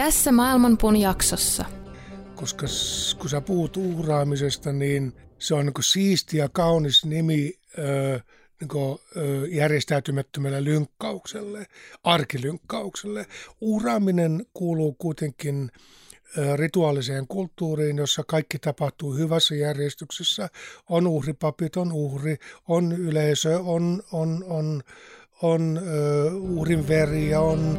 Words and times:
Tässä 0.00 0.32
Maailmanpuun 0.32 0.96
jaksossa. 0.96 1.64
Koska 2.34 2.66
kun 3.18 3.30
sä 3.30 3.40
puhut 3.40 3.76
uhraamisesta, 3.76 4.72
niin 4.72 5.12
se 5.38 5.54
on 5.54 5.66
niin 5.66 5.74
siisti 5.80 6.36
ja 6.36 6.48
kaunis 6.48 7.04
nimi 7.04 7.52
ö, 7.78 8.20
niin 8.60 8.98
järjestäytymättömälle 9.48 10.64
lynkkaukselle, 10.64 11.66
arkilynkkaukselle. 12.04 13.26
Uhraaminen 13.60 14.46
kuuluu 14.54 14.92
kuitenkin 14.92 15.70
rituaaliseen 16.56 17.26
kulttuuriin, 17.26 17.96
jossa 17.96 18.22
kaikki 18.26 18.58
tapahtuu 18.58 19.14
hyvässä 19.14 19.54
järjestyksessä. 19.54 20.48
On 20.88 21.06
uhripapit, 21.06 21.76
on 21.76 21.92
uhri, 21.92 22.36
on 22.68 22.92
yleisö, 22.92 23.58
on, 23.58 24.02
on, 24.12 24.44
on, 24.48 24.82
on 25.42 25.80
uh, 25.82 26.58
uhrin 26.58 26.88
veri 26.88 27.30
ja 27.30 27.40
on... 27.40 27.78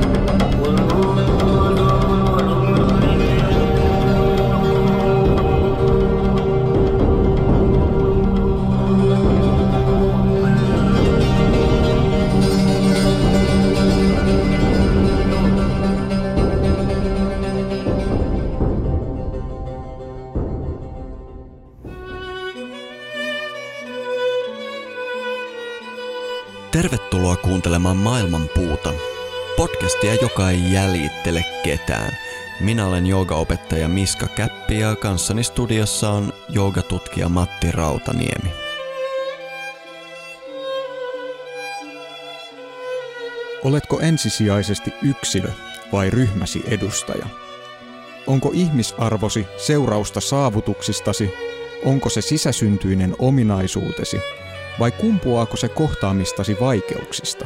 Tervetuloa 26.71 27.35
kuuntelemaan 27.35 27.97
Maailman 27.97 28.49
puuta. 28.55 28.93
Podcastia, 29.57 30.15
joka 30.15 30.49
ei 30.49 30.73
jäljittele 30.73 31.45
ketään. 31.63 32.17
Minä 32.59 32.87
olen 32.87 33.05
joogaopettaja 33.05 33.87
Miska 33.87 34.27
Käppi 34.27 34.79
ja 34.79 34.95
kanssani 34.95 35.43
studiossa 35.43 36.09
on 36.09 36.33
joogatutkija 36.49 37.29
Matti 37.29 37.71
Rautaniemi. 37.71 38.51
Oletko 43.63 43.99
ensisijaisesti 43.99 44.93
yksilö 45.01 45.49
vai 45.91 46.09
ryhmäsi 46.09 46.63
edustaja? 46.67 47.25
Onko 48.27 48.51
ihmisarvosi 48.53 49.47
seurausta 49.57 50.21
saavutuksistasi? 50.21 51.33
Onko 51.85 52.09
se 52.09 52.21
sisäsyntyinen 52.21 53.15
ominaisuutesi– 53.19 54.19
vai 54.79 54.91
kumpuaako 54.91 55.57
se 55.57 55.67
kohtaamistasi 55.67 56.57
vaikeuksista? 56.61 57.45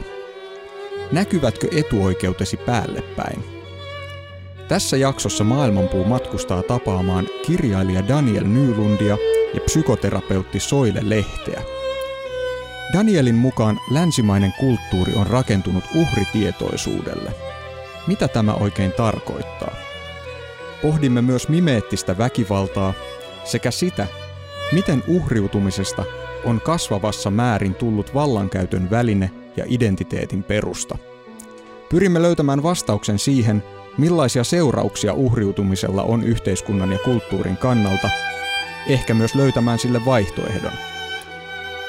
Näkyvätkö 1.11 1.67
etuoikeutesi 1.71 2.57
päälle 2.57 3.01
päin? 3.01 3.43
Tässä 4.67 4.97
jaksossa 4.97 5.43
Maailmanpuu 5.43 6.05
matkustaa 6.05 6.63
tapaamaan 6.63 7.27
kirjailija 7.45 8.07
Daniel 8.07 8.43
Nylundia 8.43 9.17
ja 9.53 9.61
psykoterapeutti 9.61 10.59
Soile 10.59 10.99
Lehteä. 11.03 11.61
Danielin 12.93 13.35
mukaan 13.35 13.79
länsimainen 13.91 14.53
kulttuuri 14.59 15.13
on 15.13 15.27
rakentunut 15.27 15.83
uhritietoisuudelle. 15.95 17.31
Mitä 18.07 18.27
tämä 18.27 18.53
oikein 18.53 18.91
tarkoittaa? 18.91 19.75
Pohdimme 20.81 21.21
myös 21.21 21.49
mimeettistä 21.49 22.17
väkivaltaa 22.17 22.93
sekä 23.43 23.71
sitä, 23.71 24.07
miten 24.71 25.03
uhriutumisesta 25.07 26.03
on 26.45 26.61
kasvavassa 26.61 27.31
määrin 27.31 27.75
tullut 27.75 28.13
vallankäytön 28.13 28.89
väline 28.89 29.31
ja 29.57 29.65
identiteetin 29.67 30.43
perusta. 30.43 30.97
Pyrimme 31.89 32.21
löytämään 32.21 32.63
vastauksen 32.63 33.19
siihen, 33.19 33.63
millaisia 33.97 34.43
seurauksia 34.43 35.13
uhriutumisella 35.13 36.03
on 36.03 36.23
yhteiskunnan 36.23 36.91
ja 36.91 36.99
kulttuurin 36.99 37.57
kannalta, 37.57 38.09
ehkä 38.87 39.13
myös 39.13 39.35
löytämään 39.35 39.79
sille 39.79 40.05
vaihtoehdon. 40.05 40.71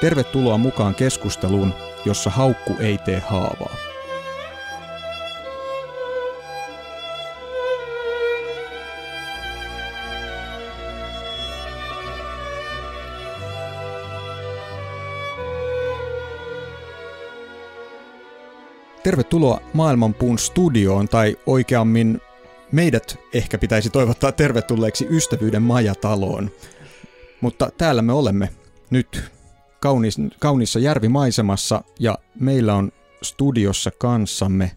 Tervetuloa 0.01 0.59
mukaan 0.59 0.95
keskusteluun, 0.95 1.75
jossa 2.05 2.31
haukku 2.31 2.77
ei 2.81 2.99
tee 2.99 3.23
haavaa. 3.27 3.86
Tervetuloa 19.07 19.61
Maailmanpuun 19.73 20.39
studioon, 20.39 21.09
tai 21.09 21.37
oikeammin 21.47 22.21
meidät 22.73 23.19
ehkä 23.33 23.59
pitäisi 23.59 23.91
toivottaa 23.91 24.33
tervetulleeksi 24.33 25.07
Ystävyyden 25.11 25.63
majataloon. 25.63 26.51
Mutta 27.41 27.71
täällä 27.79 28.03
me 28.03 28.13
olemme 28.13 28.49
nyt 28.91 29.33
kaunis, 29.81 30.17
kaunissa 30.39 30.79
järvimaisemassa 30.79 31.85
ja 31.99 32.19
meillä 32.41 32.75
on 32.75 32.93
studiossa 33.23 33.91
kanssamme 33.91 34.77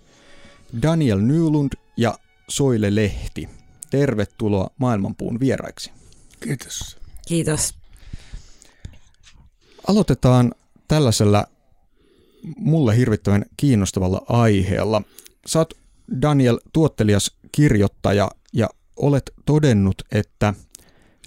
Daniel 0.82 1.20
Nylund 1.20 1.74
ja 1.98 2.14
Soile 2.50 2.96
Lehti. 2.96 3.50
Tervetuloa 3.90 4.70
Maailmanpuun 4.78 5.40
vieraiksi. 5.40 5.92
Kiitos. 6.40 6.98
Kiitos. 7.28 7.76
Aloitetaan 9.88 10.54
tällaisella 10.88 11.48
mulle 12.58 12.98
hirvittävän 12.98 13.46
kiinnostavalla 13.58 14.22
aiheella. 14.30 15.02
Oot 15.56 15.74
Daniel 16.22 16.60
tuottelias 16.74 17.32
kirjoittaja 17.52 18.32
ja 18.54 18.70
olet 18.96 19.32
todennut, 19.46 20.02
että 20.12 20.54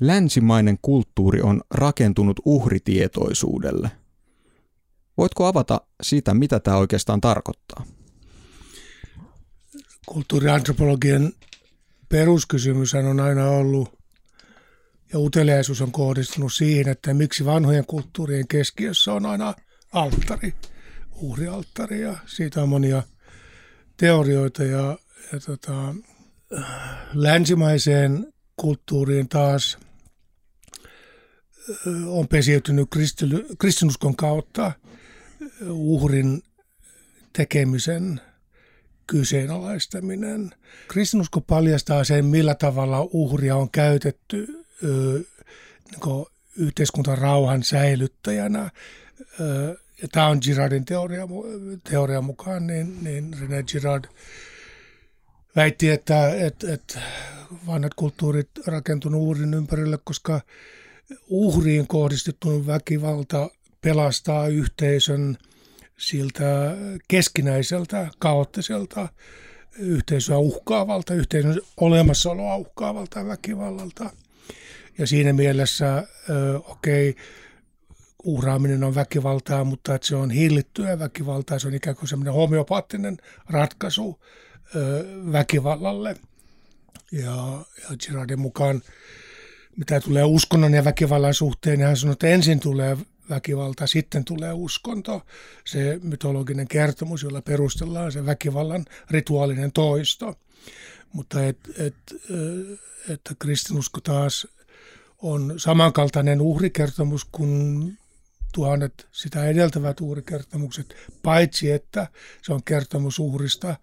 länsimainen 0.01 0.79
kulttuuri 0.83 1.43
on 1.43 1.61
rakentunut 1.71 2.41
uhritietoisuudelle. 2.45 3.91
Voitko 5.19 5.47
avata 5.47 5.81
sitä, 6.03 6.35
mitä 6.35 6.61
tämä 6.61 6.77
oikeastaan 6.77 7.21
tarkoittaa? 7.21 7.85
Kulttuuriantropologian 10.07 11.33
peruskysymys 12.09 12.95
on 12.95 13.21
aina 13.21 13.49
ollut, 13.49 13.99
ja 15.13 15.19
uteliaisuus 15.19 15.83
on 15.83 15.93
kohdistunut 15.93 16.53
siihen, 16.53 16.89
että 16.89 17.15
miksi 17.15 17.45
vanhojen 17.45 17.87
kulttuurien 17.87 18.49
keskiössä 18.49 19.13
on 19.13 19.27
aina 19.27 19.55
alttari– 19.93 20.55
uhrialttari 21.23 22.01
ja 22.01 22.17
siitä 22.27 22.63
on 22.63 22.69
monia 22.69 23.03
teorioita 23.97 24.65
ja, 24.65 24.99
ja 25.33 25.41
tota, 25.47 25.95
länsimaiseen 27.15 28.33
kulttuuriin 28.57 29.29
taas 29.29 29.79
on 32.07 32.29
pesiytynyt 32.29 32.89
kristinuskon 33.59 34.17
kautta 34.17 34.73
uhrin 35.69 36.43
tekemisen 37.33 38.21
kyseenalaistaminen. 39.07 40.51
Kristinusko 40.89 41.41
paljastaa 41.41 42.05
sen, 42.05 42.25
millä 42.25 42.55
tavalla 42.55 43.09
uhria 43.13 43.57
on 43.57 43.71
käytetty 43.71 44.65
niin 45.91 46.27
yhteiskuntarauhan 46.57 47.63
säilyttäjänä 47.63 48.71
ja 50.03 50.09
tämä 50.13 50.27
on 50.27 50.39
Girardin 50.43 50.85
teoria, 50.85 51.29
teoria 51.91 52.21
mukaan, 52.21 52.67
niin, 52.67 53.05
niin 53.05 53.37
René 53.41 53.63
Girard 53.63 54.05
väitti, 55.57 55.91
että, 55.91 56.35
että, 56.35 56.73
että 56.73 57.01
vanhat 57.67 57.95
kulttuurit 57.95 58.51
rakentunut 58.67 59.21
uhrin 59.21 59.55
ympärille, 59.55 59.99
koska 60.05 60.41
uhriin 61.29 61.87
kohdistettu 61.87 62.67
väkivalta 62.67 63.51
pelastaa 63.81 64.47
yhteisön 64.47 65.39
siltä 65.99 66.77
keskinäiseltä, 67.09 68.09
kaoottiselta, 68.19 69.09
yhteisöä 69.79 70.39
uhkaavalta, 70.39 71.15
yhteisön 71.15 71.61
olemassaoloa 71.77 72.57
uhkaavalta 72.57 73.27
väkivallalta. 73.27 74.11
Ja 74.99 75.07
siinä 75.07 75.33
mielessä, 75.33 76.07
okei, 76.69 77.11
okay, 77.11 77.23
uhraaminen 78.25 78.85
on 78.85 78.95
väkivaltaa, 78.95 79.65
mutta 79.65 79.95
että 79.95 80.07
se 80.07 80.17
on 80.17 80.31
hillittyä 80.31 80.99
väkivaltaa. 80.99 81.59
Se 81.59 81.69
on 81.69 81.75
ikään 81.75 81.97
kuin 81.97 82.09
semmoinen 82.09 82.35
homeopaattinen 82.35 83.17
ratkaisu 83.49 84.21
väkivallalle. 85.33 86.17
Ja, 87.13 87.65
ja 87.83 87.97
Girardin 88.07 88.41
mukaan, 88.41 88.83
mitä 89.77 90.01
tulee 90.01 90.25
uskonnon 90.25 90.75
ja 90.75 90.85
väkivallan 90.85 91.35
suhteen, 91.35 91.79
niin 91.79 91.87
hän 91.87 91.97
sanoi, 91.97 92.13
että 92.13 92.27
ensin 92.27 92.61
tulee 92.61 92.97
väkivalta, 93.31 93.87
sitten 93.87 94.25
tulee 94.25 94.53
uskonto, 94.53 95.27
se 95.65 96.01
mytologinen 96.03 96.69
kertomus, 96.69 97.23
jolla 97.23 97.43
perustellaan 97.43 98.13
se 98.13 98.27
väkivallan 98.27 98.85
rituaalinen 99.11 99.73
toisto. 99.73 100.39
Mutta 101.13 101.47
et, 101.47 101.59
et, 101.79 101.95
että 103.09 103.35
kristinusko 103.39 104.01
taas 104.01 104.49
on 105.23 105.55
samankaltainen 105.57 106.41
uhrikertomus 106.41 107.25
kuin 107.25 107.99
tuhannet 108.53 109.09
sitä 109.13 109.45
edeltävät 109.45 110.01
uhrikertomukset, 110.01 110.97
paitsi 111.23 111.71
että 111.71 112.07
se 112.43 112.53
on 112.53 112.65
kertomus 112.65 113.19
uhrista, 113.19 113.77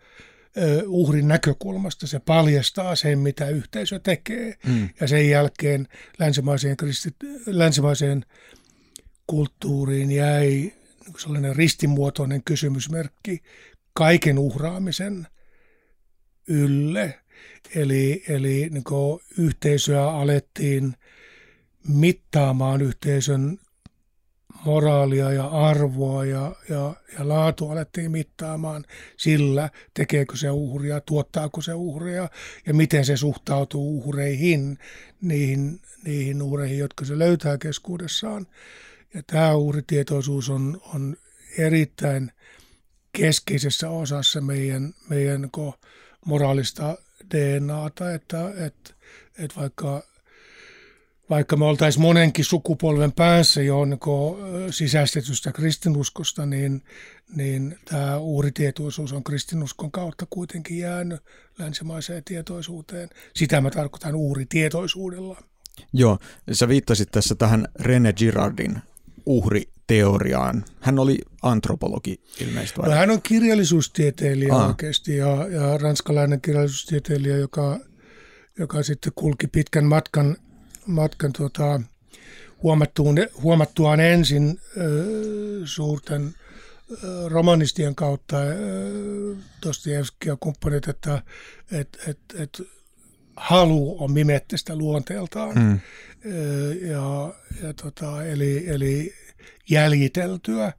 uhrin 0.88 1.27
näkökulmasta. 1.27 2.07
Se 2.07 2.19
paljastaa 2.19 2.95
sen, 2.95 3.19
mitä 3.19 3.50
yhteisö 3.50 4.00
tekee. 4.00 4.54
Mm. 4.68 4.89
Ja 5.00 5.07
sen 5.07 5.30
jälkeen 5.30 5.88
länsimaiseen, 6.19 6.77
kristit, 6.77 7.16
länsimaiseen 7.45 8.25
kulttuuriin 9.27 10.12
jäi 10.12 10.74
sellainen 11.18 11.56
ristimuotoinen 11.56 12.44
kysymysmerkki 12.44 13.42
kaiken 13.94 14.39
uhraamisen 14.39 15.27
ylle. 16.48 17.19
Eli, 17.75 18.24
eli 18.27 18.69
niin 18.71 18.83
yhteisöä 19.38 20.12
alettiin 20.12 20.95
mittaamaan 21.88 22.81
yhteisön 22.81 23.57
moraalia 24.65 25.31
ja 25.31 25.47
arvoa 25.47 26.25
ja, 26.25 26.56
ja, 26.69 26.94
ja 27.17 27.27
laatu 27.27 27.69
alettiin 27.69 28.11
mittaamaan 28.11 28.85
sillä, 29.17 29.69
tekeekö 29.94 30.38
se 30.38 30.50
uhria, 30.50 31.01
tuottaako 31.01 31.61
se 31.61 31.73
uhria 31.73 32.29
ja 32.65 32.73
miten 32.73 33.06
se 33.06 33.17
suhtautuu 33.17 34.00
uhreihin, 34.00 34.77
niihin, 35.21 35.81
niihin 36.03 36.41
uhreihin, 36.41 36.77
jotka 36.77 37.06
se 37.06 37.19
löytää 37.19 37.57
keskuudessaan. 37.57 38.47
Ja 39.13 39.23
tämä 39.27 39.56
uhritietoisuus 39.56 40.50
on, 40.50 40.81
on 40.94 41.17
erittäin 41.57 42.31
keskeisessä 43.11 43.89
osassa 43.89 44.41
meidän, 44.41 44.94
meidän 45.09 45.50
moraalista 46.25 46.97
DNAta, 47.35 48.13
että, 48.13 48.50
että, 48.65 48.94
että 49.38 49.59
vaikka 49.59 50.03
vaikka 51.29 51.57
me 51.57 51.65
oltaisiin 51.65 52.01
monenkin 52.01 52.45
sukupolven 52.45 53.11
päässä 53.11 53.61
jo 53.61 53.85
niin 53.85 53.99
sisäistetystä 54.71 55.51
kristinuskosta, 55.51 56.45
niin, 56.45 56.83
niin 57.35 57.79
tämä 57.85 58.17
uhritietoisuus 58.17 59.13
on 59.13 59.23
kristinuskon 59.23 59.91
kautta 59.91 60.25
kuitenkin 60.29 60.77
jäänyt 60.77 61.21
länsimaiseen 61.59 62.23
tietoisuuteen. 62.23 63.09
Sitä 63.35 63.61
mä 63.61 63.69
tarkoitan 63.69 64.15
uhritietoisuudella. 64.15 65.43
Joo, 65.93 66.17
sä 66.51 66.67
viittasit 66.67 67.11
tässä 67.11 67.35
tähän 67.35 67.67
René 67.81 68.13
Girardin 68.13 68.77
uhriteoriaan. 69.25 70.65
Hän 70.79 70.99
oli 70.99 71.17
antropologi 71.41 72.21
ilmeisesti. 72.41 72.81
No, 72.81 72.91
hän 72.91 73.11
on 73.11 73.21
kirjallisuustieteilijä 73.21 74.53
Aa. 74.53 74.67
oikeasti 74.67 75.17
ja, 75.17 75.47
ja 75.47 75.77
ranskalainen 75.77 76.41
kirjallisuustieteilijä, 76.41 77.37
joka, 77.37 77.79
joka 78.59 78.83
sitten 78.83 79.13
kulki 79.15 79.47
pitkän 79.47 79.85
matkan 79.85 80.37
matkan 80.89 81.33
tota, 81.33 81.81
huomattuun, 82.63 83.15
huomattuaan 83.44 84.00
ensin 84.00 84.59
ö, 84.77 85.06
suurten 85.65 86.33
ö, 87.03 87.30
romanistien 87.30 87.95
kautta 87.95 88.38
ja 90.25 90.38
kumppanit, 90.39 90.88
että 90.88 91.24
et, 91.71 91.97
et, 92.07 92.19
et, 92.38 92.62
halu 93.36 94.03
on 94.03 94.12
mimettistä 94.12 94.75
luonteeltaan. 94.75 95.56
Mm. 95.56 95.80
Ja, 96.81 97.33
ja 97.63 97.74
tota, 97.74 98.25
eli, 98.25 98.69
eli 98.69 99.13
jäljiteltyä. 99.69 100.74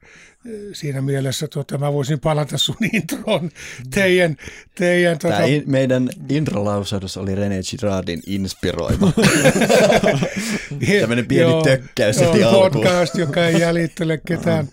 Siinä 0.73 1.01
mielessä 1.01 1.47
tota, 1.47 1.77
mä 1.77 1.93
voisin 1.93 2.19
palata 2.19 2.57
sun 2.57 2.75
introon. 2.93 3.51
Teidän, 3.93 4.37
teidän, 4.75 5.17
tota... 5.17 5.33
Tämä 5.33 5.45
in, 5.45 5.63
meidän 5.65 6.09
introlausahdus 6.29 7.17
oli 7.17 7.35
René 7.35 7.61
Girardin 7.69 8.21
inspiroima. 8.27 9.13
Tämmöinen 10.99 11.25
pieni 11.25 11.51
joo, 11.51 11.63
tökkäys 11.63 12.17
joo, 12.39 12.69
podcast, 12.69 13.15
joka 13.15 13.45
ei 13.45 13.59
jäljittele 13.59 14.17
ketään. 14.27 14.67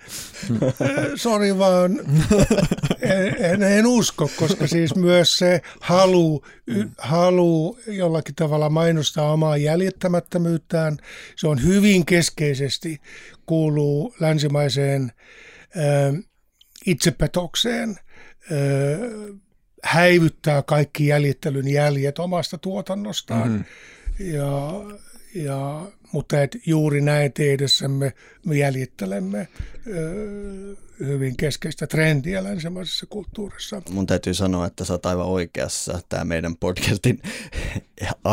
Sori 1.17 1.59
vaan, 1.59 2.01
en, 3.01 3.37
en, 3.39 3.63
en, 3.63 3.87
usko, 3.87 4.31
koska 4.37 4.67
siis 4.67 4.95
myös 4.95 5.37
se 5.37 5.61
halu, 5.81 6.45
halu 6.99 7.79
jollakin 7.87 8.35
tavalla 8.35 8.71
mainostaa 8.71 9.33
omaa 9.33 9.57
jäljittämättömyyttään, 9.57 10.97
se 11.37 11.49
on 11.49 11.63
hyvin 11.63 12.07
keskeisesti 12.07 13.01
kuuluu 13.49 14.15
länsimaiseen 14.21 15.13
ö, 15.77 16.23
itsepetokseen, 16.87 17.97
ö, 18.53 19.35
häivyttää 19.83 20.63
kaikki 20.63 21.07
jäljittelyn 21.07 21.69
jäljet 21.69 22.19
omasta 22.19 22.59
tuotannostaan. 22.59 23.49
Mm-hmm. 23.49 23.65
Ja, 24.35 24.73
ja, 25.35 25.87
mutta 26.13 26.43
et 26.43 26.57
juuri 26.67 27.01
näin 27.01 27.33
tehdessämme 27.33 28.13
me 28.47 28.57
jäljittelemme 28.59 29.49
ö, 29.87 30.77
hyvin 31.01 31.37
keskeistä 31.37 31.87
trendiä 31.87 32.45
länsimaisessa 32.45 33.07
kulttuurissa. 33.07 33.83
Mun 33.91 34.07
täytyy 34.07 34.35
sanoa, 34.35 34.67
että 34.67 34.85
sä 34.85 34.93
oot 34.93 35.07
aivan 35.07 35.27
oikeassa. 35.27 36.01
Tämä 36.09 36.25
meidän 36.25 36.57
podcastin 36.57 37.23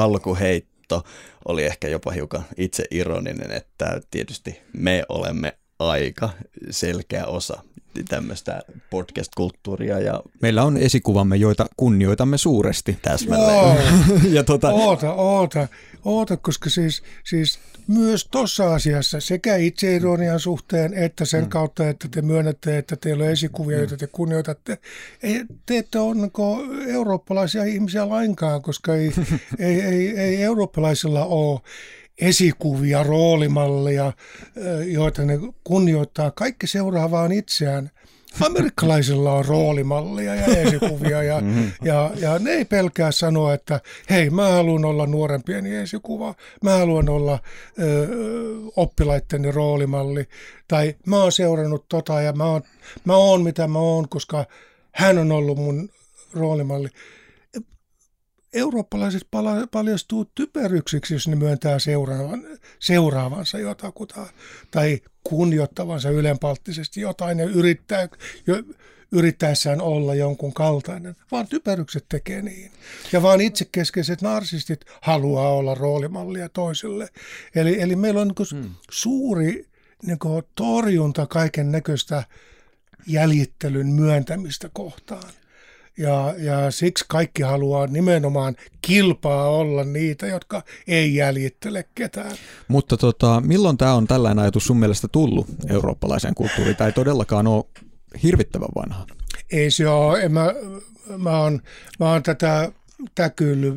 alkuheitto 0.91 1.03
oli 1.45 1.63
ehkä 1.63 1.87
jopa 1.87 2.11
hiukan 2.11 2.45
itse 2.57 2.83
ironinen, 2.91 3.51
että 3.51 4.01
tietysti 4.11 4.61
me 4.73 5.03
olemme 5.09 5.57
aika 5.79 6.29
selkeä 6.69 7.25
osa 7.25 7.63
tämmöistä 8.09 8.61
podcast-kulttuuria. 8.89 9.99
Ja... 9.99 10.21
Meillä 10.41 10.63
on 10.63 10.77
esikuvamme, 10.77 11.35
joita 11.35 11.65
kunnioitamme 11.77 12.37
suuresti. 12.37 12.97
Täsmälleen. 13.01 13.77
ja 14.35 14.43
tota... 14.43 14.69
Oota, 14.69 15.13
oota, 15.13 15.67
oota, 16.05 16.37
koska 16.37 16.69
siis, 16.69 17.03
siis 17.23 17.59
myös 17.87 18.27
tuossa 18.31 18.73
asiassa 18.73 19.19
sekä 19.19 19.55
itseironian 19.55 20.39
suhteen 20.39 20.93
että 20.93 21.25
sen 21.25 21.43
mm. 21.43 21.49
kautta, 21.49 21.89
että 21.89 22.07
te 22.11 22.21
myönnätte, 22.21 22.77
että 22.77 22.95
teillä 22.95 23.23
on 23.23 23.29
esikuvia, 23.29 23.77
mm. 23.77 23.79
joita 23.79 23.97
te 23.97 24.07
kunnioitatte. 24.07 24.77
Ei, 25.23 25.43
te 25.65 25.77
ette 25.77 25.99
ole 25.99 26.15
niin 26.15 26.87
eurooppalaisia 26.87 27.63
ihmisiä 27.63 28.09
lainkaan, 28.09 28.61
koska 28.61 28.95
ei, 28.95 29.11
ei, 29.59 29.81
ei, 29.81 30.17
ei 30.17 30.43
eurooppalaisilla 30.43 31.25
ole 31.25 31.59
esikuvia, 32.21 33.03
roolimalleja, 33.03 34.13
joita 34.85 35.25
ne 35.25 35.39
kunnioittaa. 35.63 36.31
Kaikki 36.31 36.67
seuraa 36.67 37.11
vaan 37.11 37.31
itseään. 37.31 37.91
Amerikkalaisilla 38.41 39.33
on 39.33 39.45
roolimallia 39.45 40.35
ja 40.35 40.45
esikuvia 40.45 41.23
ja, 41.23 41.41
mm-hmm. 41.41 41.71
ja, 41.89 42.11
ja 42.15 42.39
ne 42.39 42.51
ei 42.51 42.65
pelkää 42.65 43.11
sanoa, 43.11 43.53
että 43.53 43.81
hei 44.09 44.29
mä 44.29 44.49
haluan 44.49 44.85
olla 44.85 45.05
nuorempien 45.05 45.65
esikuva, 45.65 46.35
mä 46.63 46.77
haluan 46.77 47.09
olla 47.09 47.39
ö, 47.79 48.07
oppilaitteni 48.75 49.51
roolimalli. 49.51 50.27
Tai 50.67 50.95
mä 51.05 51.21
oon 51.21 51.31
seurannut 51.31 51.85
tota 51.89 52.21
ja 52.21 52.33
mä 52.33 52.45
oon, 52.45 52.61
mä 53.05 53.15
oon 53.15 53.43
mitä 53.43 53.67
mä 53.67 53.79
oon, 53.79 54.09
koska 54.09 54.45
hän 54.91 55.17
on 55.17 55.31
ollut 55.31 55.57
mun 55.57 55.89
roolimalli. 56.33 56.89
Eurooppalaiset 58.53 59.27
paljastuu 59.71 60.25
typeryksiksi, 60.35 61.13
jos 61.13 61.27
ne 61.27 61.35
myöntää 61.35 61.79
seuraavan, 61.79 62.43
seuraavansa 62.79 63.59
jotakuta. 63.59 64.25
Tai 64.71 65.01
kunnioittavansa 65.29 66.09
ylenpalttisesti 66.09 67.01
jotain 67.01 67.39
ja 67.39 67.45
yrittää, 67.45 68.09
jo, 68.47 68.63
yrittäessään 69.11 69.81
olla 69.81 70.15
jonkun 70.15 70.53
kaltainen, 70.53 71.15
vaan 71.31 71.47
typerykset 71.47 72.05
tekee 72.09 72.41
niin. 72.41 72.71
Ja 73.11 73.21
vaan 73.21 73.41
itsekeskeiset 73.41 74.21
narsistit 74.21 74.81
haluaa 75.01 75.49
olla 75.49 75.75
roolimallia 75.75 76.49
toiselle. 76.49 77.09
Eli, 77.55 77.81
eli 77.81 77.95
meillä 77.95 78.21
on 78.21 78.27
niin 78.27 78.63
hmm. 78.63 78.75
suuri 78.91 79.67
niin 80.05 80.19
torjunta 80.55 81.27
kaiken 81.27 81.71
näköistä 81.71 82.23
jäljittelyn 83.07 83.87
myöntämistä 83.87 84.69
kohtaan. 84.73 85.29
Ja, 85.97 86.33
ja 86.37 86.71
siksi 86.71 87.05
kaikki 87.07 87.41
haluaa 87.41 87.87
nimenomaan 87.87 88.55
kilpaa 88.81 89.49
olla 89.49 89.83
niitä, 89.83 90.27
jotka 90.27 90.63
ei 90.87 91.15
jäljittele 91.15 91.85
ketään. 91.95 92.37
Mutta 92.67 92.97
tota, 92.97 93.41
milloin 93.45 93.77
tämä 93.77 93.93
on 93.93 94.07
tällainen 94.07 94.39
ajatus 94.39 94.65
sun 94.65 94.79
mielestä 94.79 95.07
tullut 95.07 95.47
eurooppalaiseen 95.69 96.35
kulttuuriin? 96.35 96.75
Tämä 96.75 96.87
ei 96.87 96.93
todellakaan 96.93 97.47
ole 97.47 97.65
hirvittävän 98.23 98.69
vanha. 98.75 99.05
Ei 99.51 99.71
se 99.71 99.87
ole. 99.87 100.29
Mä, 100.29 100.53
mä, 101.17 101.39
oon, 101.39 101.61
mä 101.99 102.11
oon 102.11 102.23
tätä 102.23 102.71
täkyillyt 103.15 103.75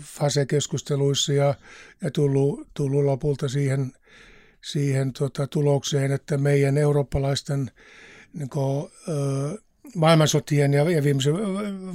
fasekeskusteluissa 0.00 1.32
ja, 1.32 1.54
ja 2.02 2.10
tullut, 2.10 2.68
tullut 2.74 3.04
lopulta 3.04 3.48
siihen, 3.48 3.92
siihen 4.64 5.12
tota, 5.12 5.46
tulokseen, 5.46 6.12
että 6.12 6.38
meidän 6.38 6.78
eurooppalaisten 6.78 7.70
niin 8.34 8.48
kuin, 8.48 8.90
ö, 9.08 9.58
maailmansotien 9.94 10.72
ja, 10.72 10.84
viimeisen, 10.84 11.34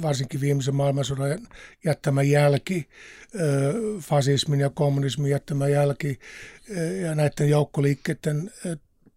varsinkin 0.02 0.40
viimeisen 0.40 0.74
maailmansodan 0.74 1.38
jättämä 1.84 2.22
jälki, 2.22 2.88
fasismin 4.00 4.60
ja 4.60 4.70
kommunismin 4.70 5.30
jättämä 5.30 5.68
jälki 5.68 6.18
ja 7.02 7.14
näiden 7.14 7.48
joukkoliikkeiden 7.48 8.50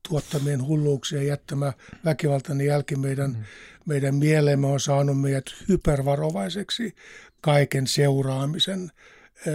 tuottamien 0.10 0.64
hulluuksien 0.64 1.28
jättämä 1.28 1.74
väkivaltainen 2.06 2.68
jälki 2.68 2.96
meidän, 2.96 3.32
mm. 3.32 3.44
meidän 3.86 4.16
mieleemme 4.16 4.68
on 4.68 4.80
saanut 4.80 5.22
meidät 5.22 5.46
hypervarovaiseksi 5.70 6.96
kaiken 7.42 7.88
seuraamisen 7.88 8.92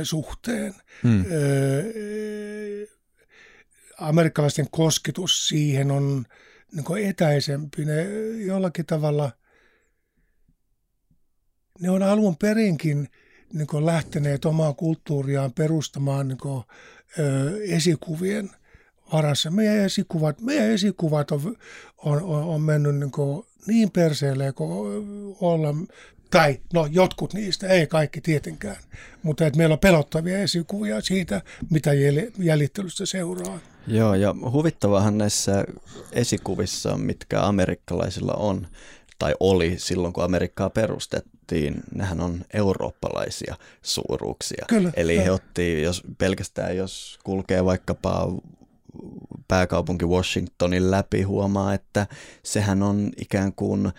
suhteen. 0.03 0.75
Mm. 1.03 1.25
Amerikkalaisten 3.99 4.67
kosketus 4.71 5.49
siihen 5.49 5.91
on 5.91 6.27
niin 6.73 7.09
etäisempi. 7.09 7.85
Ne 7.85 8.03
jollakin 8.45 8.87
tavalla, 8.87 9.31
ne 11.81 11.91
on 11.91 12.03
alun 12.03 12.37
perinkin 12.37 13.09
niin 13.53 13.87
lähteneet 13.87 14.45
omaa 14.45 14.73
kulttuuriaan 14.73 15.53
perustamaan 15.53 16.29
niin 16.29 16.39
kuin, 16.39 16.65
ö, 17.19 17.59
esikuvien 17.65 18.51
varassa. 19.13 19.51
Meidän 19.51 19.77
esikuvat, 19.77 20.41
meidän 20.41 20.71
esikuvat 20.71 21.31
on, 21.31 21.57
on, 21.99 22.23
on, 22.23 22.43
on 22.43 22.63
mennyt 22.63 22.97
niin, 22.97 23.11
kuin 23.11 23.47
niin 23.67 23.91
perseelle 23.91 24.53
kuin 24.53 24.71
olla, 25.41 25.75
tai 26.31 26.61
no 26.73 26.89
jotkut 26.91 27.35
niistä, 27.35 27.69
ei 27.69 27.87
kaikki 27.87 28.21
tietenkään, 28.21 28.77
mutta 29.23 29.47
että 29.47 29.57
meillä 29.57 29.73
on 29.73 29.79
pelottavia 29.79 30.39
esikuvia 30.39 31.01
siitä, 31.01 31.43
mitä 31.71 31.91
jäljittelystä 32.39 33.07
seuraa. 33.07 33.59
Joo, 33.87 34.15
ja 34.15 34.35
huvittavahan 34.53 35.19
näissä 35.19 35.65
esikuvissa, 36.13 36.99
mitkä 36.99 37.43
amerikkalaisilla 37.43 38.33
on, 38.33 38.67
tai 39.19 39.35
oli 39.41 39.75
silloin, 39.79 40.13
kun 40.13 40.25
Amerikkaa 40.25 40.71
perustettiin, 40.71 41.75
nehän 41.95 42.21
on 42.21 42.45
eurooppalaisia 42.55 43.55
suuruuksia. 43.83 44.65
Kyllä, 44.69 44.93
Eli 44.97 45.25
he 45.25 45.31
otti, 45.31 45.83
jos 45.83 46.03
pelkästään 46.19 46.77
jos 46.77 47.19
kulkee 47.25 47.65
vaikkapa 47.65 48.33
pääkaupunki 49.49 50.05
Washingtonin 50.07 50.91
läpi, 50.91 51.23
huomaa, 51.23 51.75
että 51.75 52.07
sehän 52.43 52.83
on 52.83 53.11
ikään 53.17 53.53
kuin 53.53 53.93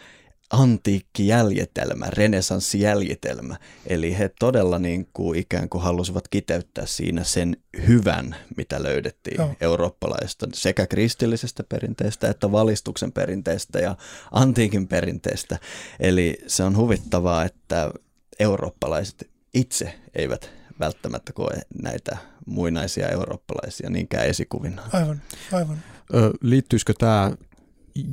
antiikkijäljitelmä, 0.51 2.05
renesanssijäljitelmä. 2.09 3.57
Eli 3.87 4.17
he 4.17 4.29
todella 4.39 4.79
niin 4.79 5.07
kuin 5.13 5.39
ikään 5.39 5.69
kuin 5.69 5.83
halusivat 5.83 6.27
kiteyttää 6.27 6.85
siinä 6.85 7.23
sen 7.23 7.57
hyvän, 7.87 8.35
mitä 8.57 8.83
löydettiin 8.83 9.37
Joo. 9.37 9.55
eurooppalaista 9.61 10.47
sekä 10.53 10.87
kristillisestä 10.87 11.63
perinteestä 11.69 12.29
että 12.29 12.51
valistuksen 12.51 13.11
perinteestä 13.11 13.79
ja 13.79 13.95
antiikin 14.31 14.87
perinteestä. 14.87 15.59
Eli 15.99 16.37
se 16.47 16.63
on 16.63 16.77
huvittavaa, 16.77 17.45
että 17.45 17.91
eurooppalaiset 18.39 19.29
itse 19.53 19.99
eivät 20.15 20.49
välttämättä 20.79 21.33
koe 21.33 21.61
näitä 21.81 22.17
muinaisia 22.45 23.09
eurooppalaisia 23.09 23.89
niinkään 23.89 24.25
esikuvina. 24.27 24.81
Aivan, 24.93 25.21
aivan. 25.51 25.77
Ö, 26.13 26.31
liittyisikö 26.41 26.93
tämä 26.99 27.31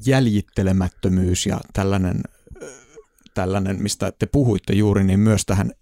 jäljittelemättömyys 0.06 1.46
ja 1.46 1.60
tällainen, 1.72 2.20
tällainen, 3.34 3.82
mistä 3.82 4.12
te 4.18 4.26
puhuitte 4.26 4.72
juuri, 4.72 5.04
niin 5.04 5.20
myös 5.20 5.46
tähän 5.46 5.72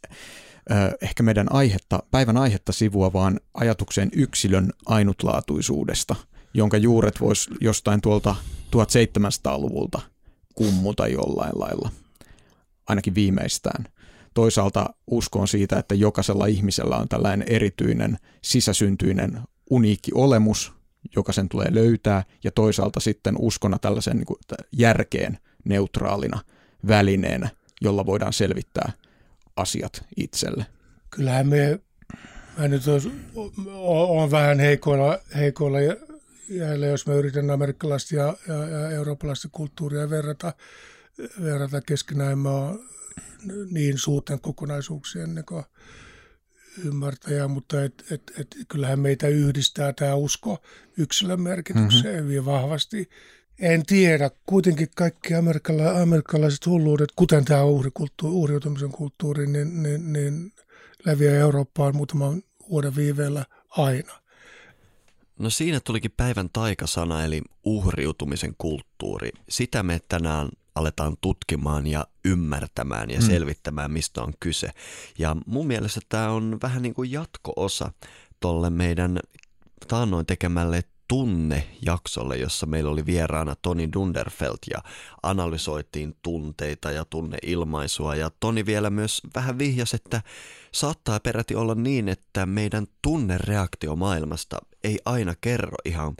ehkä 1.02 1.22
meidän 1.22 1.52
aihetta, 1.52 2.02
päivän 2.10 2.36
aihetta 2.36 2.72
sivuavaan 2.72 3.40
ajatukseen 3.54 4.10
yksilön 4.12 4.72
ainutlaatuisuudesta, 4.86 6.16
jonka 6.54 6.76
juuret 6.76 7.20
voisi 7.20 7.50
jostain 7.60 8.00
tuolta 8.00 8.36
1700-luvulta 8.76 10.00
kummuta 10.54 11.06
jollain 11.08 11.60
lailla, 11.60 11.90
ainakin 12.88 13.14
viimeistään. 13.14 13.84
Toisaalta 14.34 14.94
uskon 15.06 15.48
siitä, 15.48 15.78
että 15.78 15.94
jokaisella 15.94 16.46
ihmisellä 16.46 16.96
on 16.96 17.08
tällainen 17.08 17.48
erityinen 17.48 18.18
sisäsyntyinen 18.42 19.40
uniikki 19.70 20.10
olemus, 20.14 20.72
joka 21.16 21.32
sen 21.32 21.48
tulee 21.48 21.74
löytää, 21.74 22.24
ja 22.44 22.50
toisaalta 22.50 23.00
sitten 23.00 23.34
uskona 23.38 23.78
tällaisen 23.78 24.16
niin 24.16 24.26
kuin 24.26 24.38
järkeen 24.72 25.38
neutraalina 25.64 26.40
välineenä, 26.88 27.48
jolla 27.80 28.06
voidaan 28.06 28.32
selvittää 28.32 28.92
asiat 29.56 30.04
itselle. 30.16 30.66
Kyllähän 31.10 31.48
me, 31.48 31.80
mä 32.58 32.68
nyt 32.68 32.82
olen 33.66 34.30
vähän 34.30 34.58
heikoilla, 34.58 35.18
heikoilla 35.34 35.78
jäillä, 36.48 36.86
jos 36.86 37.06
mä 37.06 37.14
yritän 37.14 37.50
amerikkalaista 37.50 38.14
ja, 38.16 38.36
ja, 38.48 38.68
ja 38.68 38.90
eurooppalaista 38.90 39.48
kulttuuria 39.52 40.10
verrata, 40.10 40.52
verrata 41.42 41.80
keskenään. 41.80 42.38
Mä 42.38 42.50
oon 42.50 42.80
niin 43.70 43.98
suurten 43.98 44.40
kokonaisuuksien 44.40 45.34
niin 45.34 45.44
ymmärtäjä, 46.84 47.48
mutta 47.48 47.84
et, 47.84 48.04
et, 48.10 48.22
et, 48.38 48.56
kyllähän 48.68 49.00
meitä 49.00 49.28
yhdistää 49.28 49.92
tämä 49.92 50.14
usko 50.14 50.62
yksilön 50.96 51.40
merkitykseen 51.40 52.14
mm-hmm. 52.14 52.28
hyvin 52.28 52.44
vahvasti. 52.44 53.10
En 53.58 53.86
tiedä, 53.86 54.30
kuitenkin 54.46 54.88
kaikki 54.96 55.34
amerikkala- 55.34 56.02
amerikkalaiset 56.02 56.66
hulluudet, 56.66 57.08
kuten 57.16 57.44
tämä 57.44 57.64
uhrikulttuuri, 57.64 58.34
uhriutumisen 58.34 58.90
kulttuuri, 58.90 59.46
niin, 59.46 59.82
niin, 59.82 60.12
niin 60.12 60.52
leviää 61.04 61.34
Eurooppaan 61.34 61.96
muutaman 61.96 62.42
vuoden 62.70 62.96
viiveellä 62.96 63.44
aina. 63.68 64.12
No 65.38 65.50
siinä 65.50 65.80
tulikin 65.80 66.10
päivän 66.16 66.50
taikasana 66.52 67.24
eli 67.24 67.42
uhriutumisen 67.64 68.54
kulttuuri. 68.58 69.30
Sitä 69.48 69.82
me 69.82 70.00
tänään 70.08 70.48
aletaan 70.76 71.16
tutkimaan 71.20 71.86
ja 71.86 72.06
ymmärtämään 72.24 73.10
ja 73.10 73.20
mm. 73.20 73.26
selvittämään, 73.26 73.90
mistä 73.90 74.22
on 74.22 74.32
kyse. 74.40 74.70
Ja 75.18 75.36
mun 75.46 75.66
mielestä 75.66 76.00
tämä 76.08 76.30
on 76.30 76.58
vähän 76.62 76.82
niin 76.82 76.94
kuin 76.94 77.12
jatko-osa 77.12 77.92
tolle 78.40 78.70
meidän 78.70 79.20
taannoin 79.88 80.26
tekemälle 80.26 80.82
tunnejaksolle, 81.08 82.36
jossa 82.36 82.66
meillä 82.66 82.90
oli 82.90 83.06
vieraana 83.06 83.56
Toni 83.62 83.88
Dunderfeld 83.92 84.58
ja 84.70 84.82
analysoitiin 85.22 86.16
tunteita 86.22 86.90
ja 86.90 87.04
tunneilmaisua. 87.04 88.14
Ja 88.14 88.30
Toni 88.40 88.66
vielä 88.66 88.90
myös 88.90 89.22
vähän 89.34 89.58
vihjasi, 89.58 89.96
että 89.96 90.22
saattaa 90.72 91.20
peräti 91.20 91.54
olla 91.54 91.74
niin, 91.74 92.08
että 92.08 92.46
meidän 92.46 92.86
tunnereaktio 93.02 93.96
maailmasta 93.96 94.58
ei 94.84 94.98
aina 95.04 95.34
kerro 95.40 95.76
ihan 95.84 96.16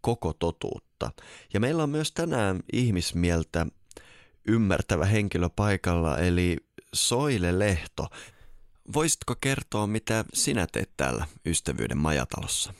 koko 0.00 0.32
totuutta. 0.32 1.10
Ja 1.54 1.60
meillä 1.60 1.82
on 1.82 1.90
myös 1.90 2.12
tänään 2.12 2.60
ihmismieltä 2.72 3.66
ymmärtävä 4.48 5.04
henkilö 5.04 5.48
paikalla, 5.56 6.18
eli 6.18 6.56
Soile 6.94 7.58
Lehto. 7.58 8.06
Voisitko 8.94 9.34
kertoa, 9.40 9.86
mitä 9.86 10.24
sinä 10.34 10.66
teet 10.72 10.90
täällä 10.96 11.26
Ystävyyden 11.46 11.98
majatalossa? 11.98 12.74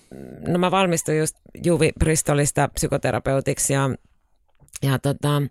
No 0.48 0.58
mä 0.58 0.70
valmistuin 0.70 1.18
just 1.18 1.36
Juvi 1.64 1.92
Bristolista 1.98 2.68
psykoterapeutiksi 2.68 3.72
ja, 3.72 3.90
ja 4.82 4.98
tota, 4.98 5.42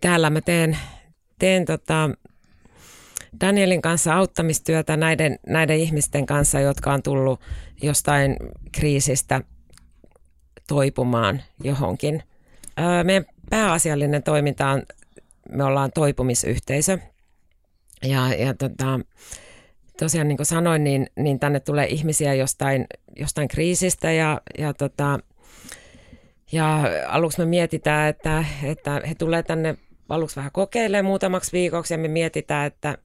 täällä 0.00 0.30
mä 0.30 0.40
teen, 0.40 0.78
teen 1.38 1.64
tota 1.64 2.10
Danielin 3.40 3.82
kanssa 3.82 4.14
auttamistyötä 4.14 4.96
näiden, 4.96 5.38
näiden 5.46 5.78
ihmisten 5.78 6.26
kanssa, 6.26 6.60
jotka 6.60 6.92
on 6.92 7.02
tullut 7.02 7.40
jostain 7.82 8.36
kriisistä 8.72 9.40
toipumaan 10.68 11.42
johonkin. 11.64 12.22
meidän 13.04 13.24
pääasiallinen 13.50 14.22
toiminta 14.22 14.68
on 14.68 14.82
me 15.52 15.64
ollaan 15.64 15.90
toipumisyhteisö. 15.94 16.98
Ja, 18.02 18.34
ja 18.34 18.54
tota, 18.54 19.00
tosiaan 19.98 20.28
niin 20.28 20.36
kuin 20.36 20.46
sanoin, 20.46 20.84
niin, 20.84 21.06
niin 21.16 21.40
tänne 21.40 21.60
tulee 21.60 21.86
ihmisiä 21.86 22.34
jostain, 22.34 22.86
jostain 23.16 23.48
kriisistä 23.48 24.12
ja, 24.12 24.40
ja, 24.58 24.74
tota, 24.74 25.18
ja 26.52 26.80
aluksi 27.08 27.38
me 27.38 27.44
mietitään, 27.44 28.08
että, 28.08 28.44
että 28.62 29.02
he 29.08 29.14
tulee 29.14 29.42
tänne 29.42 29.76
aluksi 30.08 30.36
vähän 30.36 30.52
kokeilemaan 30.52 31.04
muutamaksi 31.04 31.52
viikoksi 31.52 31.94
ja 31.94 31.98
me 31.98 32.08
mietitään, 32.08 32.66
että 32.66 32.98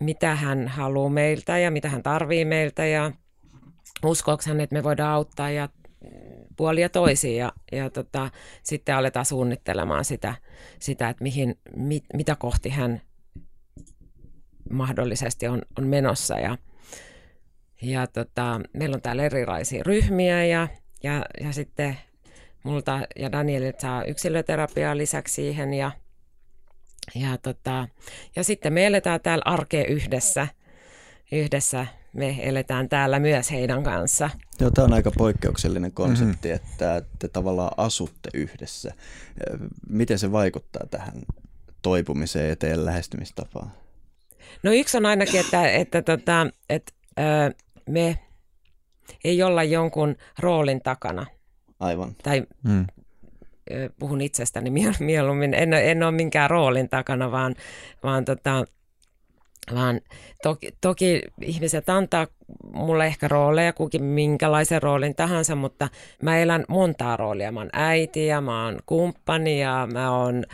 mitä 0.00 0.34
hän 0.34 0.68
haluaa 0.68 1.10
meiltä 1.10 1.58
ja 1.58 1.70
mitä 1.70 1.88
hän 1.88 2.02
tarvii 2.02 2.44
meiltä 2.44 2.86
ja 2.86 3.12
uskoako 4.04 4.42
hän, 4.46 4.60
että 4.60 4.76
me 4.76 4.82
voidaan 4.82 5.12
auttaa 5.12 5.50
ja 5.50 5.68
puolia 6.56 6.88
toisiin 6.88 7.36
ja, 7.36 7.52
ja 7.72 7.90
tota, 7.90 8.30
sitten 8.62 8.94
aletaan 8.94 9.26
suunnittelemaan 9.26 10.04
sitä, 10.04 10.34
sitä 10.78 11.08
että 11.08 11.22
mihin, 11.22 11.58
mit, 11.76 12.04
mitä 12.14 12.36
kohti 12.38 12.68
hän 12.68 13.02
mahdollisesti 14.70 15.48
on, 15.48 15.62
on 15.78 15.86
menossa. 15.86 16.38
Ja, 16.38 16.58
ja 17.82 18.06
tota, 18.06 18.60
meillä 18.72 18.94
on 18.94 19.02
täällä 19.02 19.24
erilaisia 19.24 19.82
ryhmiä 19.86 20.44
ja, 20.44 20.68
ja, 21.02 21.24
ja 21.40 21.52
sitten 21.52 21.98
multa 22.62 23.00
ja 23.16 23.32
Danielilta 23.32 23.80
saa 23.80 24.04
yksilöterapiaa 24.04 24.96
lisäksi 24.96 25.34
siihen 25.34 25.74
ja, 25.74 25.90
ja, 27.14 27.38
tota, 27.38 27.88
ja 28.36 28.44
sitten 28.44 28.72
me 28.72 28.86
eletään 28.86 29.20
täällä 29.20 29.42
arkea 29.46 29.84
yhdessä, 29.84 30.48
yhdessä 31.32 31.86
me 32.16 32.36
eletään 32.42 32.88
täällä 32.88 33.18
myös 33.18 33.50
heidän 33.50 33.82
kanssa. 33.82 34.30
Joo, 34.60 34.70
tämä 34.70 34.84
on 34.84 34.92
aika 34.92 35.10
poikkeuksellinen 35.18 35.92
konsepti, 35.92 36.48
mm-hmm. 36.48 36.66
että 36.72 37.02
te 37.18 37.28
tavallaan 37.28 37.72
asutte 37.76 38.30
yhdessä. 38.34 38.92
Miten 39.88 40.18
se 40.18 40.32
vaikuttaa 40.32 40.86
tähän 40.90 41.14
toipumisen 41.82 42.50
eteen 42.50 42.84
lähestymistapaa? 42.84 43.70
No 44.62 44.72
yksi 44.72 44.96
on 44.96 45.06
ainakin, 45.06 45.40
että, 45.40 45.70
että, 45.70 46.02
tota, 46.02 46.46
että, 46.70 46.92
että 47.16 47.52
me 47.88 48.18
ei 49.24 49.42
olla 49.42 49.64
jonkun 49.64 50.16
roolin 50.38 50.80
takana. 50.80 51.26
Aivan. 51.80 52.16
Tai 52.22 52.46
mm. 52.62 52.86
puhun 53.98 54.20
itsestäni 54.20 54.70
mieluummin, 55.00 55.54
en, 55.54 55.72
en 55.72 56.02
ole 56.02 56.12
minkään 56.12 56.50
roolin 56.50 56.88
takana, 56.88 57.30
vaan, 57.30 57.54
vaan, 58.02 58.24
tota, 58.24 58.64
vaan 59.74 60.00
toki, 60.42 60.68
toki 60.80 61.22
ihmiset 61.42 61.88
antaa 61.88 62.26
mulle 62.72 63.06
ehkä 63.06 63.28
rooleja, 63.28 63.72
kukin 63.72 64.04
minkälaisen 64.04 64.82
roolin 64.82 65.14
tahansa, 65.14 65.56
mutta 65.56 65.88
mä 66.22 66.38
elän 66.38 66.64
montaa 66.68 67.16
roolia. 67.16 67.52
Mä 67.52 67.60
oon 67.60 67.70
äiti 67.72 68.26
ja 68.26 68.40
mä 68.40 68.64
oon 68.64 68.78
kumppani 68.86 69.60
ja 69.60 69.88
mä 69.92 70.18
oon 70.18 70.44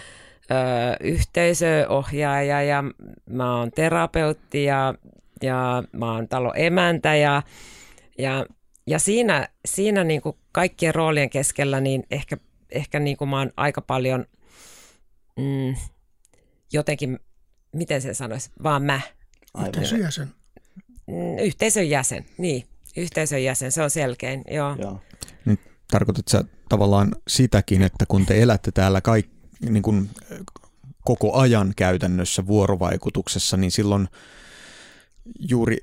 ö, 0.51 0.55
yhteisöohjaaja 1.01 2.63
ja 2.63 2.85
mä 3.31 3.57
oon 3.57 3.71
terapeutti 3.71 4.65
ja, 4.65 4.95
ja 5.43 5.83
mä 5.93 6.13
oon 6.13 6.29
talo 6.29 6.53
emäntä 6.57 7.15
ja, 7.15 7.43
ja, 8.19 8.47
ja 8.87 8.99
siinä, 8.99 9.49
siinä 9.65 10.05
niin 10.05 10.23
kuin 10.23 10.37
kaikkien 10.53 10.95
roolien 10.95 11.31
keskellä 11.31 11.81
niin 11.81 12.05
ehkä, 12.11 12.37
ehkä 12.71 12.99
niin 12.99 13.17
kuin 13.17 13.29
mä 13.29 13.39
oon 13.39 13.53
aika 13.57 13.81
paljon 13.81 14.27
mm, 15.37 15.75
jotenkin, 16.73 17.19
miten 17.73 18.03
se 18.03 18.15
sanoisi, 18.15 18.51
vaan 18.63 18.83
mä. 18.83 19.01
Yhteisön 19.67 20.01
jäsen. 20.01 20.29
Mm, 21.07 21.39
yhteisön 21.39 21.89
jäsen, 21.89 22.27
niin. 22.39 22.67
Yhteisön 22.97 23.45
jäsen, 23.45 23.73
se 23.73 23.83
on 23.83 23.91
selkein, 23.91 24.45
joo. 24.51 24.77
joo. 24.79 25.01
Niin, 25.45 25.59
tarkoitatko 25.91 26.31
sä 26.31 26.45
tavallaan 26.69 27.17
sitäkin, 27.29 27.83
että 27.83 28.07
kun 28.09 28.27
te 28.27 28.43
elätte 28.43 28.71
täällä 28.71 29.01
kaikki, 29.01 29.33
niin 29.61 29.83
kuin 29.83 30.11
koko 31.05 31.37
ajan 31.37 31.73
käytännössä 31.77 32.47
vuorovaikutuksessa, 32.47 33.57
niin 33.57 33.71
silloin 33.71 34.09
juuri 35.39 35.79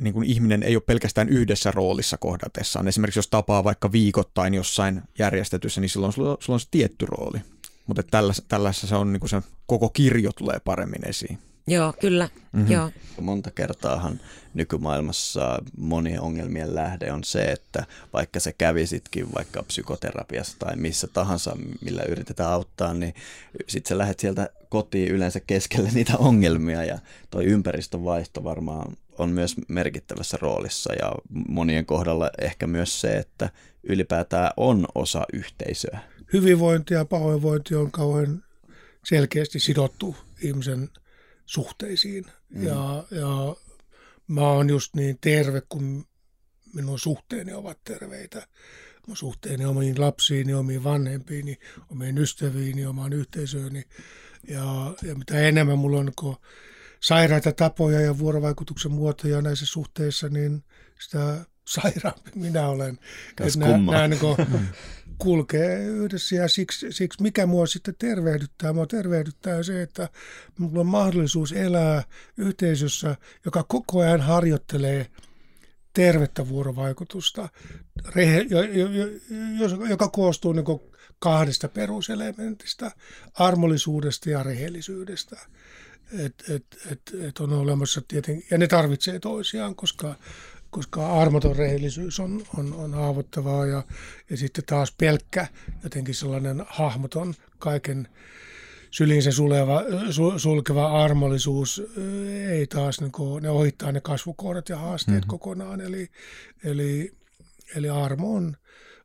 niin 0.00 0.14
kuin 0.14 0.26
ihminen 0.26 0.62
ei 0.62 0.76
ole 0.76 0.82
pelkästään 0.86 1.28
yhdessä 1.28 1.70
roolissa 1.70 2.16
kohdatessaan. 2.16 2.88
Esimerkiksi 2.88 3.18
jos 3.18 3.28
tapaa 3.28 3.64
vaikka 3.64 3.92
viikoittain 3.92 4.54
jossain 4.54 5.02
järjestetyssä, 5.18 5.80
niin 5.80 5.88
silloin 5.88 6.12
sulla 6.12 6.38
on 6.48 6.60
se 6.60 6.68
tietty 6.70 7.06
rooli. 7.06 7.38
Mutta 7.88 8.02
tällaisessa, 8.02 8.48
tällaisessa 8.48 8.86
se 8.86 8.94
on 8.94 9.12
niin 9.12 9.20
kuin 9.20 9.30
se 9.30 9.42
koko 9.66 9.88
kirjo 9.88 10.30
tulee 10.32 10.60
paremmin 10.64 11.08
esiin. 11.08 11.38
Joo, 11.66 11.94
kyllä. 12.00 12.28
Mm-hmm. 12.52 12.72
Joo. 12.72 12.90
Monta 13.20 13.50
kertaahan 13.50 14.20
nykymaailmassa 14.54 15.58
monien 15.76 16.20
ongelmien 16.20 16.74
lähde 16.74 17.12
on 17.12 17.24
se, 17.24 17.42
että 17.42 17.86
vaikka 18.12 18.40
se 18.40 18.52
kävisitkin 18.52 19.34
vaikka 19.34 19.62
psykoterapiassa 19.62 20.56
tai 20.58 20.76
missä 20.76 21.06
tahansa, 21.12 21.56
millä 21.80 22.02
yritetään 22.08 22.50
auttaa, 22.50 22.94
niin 22.94 23.14
sitten 23.66 23.88
sä 23.88 23.98
lähdet 23.98 24.20
sieltä 24.20 24.48
kotiin 24.68 25.08
yleensä 25.08 25.40
keskelle 25.40 25.90
niitä 25.94 26.16
ongelmia 26.18 26.84
ja 26.84 26.98
toi 27.30 27.44
ympäristön 27.44 28.04
vaihto 28.04 28.44
varmaan 28.44 28.96
on 29.18 29.30
myös 29.30 29.56
merkittävässä 29.68 30.38
roolissa 30.40 30.92
ja 30.92 31.12
monien 31.48 31.86
kohdalla 31.86 32.30
ehkä 32.40 32.66
myös 32.66 33.00
se, 33.00 33.08
että 33.16 33.50
ylipäätään 33.82 34.50
on 34.56 34.86
osa 34.94 35.24
yhteisöä. 35.32 35.98
Hyvinvointi 36.32 36.94
ja 36.94 37.04
pahoinvointi 37.04 37.74
on 37.74 37.90
kauhean 37.90 38.44
selkeästi 39.04 39.58
sidottu 39.58 40.16
ihmisen 40.42 40.88
suhteisiin. 41.46 42.24
Mm. 42.48 42.62
Ja, 42.62 43.04
ja 43.10 43.56
mä 44.28 44.40
oon 44.40 44.70
just 44.70 44.94
niin 44.94 45.18
terve, 45.20 45.62
kun 45.68 46.04
minun 46.74 46.98
suhteeni 46.98 47.52
ovat 47.52 47.78
terveitä. 47.84 48.46
Mun 49.06 49.16
suhteeni 49.16 49.64
omiin 49.64 50.00
lapsiini, 50.00 50.54
omiin 50.54 50.84
vanhempiini, 50.84 51.58
omiin 51.90 52.18
ystäviini, 52.18 52.86
omaan 52.86 53.12
yhteisööni. 53.12 53.84
Ja, 54.48 54.94
ja 55.02 55.14
mitä 55.14 55.40
enemmän 55.40 55.78
mulla 55.78 55.98
on 55.98 56.12
sairaita 57.00 57.52
tapoja 57.52 58.00
ja 58.00 58.18
vuorovaikutuksen 58.18 58.92
muotoja 58.92 59.42
näissä 59.42 59.66
suhteissa, 59.66 60.28
niin 60.28 60.64
sitä 61.00 61.44
sairaampi 61.64 62.30
minä 62.34 62.68
olen. 62.68 62.98
Nämä, 63.56 63.92
nämä 63.92 64.08
niin 64.08 64.20
kulkee 65.18 65.84
yhdessä 65.84 66.36
ja 66.36 66.48
siksi, 66.48 66.92
siksi 66.92 67.22
mikä 67.22 67.46
mua 67.46 67.66
sitten 67.66 67.94
tervehdyttää, 67.98 68.72
mua 68.72 68.86
tervehdyttää 68.86 69.62
se, 69.62 69.82
että 69.82 70.08
mulla 70.58 70.80
on 70.80 70.86
mahdollisuus 70.86 71.52
elää 71.52 72.02
yhteisössä, 72.36 73.16
joka 73.44 73.62
koko 73.68 74.00
ajan 74.00 74.20
harjoittelee 74.20 75.06
tervettä 75.92 76.48
vuorovaikutusta, 76.48 77.48
joka 79.88 80.08
koostuu 80.08 80.52
niin 80.52 80.64
kahdesta 81.18 81.68
peruselementistä, 81.68 82.90
armollisuudesta 83.34 84.30
ja 84.30 84.42
rehellisyydestä. 84.42 85.36
Et, 86.18 86.34
et, 86.48 86.64
et, 86.90 87.00
et 87.20 87.38
on 87.38 87.52
olemassa 87.52 88.02
tietenkin, 88.08 88.46
ja 88.50 88.58
ne 88.58 88.66
tarvitsee 88.66 89.18
toisiaan, 89.18 89.74
koska 89.74 90.14
koska 90.70 91.20
armoton 91.20 91.56
rehellisyys 91.56 92.20
on, 92.20 92.42
on, 92.58 92.72
on 92.72 92.94
haavoittavaa 92.94 93.66
ja, 93.66 93.82
ja 94.30 94.36
sitten 94.36 94.64
taas 94.64 94.92
pelkkä 94.92 95.46
jotenkin 95.82 96.14
sellainen 96.14 96.64
hahmoton 96.68 97.34
kaiken 97.58 98.08
sylinsä 98.90 99.32
suleva, 99.32 99.82
su, 100.10 100.38
sulkeva 100.38 101.04
armollisuus 101.04 101.82
ei 102.50 102.66
taas, 102.66 103.00
niin 103.00 103.12
kuin, 103.12 103.42
ne 103.42 103.50
ohittaa 103.50 103.92
ne 103.92 104.00
kasvukohdat 104.00 104.68
ja 104.68 104.76
haasteet 104.76 105.18
mm-hmm. 105.18 105.28
kokonaan. 105.28 105.80
Eli, 105.80 106.08
eli, 106.64 107.12
eli 107.76 107.88
armo, 107.88 108.34
on, 108.34 108.56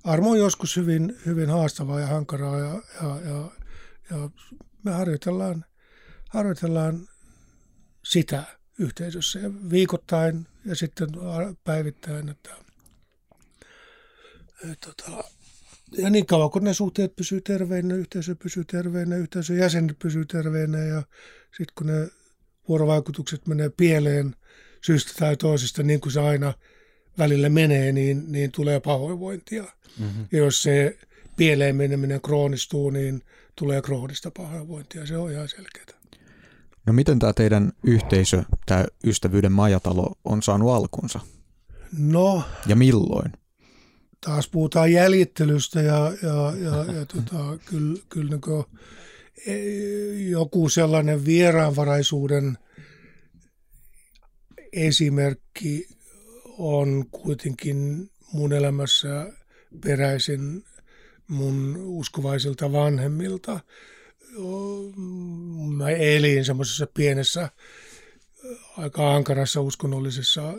armo 0.03 0.29
on 0.29 0.39
joskus 0.39 0.77
hyvin, 0.77 1.15
hyvin 1.25 1.49
haastavaa 1.49 1.99
ja 1.99 2.07
hankaraa 2.07 2.59
ja, 2.59 2.81
ja, 3.01 3.19
ja, 3.25 3.51
ja 4.11 4.29
me 4.83 4.91
harjoitellaan, 4.91 5.65
harjoitellaan 6.29 7.07
sitä 8.03 8.43
yhteisössä 8.79 9.39
ja 9.39 9.51
viikoittain 9.69 10.47
ja 10.65 10.75
sitten 10.75 11.09
päivittäin, 11.63 12.29
että, 12.29 12.49
että, 14.71 14.89
että 14.89 15.11
ja 15.97 16.09
niin 16.09 16.25
kauan 16.25 16.49
kun 16.49 16.63
ne 16.63 16.73
suhteet 16.73 17.15
pysyy 17.15 17.41
terveinä, 17.41 17.95
yhteisö 17.95 18.35
pysyy 18.35 18.65
terveinä, 18.65 19.15
yhteisön 19.15 19.57
jäsenet 19.57 19.99
pysyy 19.99 20.25
terveinä 20.25 20.77
ja 20.77 21.03
sitten 21.57 21.73
kun 21.75 21.87
ne 21.87 22.09
vuorovaikutukset 22.67 23.47
menee 23.47 23.69
pieleen 23.69 24.35
syystä 24.81 25.13
tai 25.19 25.37
toisesta, 25.37 25.83
niin 25.83 26.01
kuin 26.01 26.13
se 26.13 26.19
aina 26.19 26.53
välillä 27.17 27.49
menee, 27.49 27.91
niin, 27.91 28.31
niin 28.31 28.51
tulee 28.51 28.79
pahoinvointia. 28.79 29.63
Mm-hmm. 29.99 30.27
Ja 30.31 30.37
jos 30.37 30.63
se 30.63 30.97
pieleen 31.37 31.75
meneminen 31.75 32.21
kroonistuu, 32.21 32.89
niin 32.89 33.23
tulee 33.55 33.81
kroonista 33.81 34.31
pahoinvointia. 34.31 35.05
Se 35.05 35.17
on 35.17 35.31
ihan 35.31 35.49
selkeää. 35.49 36.02
No 36.85 36.93
miten 36.93 37.19
tämä 37.19 37.33
teidän 37.33 37.71
yhteisö, 37.83 38.43
tämä 38.65 38.85
Ystävyyden 39.05 39.51
majatalo, 39.51 40.15
on 40.25 40.43
saanut 40.43 40.71
alkunsa? 40.71 41.19
No. 41.97 42.43
Ja 42.65 42.75
milloin? 42.75 43.31
Taas 44.21 44.47
puhutaan 44.47 44.91
jäljittelystä 44.91 45.81
ja, 45.81 46.11
ja, 46.23 46.53
ja, 46.57 46.93
ja 46.93 47.05
tota, 47.15 47.57
kyllä, 47.65 47.99
kyllä 48.09 48.29
niin 48.29 48.65
joku 50.29 50.69
sellainen 50.69 51.25
vieraanvaraisuuden 51.25 52.57
esimerkki 54.73 55.87
on 56.57 57.05
kuitenkin 57.11 58.09
mun 58.33 58.53
elämässä 58.53 59.33
peräisin 59.85 60.63
mun 61.27 61.77
uskovaisilta 61.77 62.71
vanhemmilta– 62.71 63.59
mä 65.77 65.89
elin 65.89 66.45
semmoisessa 66.45 66.87
pienessä 66.93 67.49
aika 68.77 69.15
ankarassa 69.15 69.61
uskonnollisessa 69.61 70.53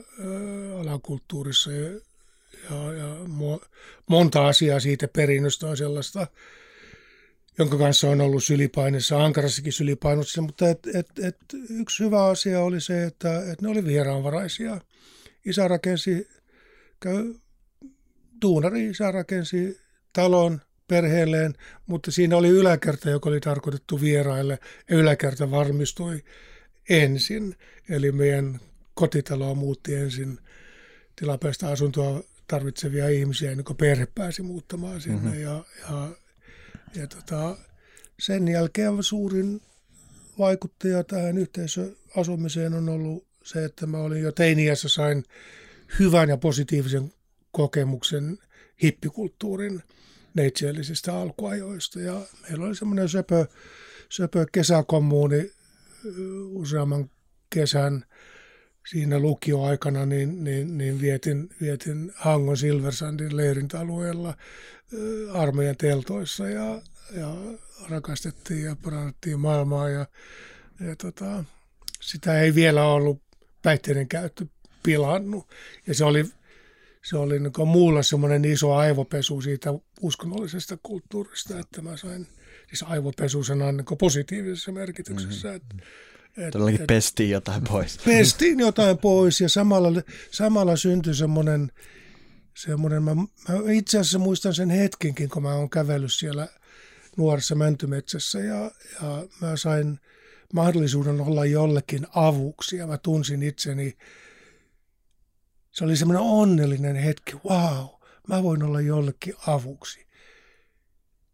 alakulttuurissa 0.80 1.72
ja, 1.72 1.90
ja, 2.70 2.92
ja 2.92 3.16
monta 4.10 4.48
asiaa 4.48 4.80
siitä 4.80 5.08
perinnöstä 5.08 5.66
on 5.66 5.76
sellaista, 5.76 6.26
jonka 7.58 7.78
kanssa 7.78 8.10
on 8.10 8.20
ollut 8.20 8.44
sylipaineessa, 8.44 9.24
ankarassakin 9.24 9.72
sylipainossa, 9.72 10.42
mutta 10.42 10.68
et, 10.68 10.86
et, 10.94 11.06
et 11.22 11.36
yksi 11.70 12.04
hyvä 12.04 12.24
asia 12.24 12.60
oli 12.60 12.80
se, 12.80 13.04
että 13.04 13.52
et 13.52 13.62
ne 13.62 13.68
oli 13.68 13.84
vieraanvaraisia. 13.84 14.80
Isä 15.46 15.68
rakensi, 15.68 16.28
käy, 17.00 17.34
duunari 18.42 18.86
isä 18.86 19.10
rakensi 19.10 19.80
talon, 20.12 20.60
perheelleen, 20.88 21.54
mutta 21.86 22.10
siinä 22.10 22.36
oli 22.36 22.48
yläkerta, 22.48 23.10
joka 23.10 23.28
oli 23.28 23.40
tarkoitettu 23.40 24.00
vieraille, 24.00 24.58
ja 24.90 24.96
yläkerta 24.96 25.50
varmistui 25.50 26.24
ensin. 26.88 27.56
Eli 27.88 28.12
meidän 28.12 28.60
kotitaloa 28.94 29.54
muutti 29.54 29.94
ensin 29.94 30.38
tilapäistä 31.16 31.68
asuntoa 31.68 32.22
tarvitsevia 32.48 33.08
ihmisiä, 33.08 33.50
ennen 33.50 33.64
kuin 33.64 33.76
perhe 33.76 34.06
pääsi 34.14 34.42
muuttamaan 34.42 35.00
sinne. 35.00 35.18
Mm-hmm. 35.18 35.40
Ja, 35.40 35.64
ja, 35.90 36.08
ja 36.94 37.06
tota, 37.06 37.56
sen 38.18 38.48
jälkeen 38.48 39.02
suurin 39.02 39.60
vaikuttaja 40.38 41.04
tähän 41.04 41.38
yhteisöasumiseen 41.38 42.74
on 42.74 42.88
ollut 42.88 43.26
se, 43.44 43.64
että 43.64 43.86
mä 43.86 43.98
olin 43.98 44.22
jo 44.22 44.32
teiniässä 44.32 44.88
sain 44.88 45.24
hyvän 45.98 46.28
ja 46.28 46.36
positiivisen 46.36 47.12
kokemuksen 47.52 48.38
hippikulttuurin– 48.82 49.82
neitseellisistä 50.34 51.16
alkuajoista. 51.16 52.00
Ja 52.00 52.20
meillä 52.42 52.66
oli 52.66 52.74
semmoinen 52.74 53.08
söpö, 53.08 53.46
söpö 54.08 54.46
kesäkommuuni 54.52 55.50
useamman 56.54 57.10
kesän 57.50 58.04
siinä 58.90 59.18
lukioaikana, 59.18 60.06
niin, 60.06 60.44
niin, 60.44 60.78
niin 60.78 61.00
vietin, 61.00 61.48
vietin 61.60 62.12
Hangon 62.14 62.56
Silversandin 62.56 63.36
leirintäalueella 63.36 64.36
armeijan 65.32 65.76
teltoissa 65.76 66.48
ja, 66.48 66.82
ja 67.16 67.34
rakastettiin 67.88 68.64
ja 68.64 68.76
parannettiin 68.82 69.40
maailmaa 69.40 69.88
ja, 69.88 70.06
ja 70.80 70.96
tota, 70.96 71.44
sitä 72.00 72.40
ei 72.40 72.54
vielä 72.54 72.84
ollut 72.84 73.22
päihteiden 73.62 74.08
käyttö 74.08 74.46
pilannut. 74.82 75.48
Ja 75.86 75.94
se 75.94 76.04
oli, 76.04 76.24
se 77.04 77.16
oli 77.16 77.40
niin 77.40 77.68
muulla 77.68 78.02
semmoinen 78.02 78.44
iso 78.44 78.74
aivopesu 78.74 79.40
siitä 79.40 79.74
uskonnollisesta 80.00 80.78
kulttuurista, 80.82 81.58
että 81.58 81.82
mä 81.82 81.96
sain 81.96 82.26
siis 82.68 82.82
aivopesu 82.82 83.44
sanan 83.44 83.76
niin 83.76 83.98
positiivisessa 83.98 84.72
merkityksessä. 84.72 85.48
Mm-hmm. 85.48 85.56
Että, 85.56 85.86
et, 86.36 86.50
Todellakin 86.50 86.80
et, 86.80 86.86
pestiin 86.86 87.30
jotain 87.30 87.64
pois. 87.64 87.98
Pestiin 88.04 88.60
jotain 88.60 88.98
pois 88.98 89.40
ja 89.40 89.48
samalla, 89.48 90.02
samalla 90.30 90.76
syntyi 90.76 91.14
semmoinen, 91.14 91.72
semmoinen 92.56 93.02
mä, 93.02 93.14
mä 93.14 93.26
itse 93.72 93.98
asiassa 93.98 94.18
muistan 94.18 94.54
sen 94.54 94.70
hetkenkin, 94.70 95.28
kun 95.28 95.42
mä 95.42 95.54
oon 95.54 95.70
kävellyt 95.70 96.12
siellä 96.12 96.48
nuoressa 97.16 97.54
mäntymetsässä 97.54 98.38
ja, 98.40 98.70
ja 99.02 99.26
mä 99.40 99.56
sain 99.56 100.00
mahdollisuuden 100.52 101.20
olla 101.20 101.44
jollekin 101.44 102.06
avuksi 102.14 102.76
ja 102.76 102.86
mä 102.86 102.98
tunsin 102.98 103.42
itseni 103.42 103.96
se 105.74 105.84
oli 105.84 105.96
semmoinen 105.96 106.22
onnellinen 106.22 106.96
hetki, 106.96 107.36
wow, 107.48 107.86
mä 108.28 108.42
voin 108.42 108.62
olla 108.62 108.80
jollekin 108.80 109.34
avuksi. 109.46 110.06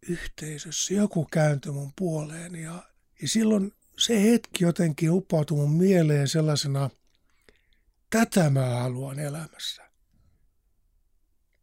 Yhteisössä 0.09 0.95
joku 0.95 1.25
kääntyi 1.25 1.73
mun 1.73 1.93
puoleen 1.99 2.55
ja, 2.55 2.83
ja 3.23 3.29
silloin 3.29 3.73
se 3.99 4.23
hetki 4.23 4.65
jotenkin 4.65 5.11
upautui 5.11 5.57
mun 5.57 5.77
mieleen 5.77 6.29
sellaisena, 6.29 6.91
tätä 8.11 8.51
mä 8.51 8.67
haluan 8.67 9.19
elämässä. 9.19 9.91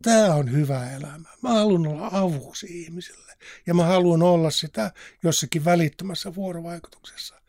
Tämä 0.04 0.36
on 0.36 0.52
hyvä 0.52 0.92
elämä. 0.92 1.30
Mä 1.42 1.50
haluan 1.50 1.88
olla 1.88 2.10
avuksi 2.12 2.82
ihmisille 2.82 3.34
ja 3.68 3.74
mä 3.74 3.86
haluan 3.86 4.22
olla 4.22 4.52
sitä 4.52 4.92
jossakin 5.24 5.66
välittömässä 5.66 6.36
vuorovaikutuksessa. 6.36 7.42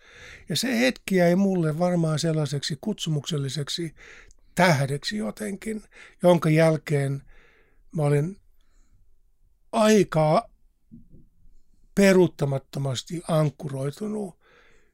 Ja 0.49 0.57
se 0.57 0.81
hetki 0.81 1.17
jäi 1.17 1.37
mulle 1.37 1.79
varmaan 1.79 2.19
sellaiseksi 2.19 2.79
kutsumukselliseksi 2.81 3.95
tähdeksi 4.59 5.17
jotenkin, 5.17 5.83
jonka 6.23 6.51
jälkeen 6.51 7.23
mä 7.97 8.03
olin 8.03 8.37
aika 9.73 10.51
peruuttamattomasti 11.95 13.23
ankkuroitunut 13.29 14.39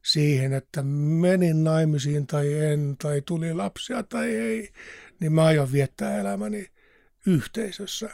siihen, 0.03 0.53
että 0.53 0.83
menin 0.83 1.65
naimisiin 1.65 2.27
tai 2.27 2.53
en, 2.53 2.97
tai 3.03 3.23
tuli 3.27 3.55
lapsia 3.55 4.03
tai 4.03 4.37
ei, 4.37 4.73
niin 5.21 5.33
mä 5.33 5.45
aion 5.45 5.73
viettää 5.73 6.21
elämäni 6.21 6.71
yhteisössä. 7.27 8.11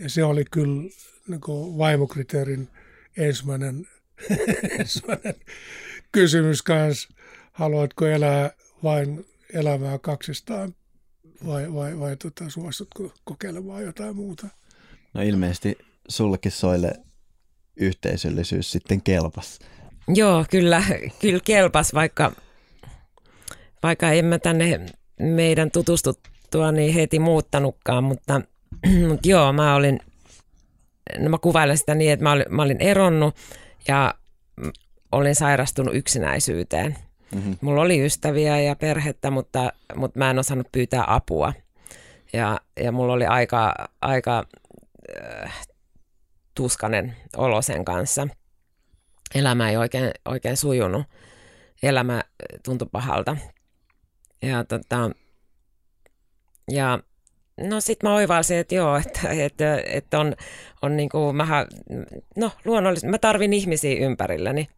Ja 0.00 0.08
se 0.08 0.24
oli 0.24 0.44
kyllä 0.50 0.82
niin 1.28 1.78
vaimokriteerin 1.78 2.68
ensimmäinen, 3.16 3.88
ensimmäinen 4.78 5.34
kysymys 6.12 6.62
kanssa. 6.62 7.08
Haluatko 7.52 8.06
elää 8.06 8.50
vain 8.82 9.31
elämää 9.54 9.98
kaksistaan 9.98 10.74
vai, 11.46 11.74
vai, 11.74 11.98
vai 11.98 12.16
tota, 12.16 12.50
suostutko 12.50 13.12
kokeilemaan 13.24 13.82
jotain 13.82 14.16
muuta? 14.16 14.46
No 15.14 15.22
ilmeisesti 15.22 15.78
sullekin 16.08 16.52
soille 16.52 16.92
yhteisöllisyys 17.76 18.72
sitten 18.72 19.02
kelpas. 19.02 19.58
Joo, 20.08 20.44
kyllä, 20.50 20.82
kyllä 21.20 21.40
kelpas, 21.44 21.94
vaikka, 21.94 22.32
vaikka 23.82 24.12
en 24.12 24.24
mä 24.24 24.38
tänne 24.38 24.86
meidän 25.20 25.70
tutustuttua 25.70 26.72
niin 26.72 26.94
heti 26.94 27.18
muuttanutkaan, 27.18 28.04
mutta, 28.04 28.40
mutta 29.08 29.28
joo, 29.28 29.52
mä 29.52 29.74
olin, 29.74 30.00
no 31.18 31.30
mä 31.30 31.38
kuvailen 31.38 31.78
sitä 31.78 31.94
niin, 31.94 32.12
että 32.12 32.22
mä 32.22 32.32
olin, 32.32 32.46
mä 32.48 32.62
olin 32.62 32.80
eronnut 32.80 33.36
ja 33.88 34.14
olin 35.12 35.34
sairastunut 35.34 35.94
yksinäisyyteen– 35.94 36.96
Mm-hmm. 37.34 37.56
Mulla 37.60 37.82
oli 37.82 38.04
ystäviä 38.04 38.60
ja 38.60 38.76
perhettä, 38.76 39.30
mutta, 39.30 39.72
mutta 39.94 40.18
mä 40.18 40.30
en 40.30 40.38
osannut 40.38 40.72
pyytää 40.72 41.04
apua. 41.06 41.52
Ja, 42.32 42.60
ja 42.80 42.92
mulla 42.92 43.12
oli 43.12 43.26
aika, 43.26 43.74
aika 44.00 44.44
äh, 45.44 45.66
tuskanen 46.54 47.16
olo 47.36 47.62
sen 47.62 47.84
kanssa. 47.84 48.28
Elämä 49.34 49.70
ei 49.70 49.76
oikein, 49.76 50.10
oikein 50.24 50.56
sujunut. 50.56 51.06
Elämä 51.82 52.22
tuntui 52.64 52.88
pahalta. 52.92 53.36
Ja, 54.42 54.64
tota, 54.64 55.10
ja 56.70 56.98
no 57.60 57.80
sit 57.80 58.02
mä 58.02 58.14
oivalsin, 58.14 58.56
että 58.56 58.74
joo, 58.74 58.96
että, 58.96 59.28
että, 59.28 59.82
että 59.86 60.20
on, 60.20 60.34
on 60.82 60.96
niinku, 60.96 61.32
mä, 61.32 61.66
no 62.36 62.50
luonnollisesti, 62.64 63.08
mä 63.08 63.18
tarvin 63.18 63.52
ihmisiä 63.52 64.06
ympärilläni. 64.06 64.68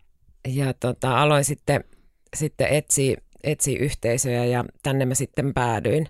Ja 0.49 0.75
tota, 0.75 1.23
aloin 1.23 1.45
sitten 1.45 1.85
sitten 2.35 2.69
etsi, 2.69 3.17
etsi 3.45 3.75
yhteisöjä 3.75 4.45
ja 4.45 4.65
tänne 4.83 5.05
mä 5.05 5.15
sitten 5.15 5.55
päädyin. 5.55 6.09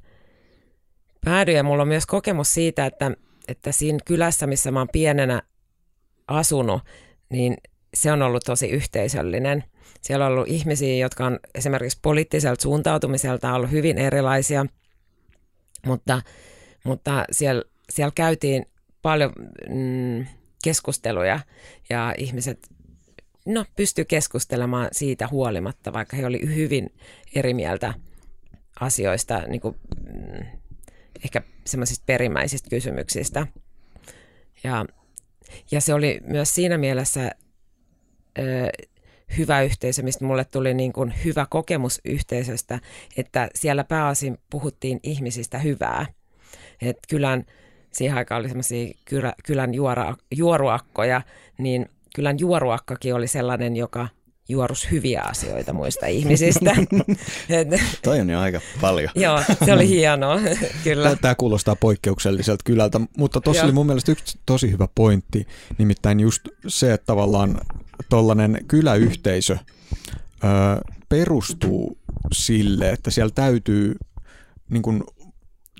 Päädyin 1.24 1.56
ja 1.56 1.62
mulla 1.62 1.82
on 1.82 1.88
myös 1.88 2.06
kokemus 2.06 2.54
siitä, 2.54 2.86
että, 2.86 3.10
että 3.48 3.72
siinä 3.72 3.98
kylässä, 4.04 4.46
missä 4.46 4.70
mä 4.70 4.78
oon 4.78 4.88
pienenä 4.92 5.42
asunut, 6.28 6.82
niin 7.30 7.56
se 7.94 8.12
on 8.12 8.22
ollut 8.22 8.44
tosi 8.44 8.68
yhteisöllinen. 8.68 9.64
Siellä 10.00 10.26
on 10.26 10.32
ollut 10.32 10.48
ihmisiä, 10.48 10.94
jotka 10.94 11.26
on 11.26 11.38
esimerkiksi 11.54 11.98
poliittiselta 12.02 12.62
suuntautumiselta 12.62 13.54
ollut 13.54 13.70
hyvin 13.70 13.98
erilaisia, 13.98 14.66
mutta, 15.86 16.22
mutta 16.84 17.24
siellä, 17.30 17.62
siellä 17.90 18.12
käytiin 18.14 18.66
paljon 19.02 19.32
mm, 19.68 20.26
keskusteluja 20.64 21.40
ja 21.90 22.14
ihmiset 22.18 22.68
no, 23.44 23.64
pystyi 23.76 24.04
keskustelemaan 24.04 24.88
siitä 24.92 25.28
huolimatta, 25.28 25.92
vaikka 25.92 26.16
he 26.16 26.26
oli 26.26 26.40
hyvin 26.54 26.94
eri 27.34 27.54
mieltä 27.54 27.94
asioista, 28.80 29.42
niin 29.48 29.60
kuin, 29.60 29.76
mm, 30.12 30.46
ehkä 31.24 31.42
semmoisista 31.66 32.02
perimmäisistä 32.06 32.70
kysymyksistä. 32.70 33.46
Ja, 34.64 34.84
ja 35.70 35.80
se 35.80 35.94
oli 35.94 36.20
myös 36.24 36.54
siinä 36.54 36.78
mielessä 36.78 37.30
ö, 38.38 38.42
hyvä 39.38 39.62
yhteisö, 39.62 40.02
mistä 40.02 40.24
mulle 40.24 40.44
tuli 40.44 40.74
niin 40.74 40.92
kuin 40.92 41.14
hyvä 41.24 41.46
kokemus 41.50 42.00
yhteisöstä, 42.04 42.80
että 43.16 43.48
siellä 43.54 43.84
pääosin 43.84 44.38
puhuttiin 44.50 45.00
ihmisistä 45.02 45.58
hyvää. 45.58 46.06
Et 46.82 46.98
kylän, 47.08 47.44
siihen 47.92 48.16
aikaan 48.16 48.38
oli 48.40 48.48
semmoisia 48.48 48.94
kylän 49.46 49.74
juora, 49.74 50.14
juoruakkoja, 50.30 51.22
niin 51.58 51.88
kylän 52.14 52.38
juoruakkakin 52.38 53.14
oli 53.14 53.28
sellainen, 53.28 53.76
joka 53.76 54.08
juorus 54.48 54.90
hyviä 54.90 55.22
asioita 55.22 55.72
muista 55.72 56.06
ihmisistä. 56.06 56.76
Toi 58.04 58.20
on 58.20 58.30
jo 58.30 58.40
aika 58.40 58.60
paljon. 58.80 59.10
Joo, 59.24 59.42
se 59.64 59.72
oli 59.72 59.88
hienoa, 59.88 60.40
kyllä. 60.84 61.16
Tämä 61.16 61.34
kuulostaa 61.34 61.76
poikkeukselliselta 61.76 62.64
kylältä, 62.64 63.00
mutta 63.16 63.40
tuossa 63.40 63.64
oli 63.64 63.72
mun 63.72 63.86
mielestä 63.86 64.12
yksi 64.12 64.38
tosi 64.46 64.70
hyvä 64.70 64.88
pointti, 64.94 65.46
nimittäin 65.78 66.20
just 66.20 66.48
se, 66.66 66.92
että 66.92 67.06
tavallaan 67.06 67.60
tuollainen 68.08 68.64
kyläyhteisö 68.68 69.56
ö, 69.56 69.58
perustuu 71.08 71.98
sille, 72.32 72.90
että 72.90 73.10
siellä 73.10 73.32
täytyy 73.34 73.94
niin 74.70 74.82
kuin 74.82 75.02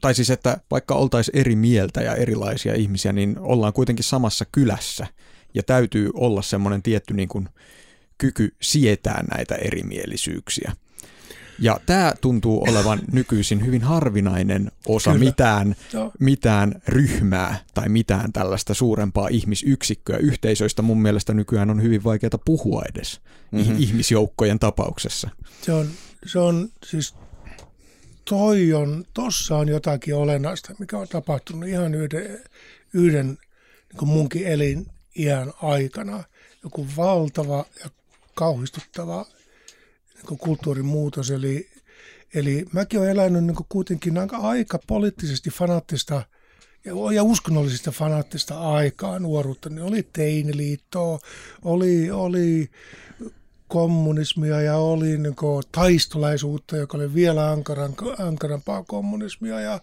tai 0.01 0.15
siis, 0.15 0.31
että 0.31 0.59
vaikka 0.71 0.95
oltaisiin 0.95 1.39
eri 1.39 1.57
mieltä 1.57 2.01
ja 2.01 2.15
erilaisia 2.15 2.75
ihmisiä, 2.75 3.13
niin 3.13 3.39
ollaan 3.39 3.73
kuitenkin 3.73 4.05
samassa 4.05 4.45
kylässä 4.53 5.07
ja 5.55 5.63
täytyy 5.63 6.11
olla 6.15 6.43
semmoinen 6.43 6.83
tietty 6.83 7.15
niin 7.15 7.29
kuin 7.29 7.49
kyky 8.19 8.55
sietää 8.63 9.25
näitä 9.31 9.55
erimielisyyksiä. 9.55 10.73
Ja 11.59 11.81
tämä 11.87 12.13
tuntuu 12.21 12.65
olevan 12.69 13.01
nykyisin 13.13 13.67
hyvin 13.67 13.83
harvinainen 13.83 14.71
osa 14.87 15.13
Kyllä. 15.13 15.25
mitään, 15.25 15.77
mitään 16.21 16.83
ryhmää 16.89 17.65
tai 17.75 17.89
mitään 17.89 18.33
tällaista 18.33 18.75
suurempaa 18.75 19.29
ihmisyksikköä. 19.29 20.17
Yhteisöistä 20.17 20.83
mun 20.83 21.03
mielestä 21.03 21.35
nykyään 21.35 21.71
on 21.71 21.83
hyvin 21.83 22.05
vaikeaa 22.05 22.39
puhua 22.45 22.83
edes 22.95 23.21
mm-hmm. 23.51 23.77
ihmisjoukkojen 23.79 24.59
tapauksessa. 24.59 25.31
Se 25.63 25.73
on, 25.73 25.89
se 26.27 26.39
on 26.39 26.69
siis 26.87 27.15
toi 28.25 28.73
on, 28.73 29.05
tossa 29.15 29.57
on 29.57 29.69
jotakin 29.69 30.15
olennaista, 30.15 30.75
mikä 30.79 30.99
on 30.99 31.09
tapahtunut 31.09 31.69
ihan 31.69 31.95
yhden, 31.95 32.41
yhden 32.95 33.39
niin 34.01 34.09
munkin 34.09 34.47
elin, 34.47 34.87
iän 35.19 35.53
aikana 35.63 36.25
joku 36.65 36.87
valtava 36.97 37.65
ja 37.85 37.91
kauhistuttava 38.35 39.27
niin 40.15 40.39
kulttuurin 40.39 40.87
muutos. 40.87 41.31
Eli, 41.31 41.71
eli 42.35 42.67
mäkin 42.73 43.01
olen 43.01 43.11
elänyt 43.11 43.45
niin 43.45 43.57
kuitenkin 43.69 44.19
aika, 44.19 44.37
aika 44.37 44.79
poliittisesti 44.87 45.51
fanaattista 45.51 46.23
ja, 47.15 47.23
uskonnollisista 47.23 47.91
fanaattista 47.91 48.61
aikaa 48.75 49.19
nuoruutta. 49.19 49.69
Niin 49.69 49.83
oli 49.83 50.09
teiniliittoa, 50.13 51.19
oli, 51.63 52.11
oli 52.11 52.71
kommunismia 53.69 54.61
ja 54.61 54.77
oli 54.77 55.19
niin 55.19 55.37
kuin, 55.37 55.65
taistolaisuutta, 55.73 56.77
joka 56.77 56.97
oli 56.97 57.15
vielä 57.15 57.51
ankaran, 57.51 57.95
ankarampaa 58.19 58.83
kommunismia 58.83 59.61
ja, 59.61 59.81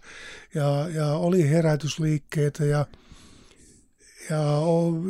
ja, 0.56 0.88
ja 0.94 1.08
oli 1.08 1.50
herätysliikkeitä 1.50 2.66
ja, 2.66 2.86
ja 4.32 4.62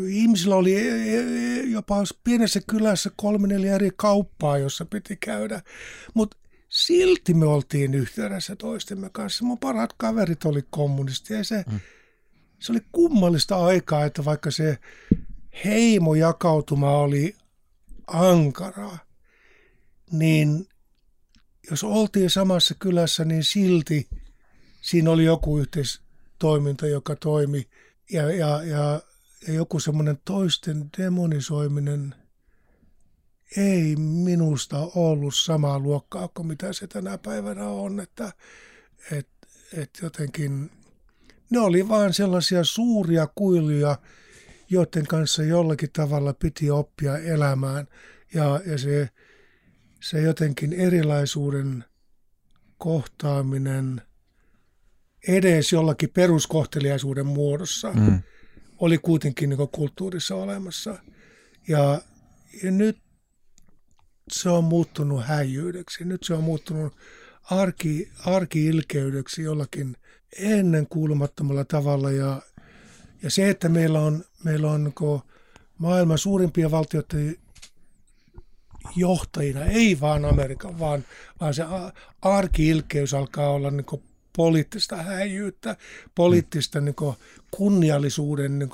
ihmisillä 0.09 0.55
oli 0.55 0.75
e, 0.75 1.19
e, 1.19 1.61
jopa 1.61 2.03
pienessä 2.23 2.61
kylässä 2.67 3.11
kolme 3.15 3.47
neljä 3.47 3.75
eri 3.75 3.89
kauppaa, 3.95 4.57
jossa 4.57 4.85
piti 4.85 5.15
käydä, 5.15 5.61
mutta 6.13 6.37
silti 6.69 7.33
me 7.33 7.45
oltiin 7.45 7.93
yhteydessä 7.93 8.55
toistemme 8.55 9.09
kanssa. 9.09 9.45
Mun 9.45 9.57
parhaat 9.57 9.93
kaverit 9.97 10.45
oli 10.45 10.61
kommunisti 10.69 11.33
ja 11.33 11.43
se, 11.43 11.63
mm. 11.71 11.79
se 12.59 12.71
oli 12.71 12.79
kummallista 12.91 13.65
aikaa, 13.65 14.05
että 14.05 14.25
vaikka 14.25 14.51
se 14.51 14.77
heimojakautuma 15.65 16.97
oli 16.97 17.35
ankaraa, 18.07 18.97
niin 20.11 20.67
jos 21.69 21.83
oltiin 21.83 22.29
samassa 22.29 22.75
kylässä, 22.79 23.25
niin 23.25 23.43
silti 23.43 24.09
siinä 24.81 25.11
oli 25.11 25.25
joku 25.25 25.59
yhteistoiminta, 25.59 26.87
joka 26.87 27.15
toimi 27.15 27.67
ja, 28.11 28.31
ja, 28.31 28.63
ja, 28.63 29.01
ja 29.47 29.53
joku 29.53 29.79
semmoinen 29.79 30.19
toisten 30.25 30.89
demonisoiminen 30.97 32.15
ei 33.57 33.95
minusta 33.95 34.77
ollut 34.95 35.35
samaa 35.35 35.79
luokkaa 35.79 36.27
kuin 36.27 36.47
mitä 36.47 36.73
se 36.73 36.87
tänä 36.87 37.17
päivänä 37.17 37.67
on, 37.67 37.99
että 37.99 38.33
et, 39.11 39.29
et 39.73 39.89
jotenkin 40.01 40.71
ne 41.49 41.59
oli 41.59 41.89
vain 41.89 42.13
sellaisia 42.13 42.63
suuria 42.63 43.27
kuiluja, 43.35 43.97
joiden 44.69 45.07
kanssa 45.07 45.43
jollakin 45.43 45.89
tavalla 45.93 46.33
piti 46.33 46.71
oppia 46.71 47.17
elämään. 47.17 47.87
Ja, 48.33 48.61
ja 48.65 48.77
se, 48.77 49.09
se 50.01 50.21
jotenkin 50.21 50.73
erilaisuuden 50.73 51.83
kohtaaminen 52.77 54.01
edes 55.27 55.71
jollakin 55.71 56.09
peruskohteliaisuuden 56.09 57.25
muodossa 57.25 57.93
mm. 57.93 58.21
Oli 58.81 58.97
kuitenkin 58.97 59.49
niin 59.49 59.69
kulttuurissa 59.71 60.35
olemassa. 60.35 60.97
Ja, 61.67 62.01
ja 62.63 62.71
nyt 62.71 62.97
se 64.31 64.49
on 64.49 64.63
muuttunut 64.63 65.25
häijyydeksi. 65.25 66.05
Nyt 66.05 66.23
se 66.23 66.33
on 66.33 66.43
muuttunut 66.43 66.93
arki, 67.43 68.11
arkiilkeydeksi 68.25 69.41
jollakin 69.43 69.97
ennen 70.39 70.87
kuulumattomalla 70.87 71.65
tavalla 71.65 72.11
ja 72.11 72.41
ja 73.23 73.29
se, 73.29 73.49
että 73.49 73.69
meillä 73.69 73.99
on, 73.99 74.23
meillä 74.43 74.71
on 74.71 74.93
maailman 75.77 76.17
suurimpia 76.17 76.71
valtioiden 76.71 77.35
johtajina, 78.95 79.65
ei 79.65 79.99
vaan 79.99 80.25
Amerikan, 80.25 80.79
vaan, 80.79 81.05
vaan 81.39 81.53
se 81.53 81.63
arkiilkeys 82.21 83.13
alkaa 83.13 83.49
olla 83.49 83.71
niin 83.71 83.85
poliittista 84.37 84.95
häijyyttä, 84.95 85.75
poliittista 86.15 86.81
niin 86.81 86.95
kunniallisuuden 87.51 88.59
niin 88.59 88.69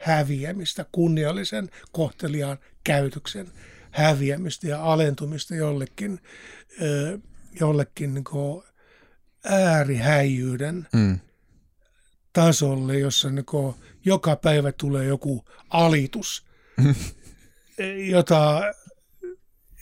häviämistä, 0.00 0.86
kunniallisen 0.92 1.70
kohteliaan 1.92 2.58
käytöksen 2.84 3.52
häviämistä 3.90 4.68
ja 4.68 4.82
alentumista 4.82 5.54
jollekin, 5.54 6.20
jollekin 7.60 8.14
niin 8.14 8.24
äärihäijyyden 9.44 10.88
mm. 10.92 11.18
tasolle, 12.32 12.98
jossa 12.98 13.30
niin 13.30 13.46
joka 14.04 14.36
päivä 14.36 14.72
tulee 14.72 15.04
joku 15.04 15.44
alitus, 15.70 16.46
jota 18.12 18.62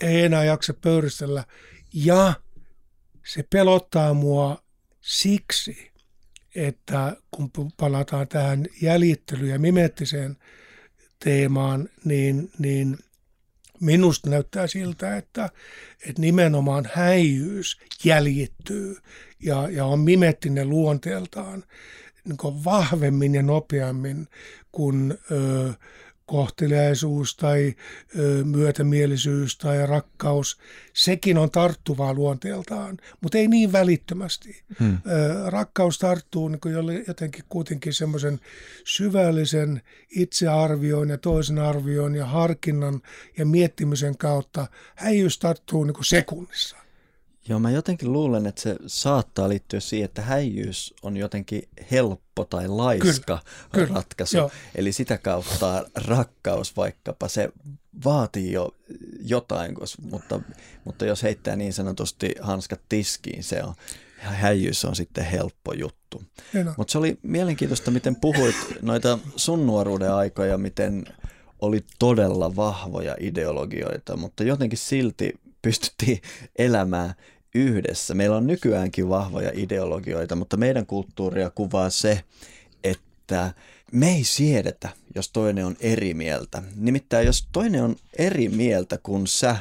ei 0.01 0.25
enää 0.25 0.45
jaksa 0.45 0.75
pöyristellä. 0.75 1.45
Ja 1.95 2.35
se 3.27 3.45
pelottaa 3.51 4.15
mua 4.15 4.63
siksi, 5.01 5.91
että 6.55 7.17
kun 7.31 7.51
palataan 7.77 8.29
tähän 8.29 8.67
jäljittely- 8.83 9.49
ja 9.49 9.59
mimettiseen 9.59 10.37
teemaan, 11.25 11.89
niin, 12.05 12.51
niin 12.59 12.99
minusta 13.81 14.31
näyttää 14.31 14.67
siltä, 14.67 15.17
että, 15.17 15.51
että 16.07 16.21
nimenomaan 16.21 16.91
häijyys 16.93 17.81
jäljittyy 18.05 18.97
ja, 19.43 19.69
ja 19.71 19.85
on 19.85 20.01
mimettinen 20.01 20.69
luonteeltaan 20.69 21.65
niin 22.25 22.65
vahvemmin 22.65 23.35
ja 23.35 23.43
nopeammin 23.43 24.29
kuin 24.73 25.19
ö, 25.31 25.73
kohteliaisuus 26.29 27.37
tai 27.37 27.75
myötämielisyys 28.45 29.59
tai 29.59 29.87
rakkaus. 29.87 30.59
Sekin 30.93 31.39
on 31.39 31.51
tarttuvaa 31.51 32.15
luonteeltaan, 32.15 32.97
mutta 33.21 33.39
ei 33.39 33.49
niin 33.49 33.73
välittömästi. 33.73 34.63
Hmm. 34.79 34.99
Rakkaus 35.47 35.99
tarttuu 35.99 36.49
niin 36.49 37.05
jotenkin 37.07 37.45
kuitenkin 37.49 37.95
semmoisen 37.95 38.41
syvällisen 38.85 39.83
itsearvioon 40.17 41.09
ja 41.09 41.19
toisen 41.19 41.59
arvioon 41.59 42.15
ja 42.15 42.27
harkinnan 42.27 43.03
ja 43.39 43.47
miettimisen 43.47 44.17
kautta. 44.17 44.67
Häijyys 44.95 45.39
tarttuu 45.39 45.85
niin 45.85 46.05
sekunnissa. 46.05 46.88
Joo, 47.49 47.59
mä 47.59 47.71
jotenkin 47.71 48.13
luulen, 48.13 48.47
että 48.47 48.61
se 48.61 48.77
saattaa 48.87 49.49
liittyä 49.49 49.81
siihen, 49.81 50.05
että 50.05 50.23
häijyys 50.23 50.95
on 51.03 51.17
jotenkin 51.17 51.63
helppo 51.91 52.45
tai 52.45 52.69
laiska 52.69 53.39
kyllä, 53.73 53.87
kyllä, 53.87 53.95
ratkaisu. 53.95 54.37
Joo. 54.37 54.51
Eli 54.75 54.93
sitä 54.93 55.19
kautta 55.19 55.85
rakkaus 55.95 56.77
vaikkapa, 56.77 57.29
se 57.29 57.49
vaatii 58.05 58.53
jo 58.53 58.75
jotain, 59.21 59.75
mutta, 60.03 60.41
mutta 60.85 61.07
jos 61.07 61.23
heittää 61.23 61.57
niin 61.57 61.73
sanotusti 61.73 62.35
hanskat 62.41 62.81
tiskiin, 62.89 63.43
se 63.43 63.63
on, 63.63 63.75
häijyys 64.19 64.85
on 64.85 64.97
sitten 64.97 65.25
helppo 65.25 65.73
juttu. 65.73 66.23
Mutta 66.77 66.93
se 66.93 66.99
oli 66.99 67.19
mielenkiintoista, 67.23 67.91
miten 67.91 68.17
puhuit 68.17 68.57
noita 68.83 69.19
sun 69.37 69.67
nuoruuden 69.67 70.13
aikoja, 70.13 70.59
miten 70.59 71.05
oli 71.61 71.85
todella 71.99 72.57
vahvoja 72.57 73.17
ideologioita, 73.21 74.17
mutta 74.17 74.45
jotenkin 74.45 74.79
silti 74.79 75.35
pystyttiin 75.63 76.23
elämään 76.59 77.15
yhdessä. 77.55 78.15
Meillä 78.15 78.37
on 78.37 78.47
nykyäänkin 78.47 79.09
vahvoja 79.09 79.51
ideologioita, 79.55 80.37
mutta 80.37 80.57
meidän 80.57 80.87
kulttuuria 80.87 81.51
kuvaa 81.51 81.91
se, 81.91 82.25
että 82.85 83.53
me 83.93 84.09
ei 84.09 84.25
siedetä, 84.25 84.89
jos 85.15 85.31
toinen 85.31 85.67
on 85.67 85.77
eri 85.81 86.15
mieltä. 86.15 86.63
Nimittäin 86.77 87.27
jos 87.27 87.49
toinen 87.53 87.85
on 87.85 87.97
eri 88.19 88.49
mieltä 88.49 88.99
kuin 89.03 89.27
sä, 89.27 89.57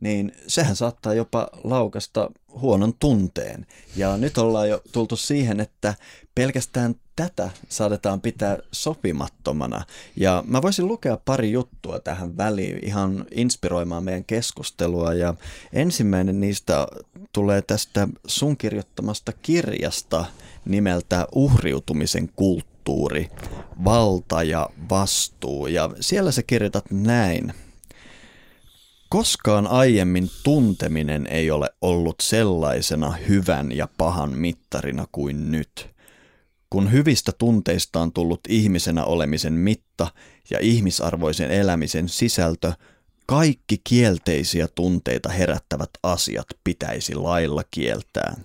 niin 0.00 0.32
sehän 0.46 0.76
saattaa 0.76 1.14
jopa 1.14 1.48
laukasta 1.64 2.30
huonon 2.60 2.94
tunteen. 2.94 3.66
Ja 3.96 4.16
nyt 4.16 4.38
ollaan 4.38 4.68
jo 4.68 4.82
tultu 4.92 5.16
siihen, 5.16 5.60
että 5.60 5.94
pelkästään 6.34 6.94
tätä 7.16 7.50
saatetaan 7.68 8.20
pitää 8.20 8.58
sopimattomana. 8.72 9.84
Ja 10.16 10.44
mä 10.46 10.62
voisin 10.62 10.86
lukea 10.86 11.18
pari 11.24 11.52
juttua 11.52 12.00
tähän 12.00 12.36
väliin 12.36 12.78
ihan 12.84 13.26
inspiroimaan 13.30 14.04
meidän 14.04 14.24
keskustelua. 14.24 15.14
Ja 15.14 15.34
ensimmäinen 15.72 16.40
niistä 16.40 16.86
tulee 17.32 17.62
tästä 17.62 18.08
sun 18.26 18.56
kirjoittamasta 18.56 19.32
kirjasta 19.32 20.24
nimeltä 20.64 21.26
Uhriutumisen 21.34 22.28
kulttuuri, 22.36 23.28
valta 23.84 24.42
ja 24.42 24.70
vastuu. 24.90 25.66
Ja 25.66 25.90
siellä 26.00 26.32
sä 26.32 26.42
kirjoitat 26.42 26.84
näin. 26.90 27.54
Koskaan 29.12 29.66
aiemmin 29.66 30.30
tunteminen 30.42 31.26
ei 31.26 31.50
ole 31.50 31.70
ollut 31.82 32.14
sellaisena 32.22 33.10
hyvän 33.28 33.72
ja 33.72 33.88
pahan 33.98 34.38
mittarina 34.38 35.06
kuin 35.12 35.50
nyt. 35.50 35.88
Kun 36.70 36.92
hyvistä 36.92 37.32
tunteista 37.38 38.00
on 38.00 38.12
tullut 38.12 38.40
ihmisenä 38.48 39.04
olemisen 39.04 39.52
mitta 39.52 40.08
ja 40.50 40.58
ihmisarvoisen 40.60 41.50
elämisen 41.50 42.08
sisältö, 42.08 42.72
kaikki 43.26 43.80
kielteisiä 43.84 44.68
tunteita 44.74 45.28
herättävät 45.28 45.90
asiat 46.02 46.46
pitäisi 46.64 47.14
lailla 47.14 47.62
kieltää. 47.70 48.36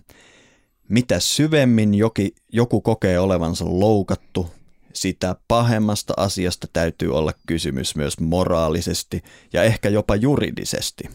Mitä 0.90 1.20
syvemmin 1.20 1.94
joki, 1.94 2.36
joku 2.54 2.82
kokee 2.82 3.20
olevansa 3.20 3.66
loukattu, 3.68 4.50
sitä 5.02 5.36
pahemmasta 5.48 6.14
asiasta 6.18 6.68
täytyy 6.74 7.16
olla 7.16 7.34
kysymys 7.48 7.96
myös 7.96 8.20
moraalisesti 8.20 9.24
ja 9.54 9.64
ehkä 9.64 9.90
jopa 9.90 10.16
juridisesti. 10.16 11.10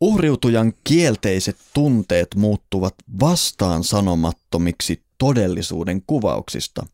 Uhriutujan 0.00 0.72
kielteiset 0.84 1.56
tunteet 1.74 2.28
muuttuvat 2.36 2.94
vastaan 3.20 3.84
sanomattomiksi 3.84 5.02
todellisuuden 5.18 6.02
kuvauksista. 6.06 6.86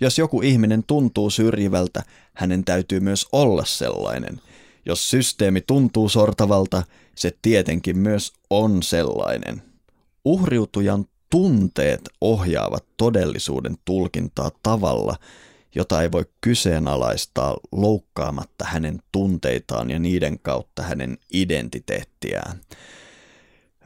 Jos 0.00 0.18
joku 0.18 0.42
ihminen 0.42 0.84
tuntuu 0.86 1.30
syrjivältä, 1.30 2.02
hänen 2.34 2.64
täytyy 2.64 3.00
myös 3.00 3.26
olla 3.32 3.64
sellainen. 3.64 4.40
Jos 4.86 5.10
systeemi 5.10 5.60
tuntuu 5.60 6.08
sortavalta, 6.08 6.82
se 7.14 7.36
tietenkin 7.42 7.98
myös 7.98 8.32
on 8.50 8.82
sellainen. 8.82 9.62
Uhriutujan 10.24 11.04
tunteet 11.30 12.00
ohjaavat 12.20 12.84
todellisuuden 12.96 13.76
tulkintaa 13.84 14.50
tavalla, 14.62 15.16
jota 15.74 16.02
ei 16.02 16.12
voi 16.12 16.24
kyseenalaistaa 16.40 17.56
loukkaamatta 17.72 18.64
hänen 18.64 19.02
tunteitaan 19.12 19.90
ja 19.90 19.98
niiden 19.98 20.38
kautta 20.38 20.82
hänen 20.82 21.18
identiteettiään. 21.32 22.60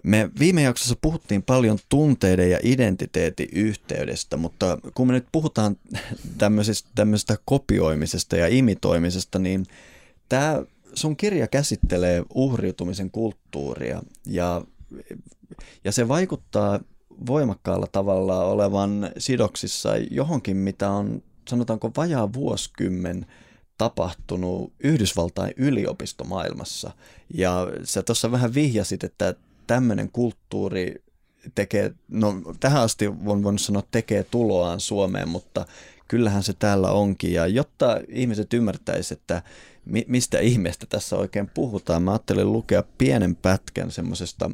Me 0.05 0.31
viime 0.39 0.63
jaksossa 0.63 0.95
puhuttiin 1.01 1.43
paljon 1.43 1.79
tunteiden 1.89 2.51
ja 2.51 2.59
identiteetin 2.63 3.49
yhteydestä, 3.53 4.37
mutta 4.37 4.79
kun 4.95 5.07
me 5.07 5.13
nyt 5.13 5.27
puhutaan 5.33 5.77
tämmöisestä, 6.39 6.89
tämmöisestä 6.95 7.37
kopioimisesta 7.45 8.37
ja 8.37 8.49
imitoimisesta, 8.49 9.39
niin 9.39 9.67
tämä 10.29 10.63
sun 10.95 11.17
kirja 11.17 11.49
käsittelee 11.49 12.23
uhriutumisen 12.35 13.11
kulttuuria 13.11 14.03
ja, 14.27 14.63
ja 15.85 15.93
se 15.93 16.09
vaikuttaa 16.09 16.81
voimakkaalla 17.27 17.87
tavalla 17.87 18.45
olevan 18.45 19.11
sidoksissa 19.19 19.91
johonkin, 20.11 20.57
mitä 20.57 20.91
on 20.91 21.23
sanotaanko 21.49 21.91
vajaa 21.97 22.33
vuosikymmen 22.33 23.27
tapahtunut 23.79 24.73
Yhdysvaltain 24.81 25.53
yliopistomaailmassa. 25.57 26.91
Ja 27.35 27.69
sä 27.85 28.03
tuossa 28.03 28.31
vähän 28.31 28.55
vihjasit, 28.55 29.05
että 29.05 29.35
tämmöinen 29.67 30.11
kulttuuri 30.11 31.05
tekee, 31.55 31.95
no 32.09 32.35
tähän 32.61 32.83
asti 32.83 33.07
on 33.07 33.43
voinut 33.43 33.61
sanoa 33.61 33.83
tekee 33.91 34.23
tuloaan 34.23 34.81
Suomeen, 34.81 35.29
mutta 35.29 35.67
kyllähän 36.09 36.43
se 36.43 36.53
täällä 36.53 36.91
onkin. 36.91 37.33
Ja 37.33 37.47
jotta 37.47 38.01
ihmiset 38.09 38.53
ymmärtäisivät, 38.53 39.21
että 39.21 39.43
mi- 39.85 40.05
mistä 40.09 40.39
ihmeestä 40.39 40.87
tässä 40.87 41.17
oikein 41.17 41.51
puhutaan, 41.55 42.03
mä 42.03 42.11
ajattelin 42.11 42.53
lukea 42.53 42.83
pienen 42.99 43.37
pätkän 43.37 43.91
semmoisesta 43.91 44.51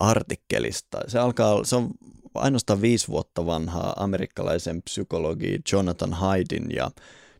klassikko-artikkelista. 0.00 0.98
Se, 1.08 1.18
alkaa, 1.18 1.64
se 1.64 1.76
on 1.76 1.90
ainoastaan 2.34 2.80
viisi 2.80 3.08
vuotta 3.08 3.46
vanhaa 3.46 3.94
amerikkalaisen 3.96 4.82
psykologi 4.82 5.60
Jonathan 5.72 6.12
Haidin 6.12 6.66
ja 6.74 6.90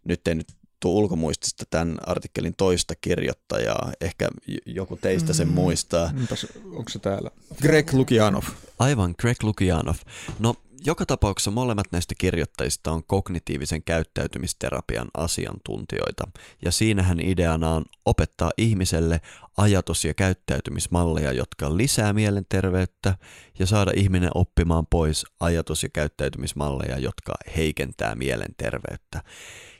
nyt 0.04 0.28
ei 0.28 0.34
nyt 0.34 0.46
tuu 0.80 0.98
ulkomuistista 0.98 1.64
tämän 1.70 1.98
artikkelin 2.06 2.54
toista 2.56 2.94
kirjoittajaa. 3.00 3.92
Ehkä 4.00 4.28
joku 4.66 4.96
teistä 4.96 5.32
sen 5.32 5.48
mm. 5.48 5.54
muistaa. 5.54 6.12
Mitäs, 6.12 6.46
onko 6.64 6.88
se 6.88 6.98
täällä? 6.98 7.30
Greg 7.62 7.92
Lukianov. 7.92 8.44
Aivan, 8.78 9.14
Greg 9.20 9.42
Lukianov. 9.42 9.96
No 10.38 10.54
joka 10.86 11.06
tapauksessa 11.06 11.50
molemmat 11.50 11.86
näistä 11.92 12.14
kirjoittajista 12.18 12.92
on 12.92 13.04
kognitiivisen 13.04 13.82
käyttäytymisterapian 13.82 15.08
asiantuntijoita, 15.14 16.24
ja 16.64 16.72
siinähän 16.72 17.20
ideana 17.20 17.74
on 17.74 17.84
opettaa 18.04 18.50
ihmiselle 18.58 19.20
ajatus- 19.56 20.04
ja 20.04 20.14
käyttäytymismalleja, 20.14 21.32
jotka 21.32 21.76
lisää 21.76 22.12
mielenterveyttä, 22.12 23.18
ja 23.58 23.66
saada 23.66 23.90
ihminen 23.94 24.30
oppimaan 24.34 24.86
pois 24.86 25.26
ajatus- 25.40 25.82
ja 25.82 25.88
käyttäytymismalleja, 25.88 26.98
jotka 26.98 27.32
heikentää 27.56 28.14
mielenterveyttä. 28.14 29.22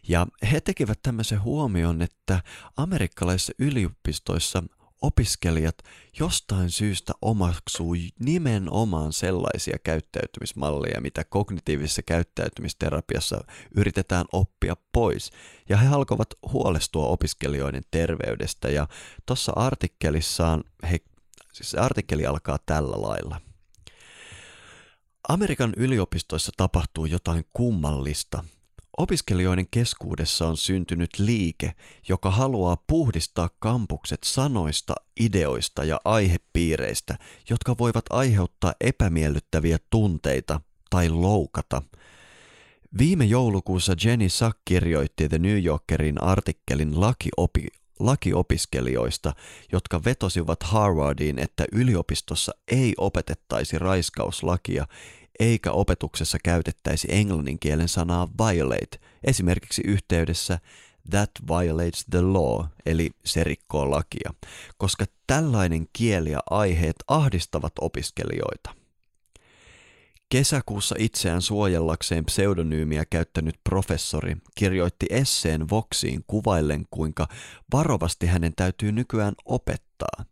Ja 0.08 0.26
he 0.52 0.60
tekivät 0.60 0.98
tämmöisen 1.02 1.42
huomion, 1.42 2.02
että 2.02 2.42
amerikkalaisissa 2.76 3.52
yliopistoissa 3.58 4.62
opiskelijat 5.02 5.78
jostain 6.18 6.70
syystä 6.70 7.12
omaksuu 7.22 7.94
nimenomaan 8.18 9.12
sellaisia 9.12 9.78
käyttäytymismalleja, 9.84 11.00
mitä 11.00 11.24
kognitiivisessa 11.24 12.02
käyttäytymisterapiassa 12.02 13.44
yritetään 13.76 14.24
oppia 14.32 14.76
pois. 14.92 15.30
Ja 15.68 15.76
he 15.76 15.88
alkavat 15.88 16.28
huolestua 16.52 17.06
opiskelijoiden 17.06 17.82
terveydestä 17.90 18.68
ja 18.68 18.88
tuossa 19.26 19.52
artikkelissaan, 19.56 20.64
he, 20.90 20.98
siis 21.52 21.74
artikkeli 21.74 22.26
alkaa 22.26 22.58
tällä 22.66 23.02
lailla. 23.02 23.40
Amerikan 25.28 25.72
yliopistoissa 25.76 26.52
tapahtuu 26.56 27.06
jotain 27.06 27.44
kummallista– 27.52 28.44
Opiskelijoiden 29.00 29.66
keskuudessa 29.70 30.48
on 30.48 30.56
syntynyt 30.56 31.18
liike, 31.18 31.72
joka 32.08 32.30
haluaa 32.30 32.76
puhdistaa 32.86 33.50
kampukset 33.58 34.18
sanoista, 34.24 34.94
ideoista 35.20 35.84
ja 35.84 36.00
aihepiireistä, 36.04 37.18
jotka 37.50 37.76
voivat 37.78 38.04
aiheuttaa 38.10 38.72
epämiellyttäviä 38.80 39.78
tunteita 39.90 40.60
tai 40.90 41.08
loukata. 41.08 41.82
Viime 42.98 43.24
joulukuussa 43.24 43.94
Jenny 44.04 44.28
Sack 44.28 44.58
kirjoitti 44.64 45.28
The 45.28 45.38
New 45.38 45.64
Yorkerin 45.64 46.22
artikkelin 46.22 47.00
lakiopi, 47.00 47.66
lakiopiskelijoista, 47.98 49.32
jotka 49.72 50.04
vetosivat 50.04 50.62
Harvardiin, 50.62 51.38
että 51.38 51.64
yliopistossa 51.72 52.52
ei 52.68 52.94
opetettaisi 52.96 53.78
raiskauslakia 53.78 54.86
eikä 55.40 55.72
opetuksessa 55.72 56.38
käytettäisi 56.44 57.09
englannin 57.11 57.59
kielen 57.59 57.88
sanaa 57.88 58.29
violate, 58.38 58.98
esimerkiksi 59.24 59.83
yhteydessä 59.85 60.59
that 61.11 61.31
violates 61.48 62.07
the 62.11 62.20
law, 62.20 62.66
eli 62.87 63.11
se 63.24 63.44
rikkoo 63.44 63.90
lakia, 63.90 64.35
koska 64.79 65.05
tällainen 65.26 65.87
kieli 65.92 66.31
ja 66.31 66.40
aiheet 66.50 66.96
ahdistavat 67.09 67.72
opiskelijoita. 67.81 68.74
Kesäkuussa 70.29 70.94
itseään 70.98 71.42
suojellakseen 71.42 72.24
pseudonyymiä 72.24 73.05
käyttänyt 73.11 73.55
professori 73.64 74.37
kirjoitti 74.55 75.07
esseen 75.11 75.70
Voxiin 75.70 76.24
kuvaillen, 76.26 76.85
kuinka 76.90 77.29
varovasti 77.72 78.26
hänen 78.26 78.53
täytyy 78.57 78.92
nykyään 78.92 79.35
opettaa. 79.44 80.24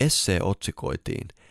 Essee 0.00 0.42
otsikoitiin– 0.42 1.28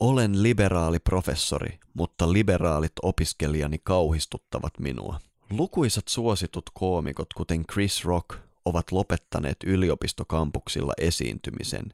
olen 0.00 0.42
liberaali 0.42 0.98
professori, 0.98 1.78
mutta 1.94 2.32
liberaalit 2.32 2.92
opiskelijani 3.02 3.78
kauhistuttavat 3.82 4.78
minua. 4.78 5.20
Lukuisat 5.50 6.08
suositut 6.08 6.70
koomikot, 6.74 7.32
kuten 7.34 7.64
Chris 7.72 8.04
Rock, 8.04 8.38
ovat 8.64 8.92
lopettaneet 8.92 9.56
yliopistokampuksilla 9.64 10.92
esiintymisen. 10.98 11.84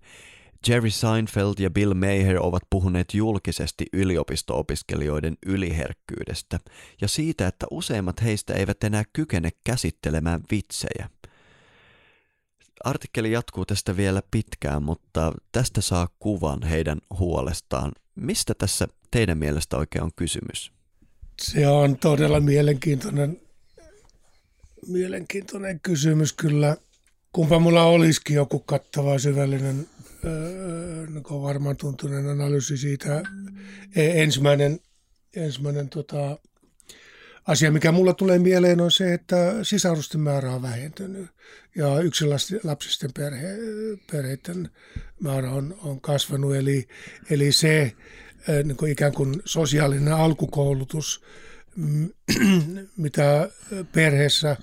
Jerry 0.68 0.90
Seinfeld 0.90 1.54
ja 1.58 1.70
Bill 1.70 1.94
Maher 1.94 2.38
ovat 2.40 2.62
puhuneet 2.70 3.14
julkisesti 3.14 3.86
yliopisto-opiskelijoiden 3.92 5.36
yliherkkyydestä 5.46 6.60
ja 7.00 7.08
siitä, 7.08 7.46
että 7.46 7.66
useimmat 7.70 8.22
heistä 8.22 8.54
eivät 8.54 8.84
enää 8.84 9.02
kykene 9.12 9.50
käsittelemään 9.64 10.40
vitsejä. 10.50 11.10
Artikkeli 12.84 13.32
jatkuu 13.32 13.66
tästä 13.66 13.96
vielä 13.96 14.22
pitkään, 14.30 14.82
mutta 14.82 15.32
tästä 15.52 15.80
saa 15.80 16.08
kuvan 16.18 16.62
heidän 16.62 16.98
huolestaan. 17.18 17.92
Mistä 18.14 18.54
tässä 18.54 18.88
teidän 19.10 19.38
mielestä 19.38 19.76
oikein 19.76 20.04
on 20.04 20.10
kysymys? 20.16 20.72
Se 21.42 21.68
on 21.68 21.96
todella 21.96 22.40
mielenkiintoinen, 22.40 23.40
mielenkiintoinen 24.86 25.80
kysymys 25.80 26.32
kyllä. 26.32 26.76
Kumpa 27.32 27.58
mulla 27.58 27.82
olisikin 27.82 28.36
joku 28.36 28.58
kattava 28.58 29.18
syvällinen 29.18 29.86
öö, 30.24 31.06
niin 31.06 31.42
varmaan 31.42 31.76
tuntunen 31.76 32.28
analyysi 32.28 32.76
siitä. 32.76 33.22
E, 33.96 34.22
ensimmäinen, 34.22 34.80
ensimmäinen 35.36 35.88
tota, 35.88 36.38
asia, 37.46 37.70
mikä 37.70 37.92
mulla 37.92 38.14
tulee 38.14 38.38
mieleen, 38.38 38.80
on 38.80 38.90
se, 38.90 39.14
että 39.14 39.54
sisarusten 39.62 40.20
määrä 40.20 40.52
on 40.52 40.62
vähentynyt 40.62 41.26
ja 41.76 42.00
yksilapsisten 42.00 43.10
perhe, 43.14 43.56
perheiden 44.12 44.70
määrä 45.20 45.50
on, 45.50 45.78
on 45.82 46.00
kasvanut. 46.00 46.56
Eli, 46.56 46.88
eli 47.30 47.52
se 47.52 47.92
niin 48.64 48.76
kuin 48.76 48.92
ikään 48.92 49.12
kuin 49.12 49.42
sosiaalinen 49.44 50.12
alkukoulutus, 50.12 51.24
mitä 52.96 53.50
perheessä, 53.92 54.56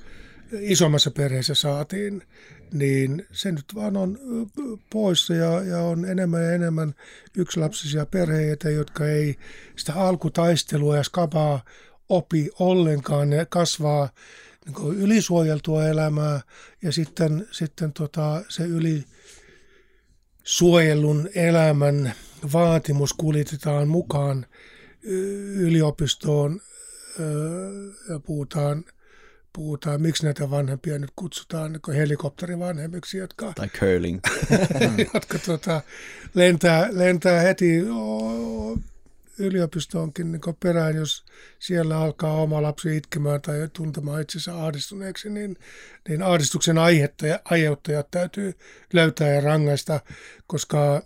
isommassa 0.60 1.12
perheessä 1.12 1.56
saatiin, 1.56 2.24
niin 2.74 3.28
se 3.32 3.52
nyt 3.52 3.66
vaan 3.76 3.98
on 3.98 4.20
poissa 4.90 5.34
ja, 5.34 5.64
ja 5.64 5.78
on 5.78 6.06
enemmän 6.06 6.44
ja 6.44 6.52
enemmän 6.52 6.94
yksilapsisia 7.38 8.06
perheitä, 8.06 8.70
jotka 8.70 9.08
ei 9.08 9.36
sitä 9.76 9.94
alkutaistelua 9.94 10.98
ja 10.98 11.04
skabaa 11.04 11.64
opi 12.10 12.50
ollenkaan. 12.60 13.30
Ne 13.30 13.46
kasvaa 13.50 14.10
niin 14.66 14.98
ylisuojeltua 14.98 15.88
elämää 15.88 16.42
ja 16.82 16.92
sitten, 16.92 17.48
sitten 17.52 17.94
tota, 17.94 18.44
se 18.50 18.64
yli 18.64 19.04
suojelun 20.44 21.30
elämän 21.36 22.14
vaatimus 22.54 23.14
kuljetetaan 23.14 23.88
mukaan 23.88 24.46
yliopistoon 25.58 26.62
ja 28.10 28.20
puhutaan, 28.20 28.86
puhutaan, 29.54 30.02
miksi 30.02 30.24
näitä 30.24 30.50
vanhempia 30.50 31.00
nyt 31.00 31.12
kutsutaan 31.16 31.72
niin 31.72 31.98
helikopterivanhemmiksi, 31.98 33.18
jotka, 33.18 33.54
tai 33.56 33.70
curling, 33.70 34.20
jotka 35.14 35.40
tota, 35.40 35.82
lentää, 36.34 36.88
lentää 36.92 37.42
heti 37.42 37.82
yliopistoonkin 39.38 40.32
niin 40.32 40.42
perään, 40.60 40.96
jos 40.96 41.26
siellä 41.60 41.98
alkaa 41.98 42.42
oma 42.42 42.62
lapsi 42.62 42.98
itkemään 42.98 43.42
tai 43.42 43.70
tuntemaan 43.74 44.22
itsensä 44.22 44.64
ahdistuneeksi, 44.64 45.30
niin, 45.30 45.58
niin 46.10 46.24
ahdistuksen 46.24 46.78
aihetta 46.78 47.28
ja 47.28 47.40
aiheuttajat 47.46 48.12
täytyy 48.12 48.54
löytää 48.94 49.30
ja 49.30 49.42
rangaista, 49.42 50.00
koska 50.48 51.04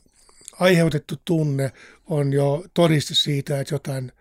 aiheutettu 0.59 1.15
tunne 1.25 1.71
on 2.05 2.33
jo 2.33 2.65
todiste 2.73 3.15
siitä, 3.15 3.59
että 3.59 3.75
jotain 3.75 4.11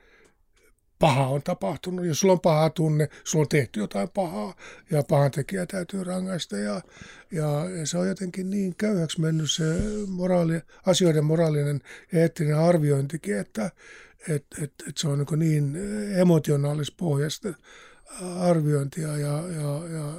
paha 0.98 1.26
on 1.26 1.42
tapahtunut. 1.42 2.06
Jos 2.06 2.20
sulla 2.20 2.32
on 2.32 2.40
paha 2.40 2.70
tunne, 2.70 3.08
sulla 3.24 3.42
on 3.42 3.48
tehty 3.48 3.80
jotain 3.80 4.08
pahaa 4.08 4.54
ja 4.90 5.02
pahan 5.08 5.30
tekijä 5.30 5.66
täytyy 5.66 6.04
rangaista. 6.04 6.56
Ja, 6.56 6.80
ja, 7.30 7.64
se 7.84 7.98
on 7.98 8.08
jotenkin 8.08 8.50
niin 8.50 8.74
köyhäksi 8.76 9.20
mennyt 9.20 9.50
se 9.50 9.64
moraali, 10.06 10.60
asioiden 10.86 11.24
moraalinen 11.24 11.80
ja 12.12 12.20
eettinen 12.20 12.58
arviointikin, 12.58 13.38
että 13.38 13.70
et, 14.28 14.46
et, 14.62 14.72
et 14.88 14.96
se 14.96 15.08
on 15.08 15.26
niin, 15.36 15.72
niin 15.72 15.76
emotionaalispohjaista 16.16 17.48
arviointia 18.40 19.08
ja, 19.08 19.42
ja, 19.48 19.88
ja 19.92 20.12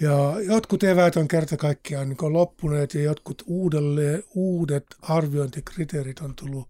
ja 0.00 0.40
jotkut 0.40 0.82
eväät 0.82 1.16
on 1.16 1.28
kerta 1.28 1.56
kaikkiaan 1.56 2.08
niin 2.08 2.32
loppuneet 2.32 2.94
ja 2.94 3.02
jotkut 3.02 3.42
uudelle, 3.46 4.24
uudet 4.34 4.86
arviointikriteerit 5.02 6.20
on 6.20 6.34
tullut 6.34 6.68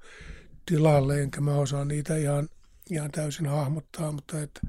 tilalle, 0.67 1.23
enkä 1.23 1.41
mä 1.41 1.55
osaa 1.55 1.85
niitä 1.85 2.17
ihan, 2.17 2.49
ihan 2.91 3.11
täysin 3.11 3.47
hahmottaa, 3.47 4.13
mutta 4.13 4.41
et, 4.41 4.61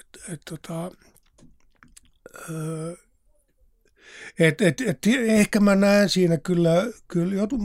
et, 0.00 0.32
et, 0.32 0.40
tota, 0.50 0.90
et, 4.38 4.60
et, 4.60 4.80
et, 4.80 4.98
ehkä 5.26 5.60
mä 5.60 5.74
näen 5.74 6.08
siinä 6.08 6.36
kyllä, 6.36 6.86
kyllä, 7.08 7.34
joutu, 7.34 7.58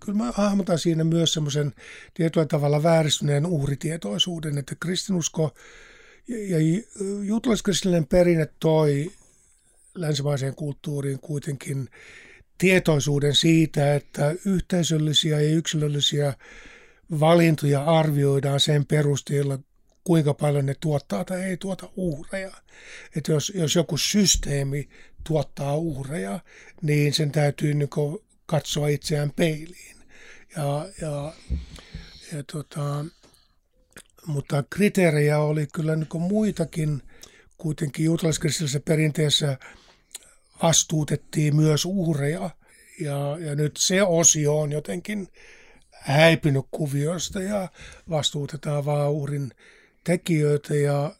kyllä 0.00 0.18
mä 0.18 0.32
hahmotan 0.34 0.78
siinä 0.78 1.04
myös 1.04 1.32
semmoisen 1.32 1.72
tietyllä 2.14 2.46
tavalla 2.46 2.82
vääristyneen 2.82 3.46
uhritietoisuuden, 3.46 4.58
että 4.58 4.74
kristinusko 4.80 5.54
ja, 6.28 6.58
ja 6.58 6.82
juutalaiskristillinen 7.22 8.06
perinne 8.06 8.48
toi 8.60 9.12
länsimaiseen 9.94 10.54
kulttuuriin 10.54 11.20
kuitenkin 11.20 11.88
tietoisuuden 12.58 13.34
siitä, 13.34 13.94
että 13.94 14.34
yhteisöllisiä 14.44 15.40
ja 15.40 15.50
yksilöllisiä 15.50 16.34
valintoja 17.20 17.84
arvioidaan 17.84 18.60
sen 18.60 18.86
perusteella, 18.86 19.58
kuinka 20.04 20.34
paljon 20.34 20.66
ne 20.66 20.74
tuottaa 20.80 21.24
tai 21.24 21.42
ei 21.42 21.56
tuota 21.56 21.88
uhreja. 21.96 22.52
Että 23.16 23.32
jos, 23.32 23.52
jos 23.54 23.74
joku 23.74 23.96
systeemi 23.96 24.88
tuottaa 25.24 25.76
uhreja, 25.76 26.40
niin 26.82 27.12
sen 27.14 27.32
täytyy 27.32 27.74
niin 27.74 27.90
katsoa 28.46 28.88
itseään 28.88 29.32
peiliin. 29.36 29.96
Ja, 30.56 30.88
ja, 31.00 31.32
ja 32.32 32.42
tota, 32.52 33.04
mutta 34.26 34.64
kriteerejä 34.70 35.38
oli 35.38 35.66
kyllä 35.74 35.96
niin 35.96 36.22
muitakin. 36.22 37.02
Kuitenkin 37.58 38.04
juutalaiskristillisessä 38.04 38.80
perinteessä 38.80 39.58
vastuutettiin 40.62 41.56
myös 41.56 41.84
uhreja. 41.84 42.50
Ja, 43.00 43.38
ja 43.40 43.54
nyt 43.54 43.76
se 43.78 44.02
osio 44.02 44.60
on 44.60 44.72
jotenkin 44.72 45.28
häipynyt 45.90 46.64
kuviosta 46.70 47.42
ja 47.42 47.68
vastuutetaan 48.10 48.84
vaan 48.84 49.10
uhrin 49.10 49.52
tekijöitä 50.04 50.74
ja 50.74 51.14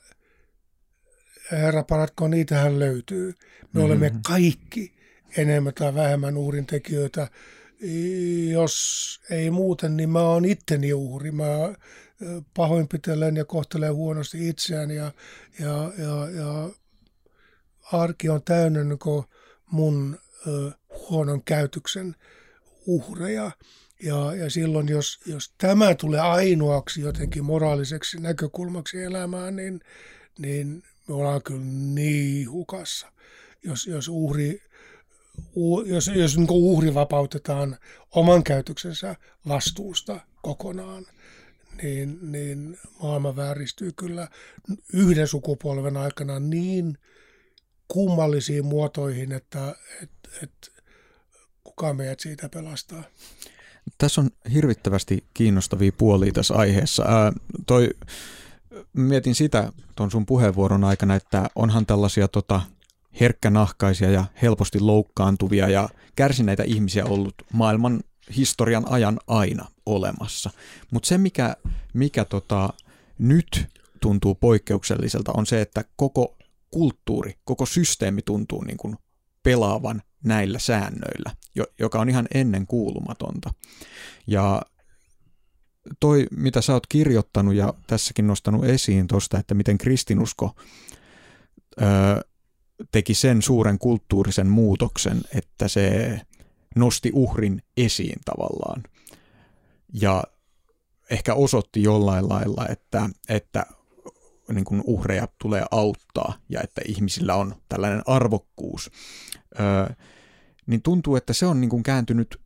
herra 1.53 1.83
paratko, 1.83 2.29
niitähän 2.29 2.79
löytyy. 2.79 3.27
Me 3.27 3.35
mm-hmm. 3.35 3.87
olemme 3.87 4.13
kaikki 4.27 4.93
enemmän 5.37 5.75
tai 5.75 5.95
vähemmän 5.95 6.37
uhrin 6.37 6.67
tekijöitä. 6.67 7.29
Jos 8.51 9.21
ei 9.31 9.51
muuten, 9.51 9.97
niin 9.97 10.11
mä 10.11 10.21
oon 10.21 10.45
itteni 10.45 10.93
uhri. 10.93 11.31
Mä 11.31 11.45
pahoinpitellen 12.55 13.37
ja 13.37 13.45
kohtelen 13.45 13.95
huonosti 13.95 14.49
itseään 14.49 14.91
ja, 14.91 15.13
ja, 15.59 15.93
ja, 15.99 16.31
ja 16.31 16.71
arki 17.93 18.29
on 18.29 18.43
täynnä 18.43 18.85
niin 18.85 19.25
mun 19.71 20.19
ö, 20.47 20.71
huonon 21.11 21.43
käytöksen 21.43 22.17
uhreja. 22.87 23.51
Ja, 24.03 24.35
ja 24.35 24.51
silloin, 24.51 24.89
jos, 24.89 25.21
jos 25.27 25.53
tämä 25.59 25.95
tulee 25.95 26.21
ainoaksi 26.21 27.01
jotenkin 27.01 27.45
moraaliseksi 27.45 28.21
näkökulmaksi 28.21 29.03
elämään, 29.03 29.57
niin, 29.57 29.81
niin 30.39 30.83
me 31.09 31.15
ollaan 31.15 31.43
kyllä 31.43 31.65
niin 31.95 32.51
hukassa. 32.51 33.13
Jos, 33.65 33.87
jos 33.87 34.09
uhri, 34.09 34.63
jos, 35.87 36.11
jos 36.15 36.37
niin 36.37 36.51
uhri 36.51 36.95
vapautetaan 36.95 37.77
oman 38.11 38.45
käytöksensä 38.45 39.17
vastuusta 39.49 40.21
kokonaan, 40.43 41.07
niin, 41.83 42.19
niin 42.33 42.79
maailma 43.03 43.37
vääristyy 43.37 43.93
kyllä 43.93 44.29
yhden 44.93 45.29
sukupolven 45.29 45.97
aikana 45.97 46.41
niin 46.41 46.99
kummallisiin 47.89 48.65
muotoihin, 48.65 49.33
että 49.33 49.75
et, 50.03 50.11
et, 50.43 50.73
kuka 51.65 51.95
meidät 51.95 52.21
siitä 52.21 52.49
pelastaa. 52.49 53.03
Tässä 53.99 54.21
on 54.21 54.31
hirvittävästi 54.53 55.25
kiinnostavia 55.35 55.93
puolia 55.99 56.33
tässä 56.33 56.55
aiheessa. 56.55 57.05
Ää, 57.05 57.33
toi, 57.67 57.89
mietin 58.93 59.35
sitä 59.35 59.73
tuon 59.97 60.11
sun 60.11 60.27
puheenvuoron 60.27 60.85
aikana, 60.85 61.15
että 61.15 61.49
onhan 61.55 61.87
tällaisia 61.87 62.29
tota, 62.29 62.61
herkkänahkaisia 63.21 64.11
ja 64.11 64.25
helposti 64.43 64.81
loukkaantuvia 64.81 65.69
ja 65.69 65.89
kärsineitä 66.17 66.63
ihmisiä 66.63 67.05
ollut 67.05 67.35
maailman 67.53 68.01
historian 68.37 68.85
ajan 68.91 69.21
aina 69.27 69.65
olemassa. 69.87 70.51
Mutta 70.91 71.07
se, 71.07 71.19
mikä, 71.19 71.57
mikä 71.93 72.25
tota, 72.25 72.69
nyt 73.19 73.67
tuntuu 74.01 74.35
poikkeukselliselta, 74.35 75.33
on 75.37 75.47
se, 75.47 75.61
että 75.61 75.85
koko 75.97 76.37
kulttuuri, 76.71 77.39
koko 77.45 77.67
systeemi 77.67 78.23
tuntuu 78.23 78.65
niin 78.65 78.77
kuin 78.77 78.97
pelaavan 79.43 80.03
näillä 80.25 80.59
säännöillä, 80.59 81.31
joka 81.79 82.01
on 82.01 82.09
ihan 82.09 82.29
ennen 82.35 82.67
kuulumatonta. 82.67 83.55
Ja 84.27 84.63
toi, 86.01 86.27
mitä 86.31 86.61
sä 86.61 86.73
oot 86.73 86.87
kirjoittanut 86.87 87.55
ja 87.55 87.75
tässäkin 87.87 88.27
nostanut 88.27 88.65
esiin 88.65 89.07
tuosta, 89.07 89.39
että 89.39 89.55
miten 89.55 89.79
kristinusko 89.79 90.55
öö, 91.83 92.21
teki 92.91 93.15
sen 93.15 93.43
suuren 93.43 93.79
kulttuurisen 93.79 94.47
muutoksen, 94.47 95.21
että 95.35 95.69
se 95.69 96.21
nosti 96.77 97.11
uhrin 97.15 97.63
esiin 97.77 98.21
tavallaan. 98.25 98.83
Ja 99.93 100.25
ehkä 101.11 101.35
osoitti 101.35 101.83
jollain 101.83 102.29
lailla, 102.29 102.67
että, 102.69 103.11
että 103.29 103.67
niin 104.53 104.65
kuin 104.65 104.83
uhreja 104.87 105.29
tulee 105.41 105.67
auttaa 105.71 106.35
ja 106.49 106.61
että 106.63 106.81
ihmisillä 106.89 107.35
on 107.35 107.55
tällainen 107.69 108.03
arvokkuus, 108.07 108.91
öö, 109.61 109.95
niin 110.67 110.83
tuntuu, 110.83 111.17
että 111.17 111.33
se 111.33 111.47
on 111.47 111.61
niin 111.61 111.71
kuin 111.71 111.83
kääntynyt 111.83 112.41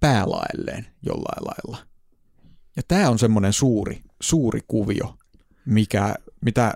päälaelleen 0.00 0.86
jollain 1.02 1.44
lailla. 1.44 1.86
Ja 2.76 2.82
tämä 2.88 3.10
on 3.10 3.18
semmoinen 3.18 3.52
suuri, 3.52 4.02
suuri 4.20 4.60
kuvio, 4.68 5.14
mikä, 5.64 6.14
mitä, 6.44 6.74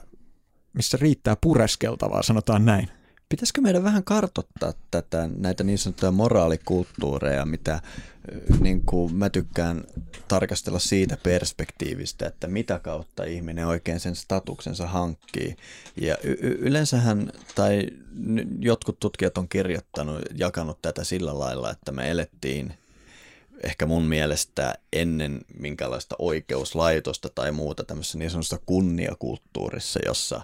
missä 0.73 0.99
riittää 1.01 1.37
pureskeltavaa, 1.41 2.23
sanotaan 2.23 2.65
näin. 2.65 2.89
Pitäisikö 3.29 3.61
meidän 3.61 3.85
vähän 3.85 4.05
kartottaa 4.05 4.73
tätä, 4.91 5.29
näitä 5.37 5.65
niin 5.65 5.79
sanottuja 5.79 6.11
moraalikulttuureja, 6.11 7.45
mitä 7.47 7.81
niin 8.61 8.83
kuin 8.87 9.15
mä 9.15 9.31
tykkään 9.31 9.85
tarkastella 10.29 10.79
siitä 10.79 11.17
perspektiivistä, 11.23 12.27
että 12.27 12.49
mitä 12.49 12.79
kautta 12.79 13.25
ihminen 13.25 13.67
oikein 13.67 14.01
sen 14.01 14.17
statuksensa 14.17 14.87
hankkii. 14.87 15.57
Ja 15.97 16.17
y- 16.23 16.59
yleensähän, 16.61 17.33
tai 17.55 17.87
jotkut 18.61 19.01
tutkijat 19.01 19.39
on 19.39 19.49
kirjoittanut, 19.49 20.23
jakanut 20.35 20.83
tätä 20.83 21.05
sillä 21.05 21.39
lailla, 21.39 21.71
että 21.71 21.93
me 21.93 22.11
elettiin 22.11 22.75
ehkä 23.63 23.87
mun 23.87 24.05
mielestä 24.05 24.75
ennen 24.93 25.41
minkälaista 25.59 26.17
oikeuslaitosta 26.19 27.29
tai 27.35 27.53
muuta 27.53 27.85
tämmöisessä 27.85 28.19
niin 28.19 28.31
sanotussa 28.31 28.59
kunniakulttuurissa, 28.67 30.01
jossa 30.07 30.41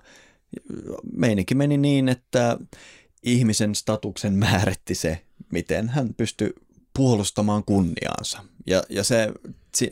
meininki 1.16 1.54
meni 1.54 1.76
niin, 1.76 2.08
että 2.08 2.58
ihmisen 3.22 3.74
statuksen 3.74 4.32
määritti 4.32 4.94
se, 4.94 5.20
miten 5.52 5.88
hän 5.88 6.14
pystyi 6.14 6.54
puolustamaan 6.96 7.64
kunniaansa. 7.64 8.44
Ja, 8.66 8.82
ja 8.88 9.04
se, 9.04 9.32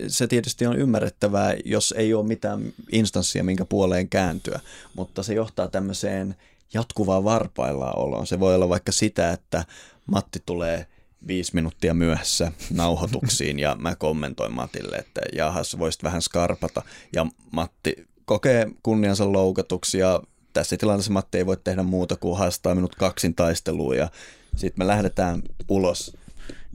se 0.09 0.27
tietysti 0.27 0.67
on 0.67 0.77
ymmärrettävää, 0.77 1.55
jos 1.65 1.95
ei 1.97 2.15
ole 2.15 2.27
mitään 2.27 2.73
instanssia, 2.93 3.45
minkä 3.45 3.65
puoleen 3.65 4.09
kääntyä, 4.09 4.61
mutta 4.95 5.23
se 5.23 5.35
johtaa 5.35 5.69
tämmöiseen 5.69 6.37
jatkuvaan 6.75 7.25
varpaillaan 7.25 7.99
oloon. 7.99 8.27
Se 8.27 8.41
voi 8.41 8.55
olla 8.55 8.69
vaikka 8.69 8.93
sitä, 8.93 9.33
että 9.33 9.65
Matti 10.07 10.43
tulee 10.47 10.87
viisi 11.27 11.55
minuuttia 11.55 11.95
myöhässä 11.95 12.53
nauhoituksiin 12.71 13.59
ja 13.59 13.77
mä 13.81 13.95
kommentoin 13.95 14.53
Matille, 14.53 14.97
että 14.97 15.21
jahas, 15.33 15.79
voisit 15.79 16.03
vähän 16.03 16.23
skarpata. 16.23 16.83
Ja 17.13 17.27
Matti 17.51 18.07
kokee 18.25 18.67
kunniansa 18.83 19.33
loukatuksi 19.33 19.99
ja 19.99 20.23
tässä 20.59 20.77
tilanteessa 20.77 21.13
Matti 21.13 21.39
ei 21.39 21.47
voi 21.47 21.57
tehdä 21.57 21.83
muuta 21.83 22.17
kuin 22.17 22.39
haastaa 22.39 22.75
minut 22.75 22.95
kaksin 22.95 23.35
taisteluun 23.35 23.97
ja 23.97 24.09
sitten 24.57 24.85
me 24.85 24.87
lähdetään 24.87 25.43
ulos 25.69 26.17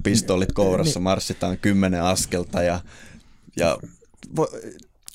pistoolit 0.04 0.52
kourassa, 0.52 1.00
niin. 1.00 1.04
marssitaan 1.04 1.58
kymmenen 1.58 2.04
askelta 2.04 2.64
ja, 2.64 2.80
ja 3.58 3.78
vo, 4.36 4.48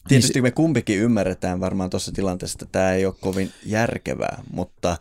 tietysti 0.09 0.43
me 0.43 0.51
kumpikin 0.51 0.99
ymmärretään 0.99 1.61
varmaan 1.61 1.91
tuossa 1.91 2.13
tilanteessa, 2.13 2.59
että 2.63 2.73
tämä 2.73 2.93
ei 2.93 3.07
ole 3.07 3.15
kovin 3.21 3.53
järkevää, 3.67 4.43
mutta 4.53 4.97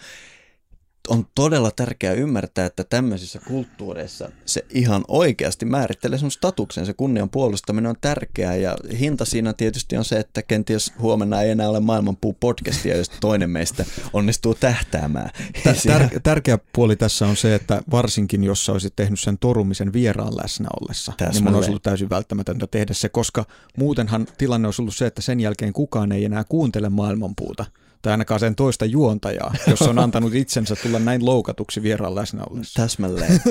on 1.08 1.28
todella 1.36 1.72
tärkeää 1.72 2.14
ymmärtää, 2.14 2.66
että 2.66 2.84
tämmöisissä 2.84 3.39
kulttuureissa 3.47 4.30
se 4.45 4.66
ihan 4.70 5.03
oikeasti 5.08 5.66
määrittelee 5.66 6.18
sun 6.20 6.32
statuksen. 6.32 6.86
Se 6.86 6.93
kunnian 6.93 7.30
puolustaminen 7.30 7.89
on 7.89 7.95
tärkeää 8.01 8.55
ja 8.55 8.78
hinta 8.99 9.26
siinä 9.26 9.53
tietysti 9.53 9.97
on 9.97 10.05
se, 10.05 10.20
että 10.20 10.41
kenties 10.41 10.93
huomenna 10.99 11.41
ei 11.41 11.49
enää 11.51 11.70
ole 11.70 11.80
maailmanpuu 11.80 12.38
podcastia, 12.39 12.97
jos 12.97 13.10
toinen 13.10 13.49
meistä 13.49 13.86
onnistuu 14.14 14.53
tähtäämään. 14.53 15.30
Tär- 15.68 16.20
tärkeä 16.24 16.60
puoli 16.74 16.95
tässä 16.95 17.28
on 17.28 17.36
se, 17.36 17.55
että 17.55 17.82
varsinkin 17.91 18.43
jos 18.43 18.66
sä 18.66 18.72
olisit 18.72 18.95
tehnyt 18.95 19.20
sen 19.20 19.38
torumisen 19.38 19.93
vieraan 19.93 20.38
läsnä 20.38 20.68
ollessa, 20.82 21.12
Täsmälleen. 21.18 21.36
niin 21.36 21.43
mun 21.43 21.55
olisi 21.55 21.70
ollut 21.70 21.84
täysin 21.84 22.10
välttämätöntä 22.10 22.68
tehdä 22.68 22.93
se, 22.93 23.10
koska 23.10 23.45
muutenhan 23.78 24.28
tilanne 24.38 24.68
olisi 24.68 24.82
ollut 24.82 24.95
se, 24.95 25.05
että 25.05 25.22
sen 25.22 25.39
jälkeen 25.39 25.74
kukaan 25.74 26.12
ei 26.12 26.26
enää 26.26 26.43
kuuntele 26.43 26.89
maailmanpuuta 26.89 27.66
tai 28.02 28.12
ainakaan 28.12 28.39
sen 28.39 28.56
toista 28.56 28.86
juontajaa, 28.86 29.54
jos 29.68 29.82
on 29.82 30.00
antanut 30.00 30.36
itsensä 30.36 30.76
tulla 30.76 31.00
näin 31.00 31.26
loukatuksi 31.26 31.84
vieraan 31.84 32.16
läsnä 32.16 32.43
ollessa. 32.50 32.82
Täsmälleen. 32.82 33.41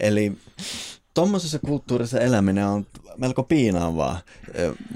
Eli 0.00 0.32
tuommoisessa 1.14 1.58
kulttuurissa 1.58 2.20
eläminen 2.20 2.66
on 2.66 2.86
melko 3.16 3.42
piinaavaa, 3.42 4.20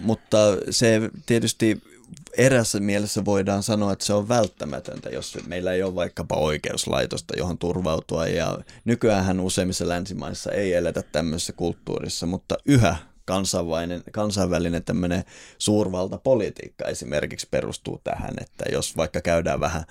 mutta 0.03 0.39
se 0.71 1.11
tietysti 1.27 1.83
erässä 2.39 2.81
mielessä 2.81 3.25
voidaan 3.25 3.63
sanoa, 3.63 3.93
että 3.93 4.05
se 4.05 4.13
on 4.13 4.29
välttämätöntä, 4.29 5.11
jos 5.11 5.39
meillä 5.47 5.73
ei 5.73 5.83
ole 5.83 5.95
vaikkapa 5.95 6.37
oikeuslaitosta, 6.37 7.35
johon 7.37 7.59
turvautua. 7.59 8.27
Ja 8.27 8.59
nykyään 8.85 9.41
useimmissa 9.41 9.89
länsimaissa 9.89 10.53
ei 10.53 10.75
eletä 10.75 11.03
tämmöisessä 11.03 11.53
kulttuurissa, 11.53 12.27
mutta 12.27 12.57
yhä 12.67 12.97
kansainvälinen, 13.25 14.03
kansainvälinen 14.13 14.85
tämmöinen 14.85 15.25
suurvaltapolitiikka 15.59 16.85
esimerkiksi 16.85 17.49
perustuu 17.51 18.01
tähän, 18.05 18.35
että 18.41 18.65
jos 18.73 18.97
vaikka 18.97 19.21
käydään 19.21 19.61
vähän, 19.61 19.85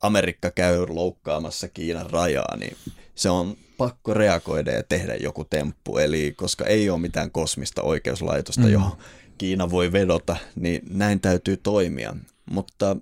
Amerikka 0.00 0.50
käy 0.50 0.86
loukkaamassa 0.88 1.68
Kiinan 1.68 2.10
rajaa, 2.10 2.56
niin 2.56 2.76
se 3.14 3.30
on 3.30 3.56
pakko 3.76 4.14
reagoida 4.14 4.72
ja 4.72 4.82
tehdä 4.82 5.14
joku 5.14 5.44
temppu. 5.44 5.98
Eli 5.98 6.32
koska 6.36 6.64
ei 6.64 6.90
ole 6.90 7.00
mitään 7.00 7.30
kosmista 7.30 7.82
oikeuslaitosta, 7.82 8.62
mm. 8.62 8.72
johon 8.72 8.92
Kiina 9.38 9.70
voi 9.70 9.92
vedota, 9.92 10.36
niin 10.56 10.82
näin 10.90 11.20
täytyy 11.20 11.56
toimia. 11.56 12.16
Mutta 12.50 12.96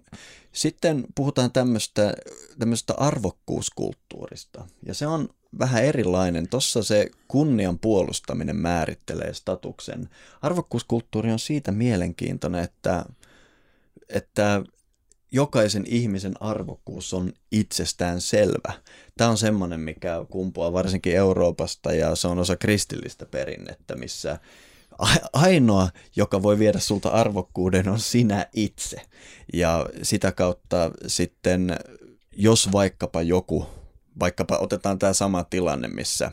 sitten 0.52 1.04
puhutaan 1.14 1.52
tämmöistä, 1.52 2.14
tämmöistä 2.58 2.94
arvokkuuskulttuurista. 2.96 4.66
Ja 4.86 4.94
se 4.94 5.06
on 5.06 5.28
vähän 5.58 5.84
erilainen. 5.84 6.48
Tuossa 6.48 6.82
se 6.82 7.10
kunnian 7.28 7.78
puolustaminen 7.78 8.56
määrittelee 8.56 9.34
statuksen. 9.34 10.08
Arvokkuuskulttuuri 10.42 11.32
on 11.32 11.38
siitä 11.38 11.72
mielenkiintoinen, 11.72 12.64
että, 12.64 13.04
että 14.08 14.62
jokaisen 15.32 15.84
ihmisen 15.86 16.34
arvokkuus 16.40 17.14
on 17.14 17.32
itsestään 17.52 18.20
selvä. 18.20 18.72
Tämä 19.16 19.30
on 19.30 19.38
semmoinen, 19.38 19.80
mikä 19.80 20.26
kumpuaa 20.30 20.72
varsinkin 20.72 21.16
Euroopasta 21.16 21.92
ja 21.92 22.16
se 22.16 22.28
on 22.28 22.38
osa 22.38 22.56
kristillistä 22.56 23.26
perinnettä, 23.26 23.96
missä 23.96 24.38
ainoa, 25.32 25.88
joka 26.16 26.42
voi 26.42 26.58
viedä 26.58 26.78
sulta 26.78 27.08
arvokkuuden, 27.08 27.88
on 27.88 28.00
sinä 28.00 28.46
itse. 28.52 28.96
Ja 29.52 29.86
sitä 30.02 30.32
kautta 30.32 30.90
sitten, 31.06 31.76
jos 32.32 32.72
vaikkapa 32.72 33.22
joku 33.22 33.66
vaikkapa 34.20 34.58
otetaan 34.58 34.98
tämä 34.98 35.12
sama 35.12 35.44
tilanne, 35.44 35.88
missä 35.88 36.32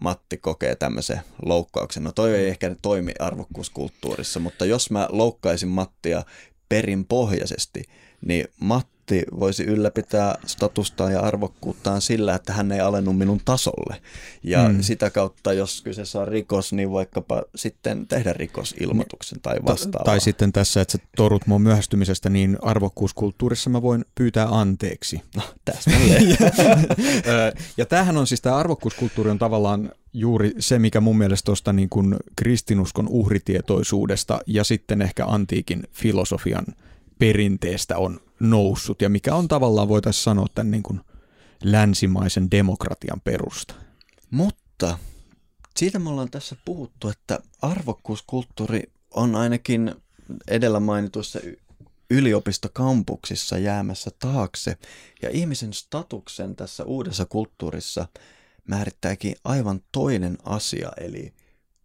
Matti 0.00 0.36
kokee 0.36 0.76
tämmöisen 0.76 1.20
loukkauksen. 1.44 2.04
No 2.04 2.12
toi 2.12 2.34
ei 2.34 2.48
ehkä 2.48 2.76
toimi 2.82 3.12
arvokkuuskulttuurissa, 3.18 4.40
mutta 4.40 4.64
jos 4.64 4.90
mä 4.90 5.08
loukkaisin 5.10 5.68
Mattia 5.68 6.22
perinpohjaisesti, 6.68 7.82
niin 8.26 8.48
Matti 8.60 8.99
Matti 9.10 9.40
voisi 9.40 9.64
ylläpitää 9.64 10.38
statustaan 10.46 11.12
ja 11.12 11.20
arvokkuuttaan 11.20 12.00
sillä, 12.00 12.34
että 12.34 12.52
hän 12.52 12.72
ei 12.72 12.80
alennu 12.80 13.12
minun 13.12 13.40
tasolle. 13.44 13.96
Ja 14.42 14.68
mm. 14.68 14.82
sitä 14.82 15.10
kautta, 15.10 15.52
jos 15.52 15.82
kyseessä 15.82 16.20
on 16.20 16.28
rikos, 16.28 16.72
niin 16.72 16.92
vaikkapa 16.92 17.42
sitten 17.54 18.06
tehdä 18.06 18.32
rikosilmoituksen 18.32 19.40
tai 19.40 19.56
vastaavaa. 19.66 20.04
Tai 20.04 20.20
sitten 20.20 20.52
tässä, 20.52 20.80
että 20.80 20.92
sä 20.92 20.98
torut 21.16 21.46
mun 21.46 21.62
myöhästymisestä, 21.62 22.30
niin 22.30 22.58
arvokkuuskulttuurissa 22.62 23.70
mä 23.70 23.82
voin 23.82 24.04
pyytää 24.14 24.48
anteeksi. 24.50 25.22
No, 25.36 25.42
täsmälleen. 25.64 26.38
ja 27.76 27.86
tämähän 27.86 28.16
on 28.16 28.26
siis, 28.26 28.40
tämä 28.40 28.56
arvokkuuskulttuuri 28.56 29.30
on 29.30 29.38
tavallaan 29.38 29.92
juuri 30.12 30.52
se, 30.58 30.78
mikä 30.78 31.00
mun 31.00 31.18
mielestä 31.18 31.46
tuosta 31.46 31.72
niin 31.72 31.88
kuin 31.88 32.16
kristinuskon 32.36 33.08
uhritietoisuudesta 33.08 34.40
ja 34.46 34.64
sitten 34.64 35.02
ehkä 35.02 35.26
antiikin 35.26 35.82
filosofian 35.92 36.66
perinteestä 37.18 37.98
on 37.98 38.20
noussut 38.40 39.02
ja 39.02 39.08
mikä 39.08 39.34
on 39.34 39.48
tavallaan 39.48 39.88
voitaisiin 39.88 40.24
sanoa 40.24 40.46
tämän 40.54 40.70
niin 40.70 40.82
kuin 40.82 41.00
länsimaisen 41.64 42.50
demokratian 42.50 43.20
perusta. 43.20 43.74
Mutta 44.30 44.98
siitä 45.76 45.98
me 45.98 46.10
ollaan 46.10 46.30
tässä 46.30 46.56
puhuttu, 46.64 47.08
että 47.08 47.40
arvokkuuskulttuuri 47.62 48.82
on 49.14 49.34
ainakin 49.34 49.94
edellä 50.48 50.80
mainituissa 50.80 51.40
yliopistokampuksissa 52.10 53.58
jäämässä 53.58 54.10
taakse 54.18 54.76
ja 55.22 55.30
ihmisen 55.30 55.72
statuksen 55.72 56.56
tässä 56.56 56.84
uudessa 56.84 57.24
kulttuurissa 57.24 58.06
määrittääkin 58.68 59.34
aivan 59.44 59.80
toinen 59.92 60.38
asia, 60.44 60.92
eli 60.96 61.34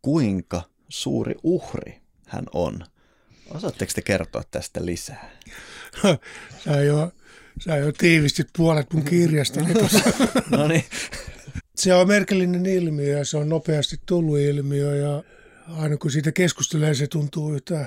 kuinka 0.01 0.61
suuri 0.89 1.35
uhri 1.43 2.01
hän 2.27 2.45
on– 2.53 2.79
Osaatteko 3.51 3.91
te 3.95 4.01
kertoa 4.01 4.43
tästä 4.51 4.85
lisää? 4.85 5.31
Sä, 6.63 6.81
jo, 6.81 7.11
sä 7.65 7.77
jo 7.77 7.91
tiivistit 7.91 8.47
puolet 8.57 8.93
mun 8.93 9.03
kirjasta. 9.03 9.61
no 10.49 10.67
niin. 10.67 10.85
Se 11.75 11.93
on 11.93 12.07
merkillinen 12.07 12.65
ilmiö 12.65 13.17
ja 13.17 13.25
se 13.25 13.37
on 13.37 13.49
nopeasti 13.49 13.99
tullut 14.05 14.39
ilmiö 14.39 14.95
ja 14.95 15.23
aina 15.67 15.97
kun 15.97 16.11
siitä 16.11 16.31
keskustelee, 16.31 16.93
se 16.93 17.07
tuntuu 17.07 17.53
yhtä, 17.53 17.85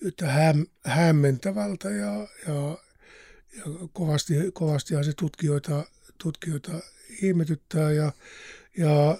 yhtä 0.00 0.26
häm, 0.26 0.66
hämmentävältä 0.84 1.90
ja, 1.90 2.28
ja, 2.48 2.78
ja 3.56 3.64
kovasti, 3.92 4.34
kovastihan 4.52 5.04
se 5.04 5.12
tutkijoita, 5.12 5.84
tutkijoita 6.18 6.72
ihmetyttää 7.22 7.92
ja, 7.92 8.12
ja, 8.78 9.18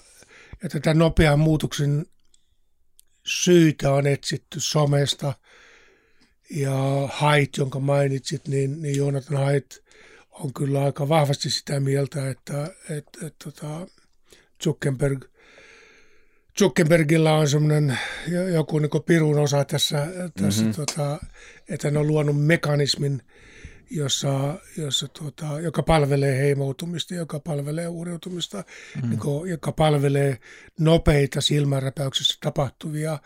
ja 0.63 0.69
tätä 0.69 0.93
nopean 0.93 1.39
muutoksen 1.39 2.05
syitä 3.25 3.91
on 3.91 4.07
etsitty 4.07 4.59
somesta. 4.59 5.33
Ja 6.49 7.09
Haidt, 7.11 7.57
jonka 7.57 7.79
mainitsit, 7.79 8.47
niin, 8.47 8.81
niin 8.81 8.97
Jonathan 8.97 9.37
Haidt 9.37 9.83
on 10.31 10.53
kyllä 10.53 10.83
aika 10.83 11.09
vahvasti 11.09 11.49
sitä 11.49 11.79
mieltä, 11.79 12.29
että, 12.29 12.63
että, 12.63 12.73
että, 12.89 13.27
että 13.27 13.51
tota, 13.51 13.87
Zuckerberg, 14.63 15.25
Zuckerbergilla 16.59 17.33
on 17.37 17.49
semmoinen 17.49 17.99
joku 18.53 18.79
niin 18.79 19.03
pirun 19.05 19.39
osa 19.39 19.65
tässä, 19.65 20.07
tässä 20.41 20.63
mm-hmm. 20.63 20.73
tota, 20.73 21.19
että 21.69 21.87
hän 21.87 21.97
on 21.97 22.07
luonut 22.07 22.45
mekanismin, 22.45 23.21
jossa, 23.89 24.59
jossa 24.77 25.07
tuota, 25.07 25.59
joka 25.59 25.83
palvelee 25.83 26.37
heimoutumista, 26.37 27.15
joka 27.15 27.39
palvelee 27.39 27.87
uuriutumista, 27.87 28.63
mm. 29.03 29.09
niin 29.09 29.19
kuin, 29.19 29.49
joka 29.49 29.71
palvelee 29.71 30.37
nopeita 30.79 31.41
silmänräpäyksessä 31.41 32.37
tapahtuvia 32.41 33.19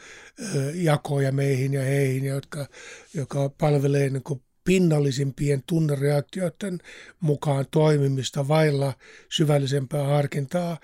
ö, 0.55 0.71
jakoja 0.73 1.31
meihin 1.31 1.73
ja 1.73 1.81
heihin, 1.81 2.25
jotka, 2.25 2.67
joka 3.13 3.49
palvelee 3.49 4.09
niin 4.09 4.23
kuin, 4.23 4.41
pinnallisimpien 4.63 5.63
tunnereaktioiden 5.67 6.79
mukaan 7.19 7.65
toimimista 7.71 8.47
vailla 8.47 8.93
syvällisempää 9.29 10.03
harkintaa. 10.03 10.77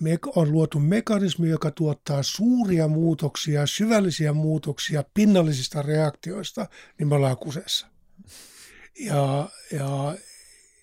Me 0.00 0.18
on 0.36 0.52
luotu 0.52 0.78
mekanismi, 0.80 1.48
joka 1.48 1.70
tuottaa 1.70 2.22
suuria 2.22 2.88
muutoksia, 2.88 3.66
syvällisiä 3.66 4.32
muutoksia 4.32 5.04
pinnallisista 5.14 5.82
reaktioista, 5.82 6.66
niin 6.98 7.08
me 7.08 7.14
ollaan 7.14 7.36
kusessa. 7.36 7.91
Ja, 8.98 9.48
ja 9.72 10.16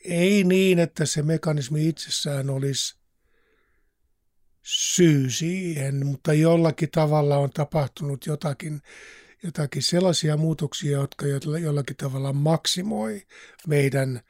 ei 0.05 0.43
niin, 0.43 0.79
että 0.79 1.05
se 1.05 1.21
mekanismi 1.21 1.87
itsessään 1.87 2.49
olisi 2.49 2.99
syy 4.63 5.29
siihen, 5.29 6.05
mutta 6.05 6.33
jollakin 6.33 6.89
tavalla 6.91 7.37
on 7.37 7.49
tapahtunut 7.49 8.25
jotakin, 8.25 8.81
jotakin 9.43 9.83
sellaisia 9.83 10.37
muutoksia, 10.37 10.91
jotka 10.91 11.25
jollakin 11.61 11.95
tavalla 11.95 12.33
maksimoi 12.33 13.21
meidän, 13.67 14.21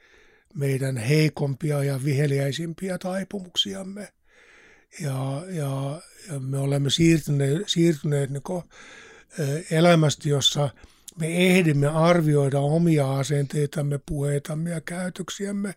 meidän 0.54 0.96
heikompia 0.96 1.84
ja 1.84 2.04
viheliäisimpiä 2.04 2.98
taipumuksiamme. 2.98 4.08
Ja, 5.00 5.44
ja, 5.48 6.02
ja 6.28 6.40
me 6.40 6.58
olemme 6.58 6.90
siirtyneet, 6.90 7.62
siirtyneet 7.66 8.30
niin 8.30 8.42
elämästä, 9.70 10.28
jossa– 10.28 10.70
me 11.18 11.26
ehdimme 11.26 11.86
arvioida 11.86 12.60
omia 12.60 13.18
asenteitamme, 13.18 14.00
puheitamme 14.06 14.70
ja 14.70 14.80
käytöksiämme, 14.80 15.74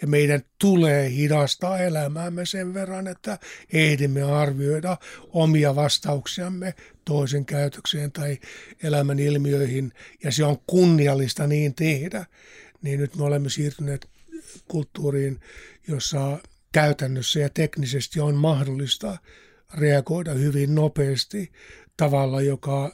ja 0.00 0.06
meidän 0.06 0.42
tulee 0.58 1.10
hidastaa 1.10 1.78
elämäämme 1.78 2.46
sen 2.46 2.74
verran, 2.74 3.06
että 3.06 3.38
ehdimme 3.72 4.22
arvioida 4.22 4.96
omia 5.28 5.74
vastauksiamme 5.74 6.74
toisen 7.04 7.46
käytökseen 7.46 8.12
tai 8.12 8.38
elämän 8.82 9.18
ilmiöihin, 9.18 9.92
ja 10.24 10.32
se 10.32 10.44
on 10.44 10.58
kunniallista 10.66 11.46
niin 11.46 11.74
tehdä, 11.74 12.26
niin 12.82 13.00
nyt 13.00 13.16
me 13.16 13.24
olemme 13.24 13.50
siirtyneet 13.50 14.08
kulttuuriin, 14.68 15.40
jossa 15.88 16.38
käytännössä 16.72 17.40
ja 17.40 17.50
teknisesti 17.50 18.20
on 18.20 18.34
mahdollista 18.34 19.18
reagoida 19.74 20.32
hyvin 20.32 20.74
nopeasti 20.74 21.52
tavalla, 21.96 22.42
joka 22.42 22.92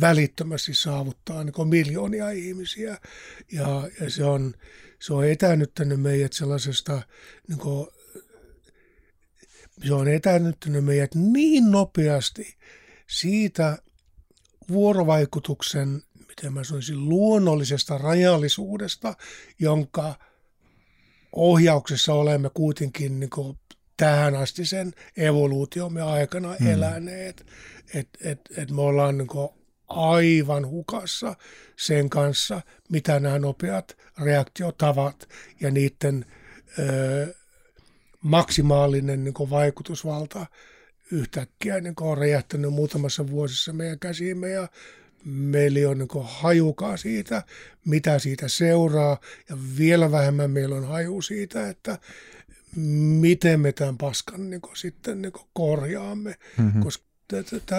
välittömästi 0.00 0.74
saavuttaa 0.74 1.44
niin 1.44 1.68
miljoonia 1.68 2.30
ihmisiä. 2.30 2.98
Ja, 3.52 3.88
ja 4.00 4.10
se, 4.10 4.24
on, 4.24 4.54
se 4.98 5.14
on 5.14 5.28
etänyttänyt 5.28 6.00
meidät 6.00 6.32
sellaisesta, 6.32 7.02
niin 7.48 7.58
kuin, 7.58 7.88
se 9.86 9.94
on 9.94 10.08
etänyttänyt 10.08 10.84
meidät 10.84 11.14
niin 11.14 11.70
nopeasti 11.70 12.56
siitä 13.06 13.78
vuorovaikutuksen, 14.68 16.02
miten 16.28 16.52
mä 16.52 16.64
sanoisin, 16.64 17.08
luonnollisesta 17.08 17.98
rajallisuudesta, 17.98 19.14
jonka 19.58 20.14
ohjauksessa 21.32 22.14
olemme 22.14 22.50
kuitenkin 22.54 23.20
niin 23.20 23.30
kuin 23.30 23.58
tähän 23.96 24.34
asti 24.34 24.66
sen 24.66 24.92
evoluutiomme 25.16 26.02
aikana 26.02 26.56
mm. 26.60 26.66
eläneet. 26.66 27.46
Että 27.94 28.18
et, 28.24 28.40
et 28.56 28.70
me 28.70 28.80
ollaan 28.80 29.18
niin 29.18 29.28
kuin 29.28 29.48
aivan 29.90 30.66
hukassa 30.66 31.34
sen 31.76 32.10
kanssa, 32.10 32.60
mitä 32.88 33.20
nämä 33.20 33.38
nopeat 33.38 33.96
reaktiotavat 34.24 35.28
ja 35.60 35.70
niiden 35.70 36.26
ö, 36.78 37.34
maksimaalinen 38.22 39.24
niin 39.24 39.50
vaikutusvalta 39.50 40.46
yhtäkkiä 41.12 41.80
niin 41.80 41.94
on 42.00 42.18
räjähtänyt 42.18 42.72
muutamassa 42.72 43.30
vuosissa 43.30 43.72
meidän 43.72 43.98
käsiimme 43.98 44.48
ja 44.48 44.68
meillä 45.24 45.90
on 45.90 45.98
niin 45.98 46.08
hajukaa 46.24 46.96
siitä, 46.96 47.42
mitä 47.84 48.18
siitä 48.18 48.48
seuraa 48.48 49.20
ja 49.48 49.56
vielä 49.78 50.12
vähemmän 50.12 50.50
meillä 50.50 50.76
on 50.76 50.86
haju 50.86 51.22
siitä, 51.22 51.68
että 51.68 51.98
miten 53.20 53.60
me 53.60 53.72
tämän 53.72 53.98
paskan 53.98 54.50
niin 54.50 54.60
sitten 54.74 55.22
niin 55.22 55.32
korjaamme, 55.52 56.34
mm-hmm. 56.58 56.82
koska 56.82 57.04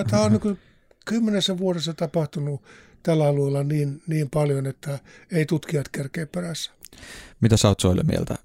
tämä 0.09 0.23
on 0.23 0.31
niin 0.31 0.59
kymmenessä 1.05 1.57
vuodessa 1.57 1.93
tapahtunut 1.93 2.61
tällä 3.03 3.27
alueella 3.27 3.63
niin, 3.63 4.01
niin 4.07 4.29
paljon, 4.29 4.65
että 4.65 4.99
ei 5.31 5.45
tutkijat 5.45 5.89
kerkeä 5.89 6.25
perässä. 6.25 6.71
Mitä 7.41 7.57
sä 7.57 7.67
oot 7.67 7.79
Soille 7.79 8.03
mieltä 8.03 8.35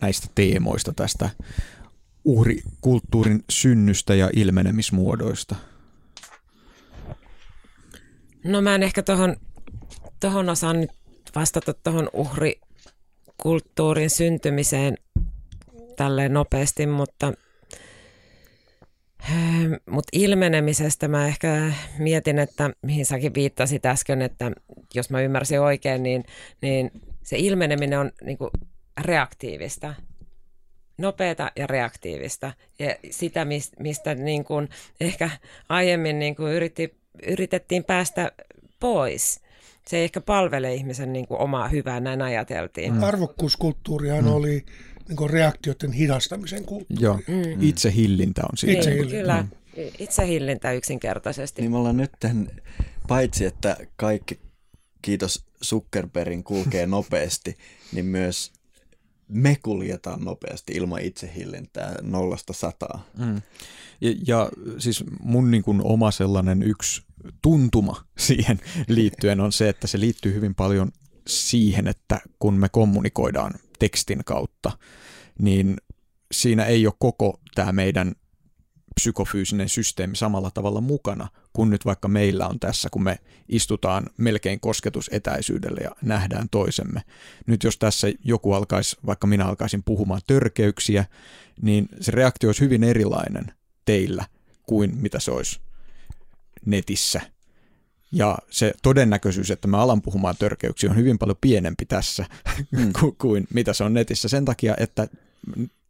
näistä 0.00 0.28
teemoista, 0.34 0.92
tästä 0.92 1.30
uhrikulttuurin 2.24 3.44
synnystä 3.50 4.14
ja 4.14 4.30
ilmenemismuodoista? 4.36 5.56
No 8.44 8.60
mä 8.60 8.74
en 8.74 8.82
ehkä 8.82 9.02
tuohon 9.02 9.36
tohon 10.20 10.48
osaan 10.48 10.80
nyt 10.80 10.90
vastata 11.34 11.74
tuohon 11.74 12.10
uhrikulttuurin 12.12 14.10
syntymiseen 14.10 14.94
tälleen 15.96 16.32
nopeasti, 16.32 16.86
mutta, 16.86 17.32
mutta 19.90 20.08
ilmenemisestä 20.12 21.08
mä 21.08 21.26
ehkä 21.26 21.72
mietin, 21.98 22.38
että 22.38 22.70
mihin 22.82 23.06
säkin 23.06 23.34
viittasit 23.34 23.86
äsken, 23.86 24.22
että 24.22 24.52
jos 24.94 25.10
mä 25.10 25.20
ymmärsin 25.20 25.60
oikein, 25.60 26.02
niin, 26.02 26.24
niin 26.62 26.90
se 27.22 27.36
ilmeneminen 27.38 27.98
on 27.98 28.12
niin 28.24 28.38
kuin 28.38 28.50
reaktiivista, 29.00 29.94
nopeata 30.98 31.52
ja 31.56 31.66
reaktiivista. 31.66 32.52
Ja 32.78 32.94
sitä, 33.10 33.46
mistä 33.78 34.14
niin 34.14 34.44
kuin 34.44 34.68
ehkä 35.00 35.30
aiemmin 35.68 36.18
niin 36.18 36.36
kuin 36.36 36.52
yritti, 36.52 36.94
yritettiin 37.26 37.84
päästä 37.84 38.32
pois. 38.80 39.40
Se 39.86 39.96
ei 39.96 40.04
ehkä 40.04 40.20
palvele 40.20 40.74
ihmisen 40.74 41.12
niin 41.12 41.26
kuin 41.26 41.40
omaa 41.40 41.68
hyvää, 41.68 42.00
näin 42.00 42.22
ajateltiin. 42.22 42.94
Mm. 42.94 43.02
Arvokkuuskulttuurihan 43.02 44.24
mm. 44.24 44.32
oli 44.32 44.64
niin 45.10 45.16
kuin 45.16 45.30
reaktioiden 45.30 45.92
hidastamisen 45.92 46.64
kulttuuri. 46.64 47.02
Joo, 47.02 47.16
mm. 47.16 47.62
itsehillintä 47.62 48.42
on 48.42 48.58
siinä. 48.58 48.78
Itsehillintä. 48.78 49.16
Kyllä, 49.16 49.42
mm. 49.42 49.48
itsehillintä 49.98 50.72
yksinkertaisesti. 50.72 51.62
Niin 51.62 51.70
me 51.70 51.76
ollaan 51.76 51.96
nyt 51.96 52.12
paitsi 53.08 53.44
että 53.44 53.76
kaikki 53.96 54.40
kiitos 55.02 55.44
Zuckerbergin 55.64 56.44
kulkee 56.44 56.86
nopeasti, 56.96 57.56
niin 57.92 58.06
myös 58.06 58.52
me 59.28 59.56
kuljetaan 59.62 60.24
nopeasti 60.24 60.72
ilman 60.72 61.02
itsehillintää 61.02 61.94
nollasta 62.02 62.52
sataa. 62.52 63.06
Mm. 63.18 63.42
Ja, 64.00 64.14
ja 64.26 64.50
siis 64.78 65.04
mun 65.22 65.50
niin 65.50 65.62
kuin 65.62 65.80
oma 65.84 66.10
sellainen 66.10 66.62
yksi 66.62 67.02
tuntuma 67.42 68.04
siihen 68.18 68.60
liittyen 68.88 69.40
on 69.40 69.52
se, 69.52 69.68
että 69.68 69.86
se 69.86 70.00
liittyy 70.00 70.34
hyvin 70.34 70.54
paljon 70.54 70.92
siihen, 71.26 71.86
että 71.88 72.20
kun 72.38 72.54
me 72.54 72.68
kommunikoidaan 72.68 73.54
tekstin 73.80 74.24
kautta, 74.24 74.72
niin 75.38 75.76
siinä 76.32 76.64
ei 76.64 76.86
ole 76.86 76.94
koko 76.98 77.40
tämä 77.54 77.72
meidän 77.72 78.14
psykofyysinen 78.94 79.68
systeemi 79.68 80.16
samalla 80.16 80.50
tavalla 80.50 80.80
mukana 80.80 81.28
kuin 81.52 81.70
nyt 81.70 81.84
vaikka 81.84 82.08
meillä 82.08 82.46
on 82.46 82.60
tässä, 82.60 82.88
kun 82.90 83.02
me 83.02 83.18
istutaan 83.48 84.06
melkein 84.16 84.60
kosketusetäisyydelle 84.60 85.80
ja 85.80 85.90
nähdään 86.02 86.48
toisemme. 86.50 87.02
Nyt 87.46 87.64
jos 87.64 87.78
tässä 87.78 88.12
joku 88.24 88.52
alkaisi, 88.52 88.96
vaikka 89.06 89.26
minä 89.26 89.46
alkaisin 89.46 89.82
puhumaan 89.82 90.20
törkeyksiä, 90.26 91.04
niin 91.62 91.88
se 92.00 92.12
reaktio 92.12 92.48
olisi 92.48 92.60
hyvin 92.60 92.84
erilainen 92.84 93.46
teillä 93.84 94.24
kuin 94.66 94.96
mitä 94.96 95.20
se 95.20 95.30
olisi 95.30 95.60
netissä. 96.66 97.20
Ja 98.12 98.38
se 98.50 98.72
todennäköisyys, 98.82 99.50
että 99.50 99.68
mä 99.68 99.78
alan 99.78 100.02
puhumaan 100.02 100.36
törkeyksiä 100.38 100.90
on 100.90 100.96
hyvin 100.96 101.18
paljon 101.18 101.36
pienempi 101.40 101.86
tässä 101.86 102.26
mm. 102.70 102.92
kuin 103.18 103.46
mitä 103.54 103.72
se 103.72 103.84
on 103.84 103.94
netissä 103.94 104.28
sen 104.28 104.44
takia, 104.44 104.74
että 104.78 105.08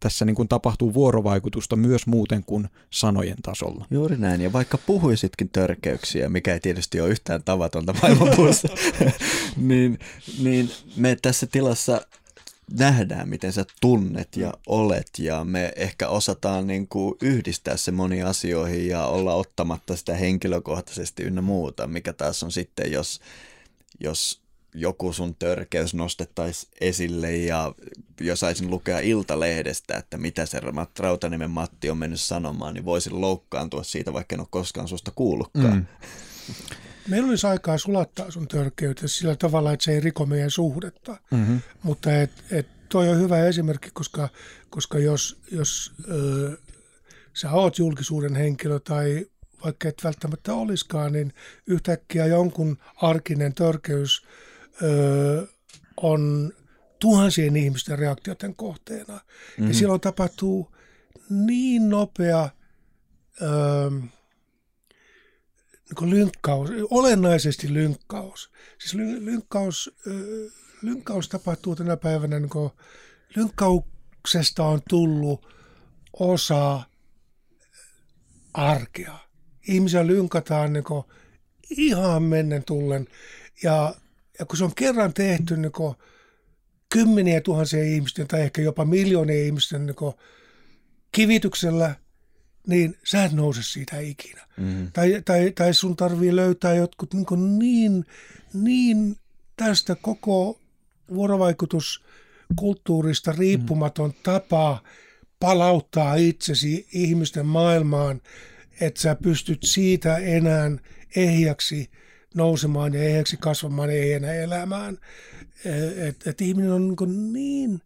tässä 0.00 0.24
niin 0.24 0.36
kuin 0.36 0.48
tapahtuu 0.48 0.94
vuorovaikutusta 0.94 1.76
myös 1.76 2.06
muuten 2.06 2.44
kuin 2.44 2.68
sanojen 2.90 3.36
tasolla. 3.42 3.86
Juuri 3.90 4.16
näin, 4.16 4.40
ja 4.40 4.52
vaikka 4.52 4.78
puhuisitkin 4.78 5.48
törkeyksiä, 5.48 6.28
mikä 6.28 6.52
ei 6.52 6.60
tietysti 6.60 7.00
ole 7.00 7.10
yhtään 7.10 7.42
tavatonta 7.44 7.94
maailmanpuussa, 8.02 8.68
niin, 9.56 9.98
niin 10.42 10.70
me 10.96 11.16
tässä 11.22 11.46
tilassa 11.46 12.00
nähdään, 12.78 13.28
miten 13.28 13.52
sä 13.52 13.64
tunnet 13.80 14.36
ja 14.36 14.52
olet, 14.66 15.10
ja 15.18 15.44
me 15.44 15.72
ehkä 15.76 16.08
osataan 16.08 16.66
niin 16.66 16.88
kuin 16.88 17.14
yhdistää 17.22 17.76
se 17.76 17.90
moniin 17.90 18.26
asioihin 18.26 18.88
ja 18.88 19.06
olla 19.06 19.34
ottamatta 19.34 19.96
sitä 19.96 20.14
henkilökohtaisesti 20.14 21.22
ynnä 21.22 21.40
muuta, 21.40 21.86
mikä 21.86 22.12
taas 22.12 22.42
on 22.42 22.52
sitten, 22.52 22.92
jos, 22.92 23.20
jos 24.00 24.40
joku 24.74 25.12
sun 25.12 25.34
törkeys 25.34 25.94
nostettaisiin 25.94 26.72
esille 26.80 27.36
ja 27.36 27.74
jos 28.20 28.40
saisin 28.40 28.70
lukea 28.70 28.98
Iltalehdestä, 28.98 29.96
että 29.96 30.18
mitä 30.18 30.46
se 30.46 30.60
Rautaniemen 30.98 31.50
Matti 31.50 31.90
on 31.90 31.98
mennyt 31.98 32.20
sanomaan, 32.20 32.74
niin 32.74 32.84
voisin 32.84 33.20
loukkaantua 33.20 33.82
siitä, 33.82 34.12
vaikka 34.12 34.36
en 34.36 34.40
ole 34.40 34.48
koskaan 34.50 34.88
susta 34.88 35.12
kuullutkaan. 35.14 35.74
Mm. 35.74 35.86
Meillä 37.10 37.28
olisi 37.28 37.46
aikaa 37.46 37.78
sulattaa 37.78 38.30
sun 38.30 38.48
törkeyttä 38.48 39.08
sillä 39.08 39.36
tavalla, 39.36 39.72
että 39.72 39.84
se 39.84 39.92
ei 39.92 40.00
riko 40.00 40.26
meidän 40.26 40.50
suhdetta. 40.50 41.16
Mm-hmm. 41.30 41.60
Mutta 41.82 42.20
et, 42.20 42.30
et 42.50 42.66
toi 42.88 43.08
on 43.08 43.18
hyvä 43.18 43.44
esimerkki, 43.46 43.90
koska, 43.92 44.28
koska 44.70 44.98
jos, 44.98 45.40
jos 45.52 45.92
ö, 46.10 46.56
sä 47.34 47.50
oot 47.50 47.78
julkisuuden 47.78 48.36
henkilö 48.36 48.80
tai 48.80 49.26
vaikka 49.64 49.88
et 49.88 50.04
välttämättä 50.04 50.54
olisikaan, 50.54 51.12
niin 51.12 51.32
yhtäkkiä 51.66 52.26
jonkun 52.26 52.78
arkinen 52.96 53.54
törkeys– 53.54 54.22
ö, 54.82 55.46
on 55.96 56.52
tuhansien 56.98 57.56
ihmisten 57.56 57.98
reaktioiden 57.98 58.56
kohteena. 58.56 59.14
Mm-hmm. 59.14 59.68
Ja 59.68 59.74
silloin 59.74 60.00
tapahtuu 60.00 60.76
niin 61.30 61.88
nopea 61.88 62.48
ö, 63.42 63.46
niin 66.00 66.10
lynkkaus, 66.10 66.70
olennaisesti 66.90 67.74
lynkkaus. 67.74 68.50
Siis 68.78 68.94
ly, 68.94 69.24
lynkkaus, 69.24 69.96
lynkkaus 70.82 71.28
tapahtuu 71.28 71.76
tänä 71.76 71.96
päivänä, 71.96 72.38
niin 72.40 72.50
kuin, 72.50 72.70
lynkkauksesta 73.36 74.64
on 74.64 74.80
tullut 74.88 75.46
osa 76.12 76.82
arkea. 78.54 79.18
Ihmisiä 79.68 80.06
lynkataan 80.06 80.72
niin 80.72 80.84
ihan 81.70 82.22
mennen 82.22 82.64
tullen. 82.64 83.06
Ja 83.62 83.94
ja 84.40 84.46
kun 84.46 84.56
se 84.56 84.64
on 84.64 84.74
kerran 84.74 85.14
tehty 85.14 85.56
niin 85.56 85.72
kuin 85.72 85.94
kymmeniä 86.92 87.40
tuhansia 87.40 87.84
ihmisten 87.84 88.28
tai 88.28 88.40
ehkä 88.40 88.62
jopa 88.62 88.84
miljoonia 88.84 89.44
ihmisten 89.44 89.86
niin 89.86 89.94
kuin 89.96 90.14
kivityksellä, 91.12 91.94
niin 92.66 92.98
sä 93.04 93.24
et 93.24 93.32
nouse 93.32 93.62
siitä 93.62 94.00
ikinä. 94.00 94.46
Mm. 94.56 94.92
Tai, 94.92 95.22
tai, 95.24 95.52
tai 95.54 95.74
sun 95.74 95.96
tarvii 95.96 96.36
löytää 96.36 96.74
jotkut 96.74 97.14
niin, 97.14 97.58
niin, 97.58 98.06
niin 98.54 99.16
tästä 99.56 99.94
koko 99.94 100.60
vuorovaikutuskulttuurista 101.14 103.32
riippumaton 103.32 104.10
mm. 104.10 104.16
tapa 104.22 104.82
palauttaa 105.40 106.14
itsesi 106.14 106.86
ihmisten 106.92 107.46
maailmaan, 107.46 108.20
että 108.80 109.00
sä 109.00 109.14
pystyt 109.14 109.58
siitä 109.64 110.16
enää 110.16 110.70
ehjäksi 111.16 111.90
nousemaan 112.34 112.94
ja 112.94 113.02
ehjäksi 113.02 113.36
kasvamaan 113.36 113.96
ja 113.96 114.16
enää 114.16 114.34
elämään. 114.34 114.98
Että 115.96 116.30
et 116.30 116.40
ihminen 116.40 116.72
on 116.72 116.88
niin, 116.88 117.32
niin 117.32 117.82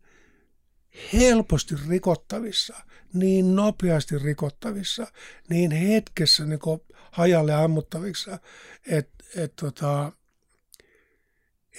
helposti 1.12 1.74
rikottavissa, 1.88 2.74
niin 3.12 3.56
nopeasti 3.56 4.18
rikottavissa, 4.18 5.06
niin 5.48 5.70
hetkessä 5.70 6.44
niin 6.44 6.60
hajalle 7.10 7.54
ammuttavissa, 7.54 8.38
että 8.86 9.24
et, 9.36 9.56
tota, 9.56 10.12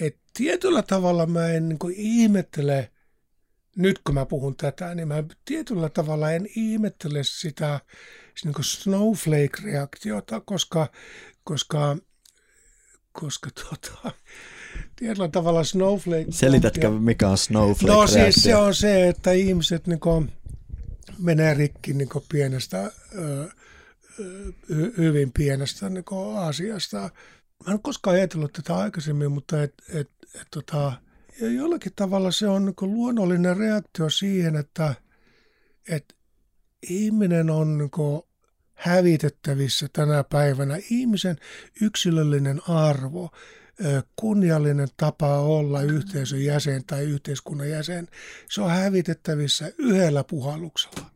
et 0.01 0.17
tietyllä 0.33 0.83
tavalla 0.83 1.25
mä 1.25 1.47
en 1.47 1.69
niin 1.69 1.79
ihmettele, 1.95 2.91
nyt 3.75 3.99
kun 3.99 4.15
mä 4.15 4.25
puhun 4.25 4.55
tätä, 4.55 4.95
niin 4.95 5.07
mä 5.07 5.23
tietyllä 5.45 5.89
tavalla 5.89 6.31
en 6.31 6.47
ihmettele 6.55 7.23
sitä 7.23 7.79
niin 8.43 8.55
snowflake-reaktiota, 8.61 10.41
koska, 10.45 10.87
koska, 11.43 11.97
koska 13.11 13.49
tota, 13.51 14.11
tietyllä 14.95 15.27
tavalla 15.27 15.63
snowflake... 15.63 16.25
Selitätkö, 16.29 16.89
mikä 16.89 17.29
on 17.29 17.37
snowflake 17.37 17.95
No 17.95 18.07
siis 18.07 18.35
se 18.35 18.55
on 18.55 18.75
se, 18.75 19.09
että 19.09 19.31
ihmiset 19.31 19.87
niin 19.87 19.99
kuin, 19.99 20.31
menee 21.19 21.53
rikki 21.53 21.93
niin 21.93 22.09
kuin 22.09 22.23
pienestä, 22.29 22.91
hyvin 24.97 25.31
pienestä 25.31 25.89
niin 25.89 26.05
kuin 26.05 26.37
asiasta. 26.37 27.09
Mä 27.67 27.73
en 27.73 27.81
koskaan 27.81 28.15
ajatellut 28.15 28.53
tätä 28.53 28.75
aikaisemmin, 28.75 29.31
mutta 29.31 29.63
et, 29.63 29.73
et, 29.93 30.09
et, 30.41 30.47
tota, 30.51 30.93
jollakin 31.41 31.91
tavalla 31.95 32.31
se 32.31 32.47
on 32.47 32.65
niin 32.65 32.75
luonnollinen 32.93 33.57
reaktio 33.57 34.09
siihen, 34.09 34.55
että 34.55 34.95
et 35.89 36.15
ihminen 36.89 37.49
on 37.49 37.77
niin 37.77 37.91
kuin 37.91 38.21
hävitettävissä 38.73 39.87
tänä 39.93 40.23
päivänä. 40.23 40.77
Ihmisen 40.89 41.37
yksilöllinen 41.81 42.61
arvo, 42.67 43.29
kunniallinen 44.15 44.87
tapa 44.97 45.39
olla 45.39 45.81
yhteisön 45.81 46.43
jäsen 46.43 46.85
tai 46.85 47.03
yhteiskunnan 47.03 47.69
jäsen, 47.69 48.07
se 48.49 48.61
on 48.61 48.69
hävitettävissä 48.69 49.71
yhdellä 49.77 50.23
puhalluksella. 50.23 51.09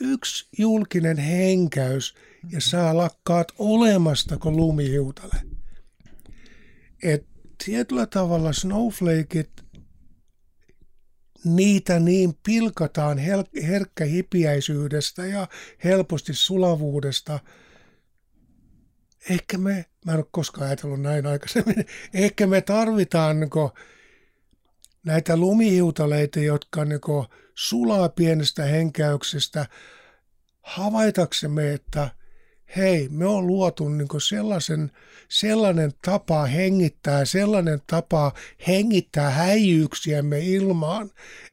Yksi 0.00 0.48
julkinen 0.58 1.16
henkäys 1.18 2.14
ja 2.50 2.60
sä 2.60 2.96
lakkaat 2.96 3.52
olemasta 3.58 4.38
kuin 4.38 4.56
lumihiutale. 4.56 5.42
Et 7.02 7.26
tietyllä 7.64 8.06
tavalla 8.06 8.52
snowflakeit, 8.52 9.50
niitä 11.44 12.00
niin 12.00 12.34
pilkataan 12.46 13.18
herkkähipiäisyydestä 13.62 15.26
ja 15.26 15.48
helposti 15.84 16.34
sulavuudesta. 16.34 17.40
Ehkä 19.30 19.58
me, 19.58 19.84
mä 20.06 20.12
en 20.12 20.18
ole 20.18 20.26
koskaan 20.30 20.66
ajatellut 20.66 21.00
näin 21.00 21.26
aikaisemmin, 21.26 21.86
ehkä 22.14 22.46
me 22.46 22.60
tarvitaan 22.60 23.40
niin 23.40 23.50
näitä 25.04 25.36
lumihiutaleita, 25.36 26.40
jotka 26.40 26.84
niin 26.84 27.00
sulaa 27.54 28.08
pienestä 28.08 28.64
henkäyksestä, 28.64 29.66
havaitaksemme, 30.62 31.72
että 31.72 32.10
hei, 32.76 33.08
me 33.08 33.26
on 33.26 33.46
luotu 33.46 33.88
niin 33.88 34.08
sellaisen, 34.28 34.90
sellainen 35.28 35.92
tapa 36.04 36.44
hengittää, 36.46 37.24
sellainen 37.24 37.82
tapa 37.86 38.32
hengittää 38.66 39.30
häijyyksiämme 39.30 40.40
ilmaan, 40.40 41.10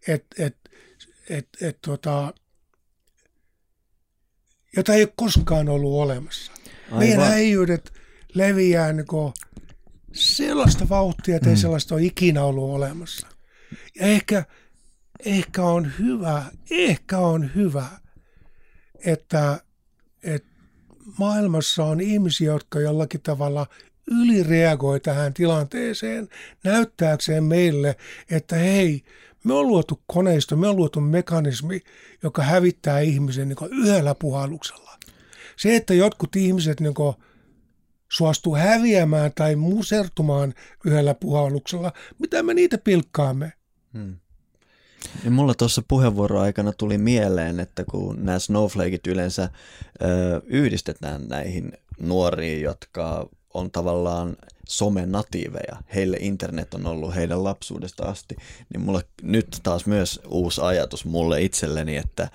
että 0.08 0.46
et, 0.46 0.58
et, 1.30 1.48
et, 1.62 1.78
tota, 1.82 2.34
jota 4.76 4.94
ei 4.94 5.04
ole 5.04 5.14
koskaan 5.16 5.70
ollut 5.70 6.02
olemassa. 6.02 6.52
Aivan. 6.92 7.00
Meidän 7.00 7.28
häijyydet 7.28 7.94
leviää 8.34 8.94
niin 8.94 9.06
sellaista 10.14 10.90
vauhtia, 10.90 11.36
että 11.36 11.50
ei 11.50 11.56
mm. 11.56 11.60
sellaista 11.60 11.96
ole 11.96 12.04
ikinä 12.04 12.44
ollut 12.44 12.76
olemassa. 12.76 13.28
Ja 14.00 14.06
ehkä, 14.06 14.46
ehkä 15.26 15.64
on 15.64 15.92
hyvä, 16.00 16.44
ehkä 16.72 17.18
on 17.18 17.52
hyvä, 17.56 17.88
että, 19.06 19.60
että 20.24 20.50
maailmassa 21.18 21.84
on 21.84 22.02
ihmisiä, 22.02 22.52
jotka 22.52 22.80
jollakin 22.80 23.22
tavalla 23.22 23.68
ylireagoi 24.08 25.00
tähän 25.00 25.34
tilanteeseen 25.34 26.30
näyttääkseen 26.64 27.44
meille, 27.44 27.96
että 28.32 28.56
hei, 28.56 29.04
me 29.44 29.54
on 29.54 29.68
luotu 29.68 30.02
koneisto, 30.08 30.56
me 30.56 30.68
on 30.68 30.76
luotu 30.76 31.02
mekanismi, 31.02 31.82
joka 32.24 32.44
hävittää 32.44 33.00
ihmisen 33.00 33.48
niin 33.48 33.72
yhdellä 33.72 34.16
puhalluksella. 34.16 34.89
Se, 35.60 35.76
että 35.76 35.94
jotkut 35.94 36.36
ihmiset 36.36 36.80
niin 36.80 36.94
suostuu 38.12 38.56
häviämään 38.56 39.32
tai 39.36 39.56
musertumaan 39.56 40.54
yhdellä 40.86 41.14
puhalluksella, 41.14 41.94
mitä 42.20 42.44
me 42.44 42.54
niitä 42.54 42.78
pilkkaamme? 42.78 43.54
Hmm. 43.94 44.16
Ja 45.24 45.32
mulla 45.32 45.54
tuossa 45.54 45.84
puheenvuoron 45.88 46.42
aikana 46.42 46.72
tuli 46.72 46.98
mieleen, 46.98 47.60
että 47.60 47.84
kun 47.84 48.26
nämä 48.26 48.40
snowflakeit 48.40 49.08
yleensä 49.08 49.50
ö, 50.02 50.42
yhdistetään 50.46 51.28
näihin 51.28 51.72
nuoriin, 52.00 52.62
jotka 52.62 53.30
on 53.54 53.72
tavallaan 53.72 54.38
somenatiiveja, 54.68 55.78
heille 55.96 56.18
internet 56.20 56.74
on 56.74 56.86
ollut 56.86 57.16
heidän 57.16 57.44
lapsuudesta 57.44 58.04
asti, 58.04 58.36
niin 58.74 58.82
mulla 58.82 59.02
nyt 59.22 59.60
taas 59.64 59.86
myös 59.86 60.22
uusi 60.28 60.62
ajatus 60.62 61.06
mulle 61.06 61.42
itselleni, 61.42 61.98
että 61.98 62.30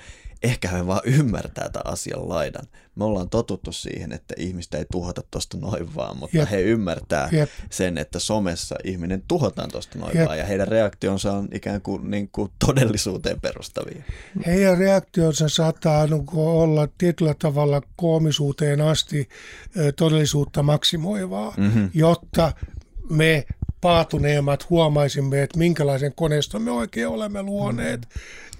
ehkä 0.44 0.68
he 0.68 0.86
vaan 0.86 1.00
ymmärtää 1.04 1.68
tämän 1.68 1.92
asian 1.92 2.28
laidan. 2.28 2.66
Me 2.94 3.04
ollaan 3.04 3.28
totuttu 3.28 3.72
siihen, 3.72 4.12
että 4.12 4.34
ihmistä 4.38 4.78
ei 4.78 4.84
tuhota 4.92 5.22
tuosta 5.30 5.56
noin 5.56 5.94
vaan, 5.94 6.16
mutta 6.16 6.36
Jep. 6.36 6.50
he 6.50 6.60
ymmärtää 6.60 7.28
Jep. 7.32 7.50
sen, 7.70 7.98
että 7.98 8.18
somessa 8.18 8.76
ihminen 8.84 9.22
tuhotaan 9.28 9.70
tuosta 9.70 9.98
noin 9.98 10.16
Jep. 10.16 10.26
vaan, 10.26 10.38
ja 10.38 10.44
heidän 10.44 10.68
reaktionsa 10.68 11.32
on 11.32 11.48
ikään 11.52 11.80
kuin, 11.80 12.10
niin 12.10 12.28
kuin 12.28 12.50
todellisuuteen 12.66 13.40
perustavia. 13.40 14.02
Heidän 14.46 14.78
reaktionsa 14.78 15.48
saattaa 15.48 16.06
niin 16.06 16.24
olla 16.34 16.88
tietyllä 16.98 17.34
tavalla 17.38 17.82
koomisuuteen 17.96 18.80
asti 18.80 19.28
todellisuutta 19.96 20.62
maksimoivaa, 20.62 21.54
mm-hmm. 21.56 21.90
jotta 21.94 22.52
me 23.10 23.46
paatuneemmat 23.80 24.70
huomaisimme, 24.70 25.42
että 25.42 25.58
minkälaisen 25.58 26.12
koneiston 26.14 26.62
me 26.62 26.70
oikein 26.70 27.08
olemme 27.08 27.42
luoneet. 27.42 28.00
Mm. 28.00 28.06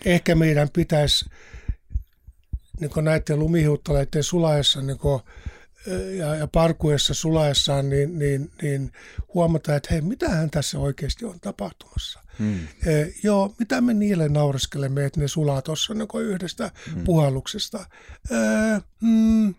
Ehkä 0.04 0.34
meidän 0.34 0.68
pitäisi 0.72 1.24
niin 2.80 3.04
näiden 3.04 3.38
lumihiuttaleiden 3.38 4.22
sulaessa 4.22 4.82
niin 4.82 4.98
kuin, 4.98 5.20
ja, 6.18 6.34
ja 6.34 6.46
parkuessa 6.46 7.14
sulaessaan, 7.14 7.88
niin, 7.88 8.18
niin, 8.18 8.50
niin 8.62 8.92
huomata, 9.34 9.76
että 9.76 9.88
hei, 9.92 10.00
mitähän 10.00 10.50
tässä 10.50 10.78
oikeasti 10.78 11.24
on 11.24 11.40
tapahtumassa. 11.40 12.20
Hmm. 12.38 12.58
E, 12.86 13.06
joo, 13.22 13.54
mitä 13.58 13.80
me 13.80 13.94
niille 13.94 14.28
naureskelemme, 14.28 15.04
että 15.04 15.20
ne 15.20 15.28
sulaa 15.28 15.62
tuossa 15.62 15.94
niin 15.94 16.08
yhdestä 16.20 16.70
hmm. 16.94 17.04
puhalluksesta. 17.04 17.86
E, 18.30 18.34
mm, 19.02 19.54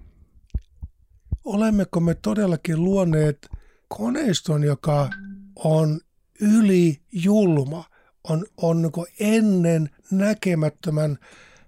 olemmeko 1.44 2.00
me 2.00 2.16
todellakin 2.16 2.84
luoneet 2.84 3.50
koneiston, 3.88 4.64
joka 4.64 5.10
on 5.56 6.02
yli 6.42 7.02
julma, 7.12 7.84
on, 8.24 8.46
on 8.58 8.82
niin 8.82 9.08
ennen 9.20 9.90
näkemättömän 10.12 11.18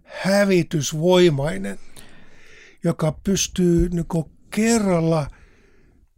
hävitysvoimainen, 0.07 1.79
joka 2.83 3.11
pystyy 3.11 3.89
niin 3.89 4.05
kerralla 4.49 5.27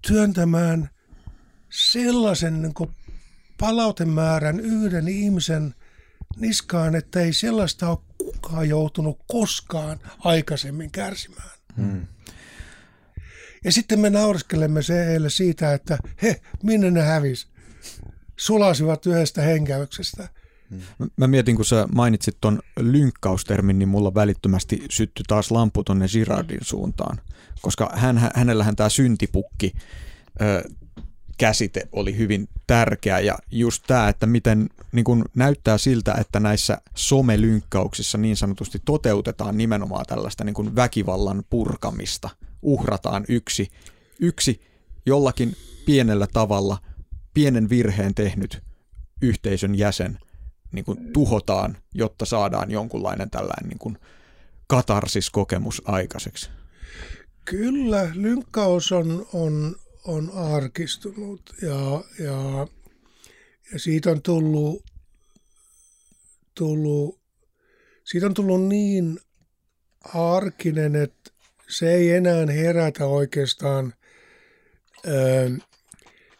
työntämään 0.07 0.89
sellaisen 1.69 2.61
niin 2.61 2.73
palautemäärän 3.59 4.59
yhden 4.59 5.07
ihmisen 5.07 5.75
niskaan, 6.37 6.95
että 6.95 7.19
ei 7.19 7.33
sellaista 7.33 7.89
ole 7.89 7.97
kukaan 8.17 8.69
joutunut 8.69 9.19
koskaan 9.27 9.99
aikaisemmin 10.19 10.91
kärsimään. 10.91 11.59
Hmm. 11.75 12.07
Ja 13.63 13.71
sitten 13.71 13.99
me 13.99 14.09
nauriskelemme 14.09 14.81
se 14.81 15.05
heille 15.05 15.29
siitä, 15.29 15.73
että 15.73 15.97
he, 16.21 16.41
minne 16.63 16.91
ne 16.91 17.01
hävis? 17.01 17.47
Sulasivat 18.37 19.05
yhdestä 19.05 19.41
henkäyksestä. 19.41 20.29
Mä 21.15 21.27
mietin, 21.27 21.55
kun 21.55 21.65
sä 21.65 21.87
mainitsit 21.93 22.37
ton 22.41 22.59
lynkkaustermin, 22.79 23.79
niin 23.79 23.89
mulla 23.89 24.13
välittömästi 24.13 24.85
syttyi 24.89 25.23
taas 25.27 25.51
lampu 25.51 25.83
tonne 25.83 26.07
Girardin 26.07 26.59
suuntaan, 26.61 27.21
koska 27.61 27.91
hän, 27.93 28.31
hänellähän 28.35 28.75
tämä 28.75 28.89
syntipukki 28.89 29.73
ö, 30.41 30.69
käsite 31.37 31.87
oli 31.91 32.17
hyvin 32.17 32.49
tärkeä 32.67 33.19
ja 33.19 33.37
just 33.51 33.83
tämä, 33.87 34.09
että 34.09 34.25
miten 34.25 34.69
niin 34.91 35.03
kun 35.03 35.25
näyttää 35.35 35.77
siltä, 35.77 36.13
että 36.13 36.39
näissä 36.39 36.77
somelynkkauksissa 36.95 38.17
niin 38.17 38.37
sanotusti 38.37 38.81
toteutetaan 38.85 39.57
nimenomaan 39.57 40.05
tällaista 40.05 40.43
niin 40.43 40.53
kun 40.53 40.75
väkivallan 40.75 41.43
purkamista. 41.49 42.29
Uhrataan 42.61 43.25
yksi, 43.29 43.67
yksi 44.19 44.61
jollakin 45.05 45.55
pienellä 45.85 46.27
tavalla 46.33 46.77
pienen 47.33 47.69
virheen 47.69 48.15
tehnyt 48.15 48.63
yhteisön 49.21 49.77
jäsen– 49.77 50.19
niin 50.71 50.85
kuin 50.85 51.13
tuhotaan, 51.13 51.77
jotta 51.93 52.25
saadaan 52.25 52.71
jonkunlainen 52.71 53.29
tällainen 53.29 53.69
niin 53.69 53.79
kuin 53.79 53.97
katarsiskokemus 54.67 55.81
aikaiseksi? 55.85 56.49
Kyllä, 57.45 58.11
lynkkaus 58.13 58.91
on, 58.91 59.27
on, 59.33 59.75
on 60.05 60.31
arkistunut 60.33 61.41
ja, 61.61 62.03
ja, 62.25 62.67
ja 63.73 63.79
siitä 63.79 64.11
on 64.11 64.21
tullut 64.21 64.83
tullut, 66.59 67.19
siitä 68.03 68.25
on 68.25 68.33
tullut 68.33 68.67
niin 68.67 69.19
arkinen, 70.13 70.95
että 70.95 71.31
se 71.69 71.93
ei 71.93 72.11
enää 72.11 72.45
herätä 72.45 73.05
oikeastaan 73.05 73.93
ö, 75.07 75.51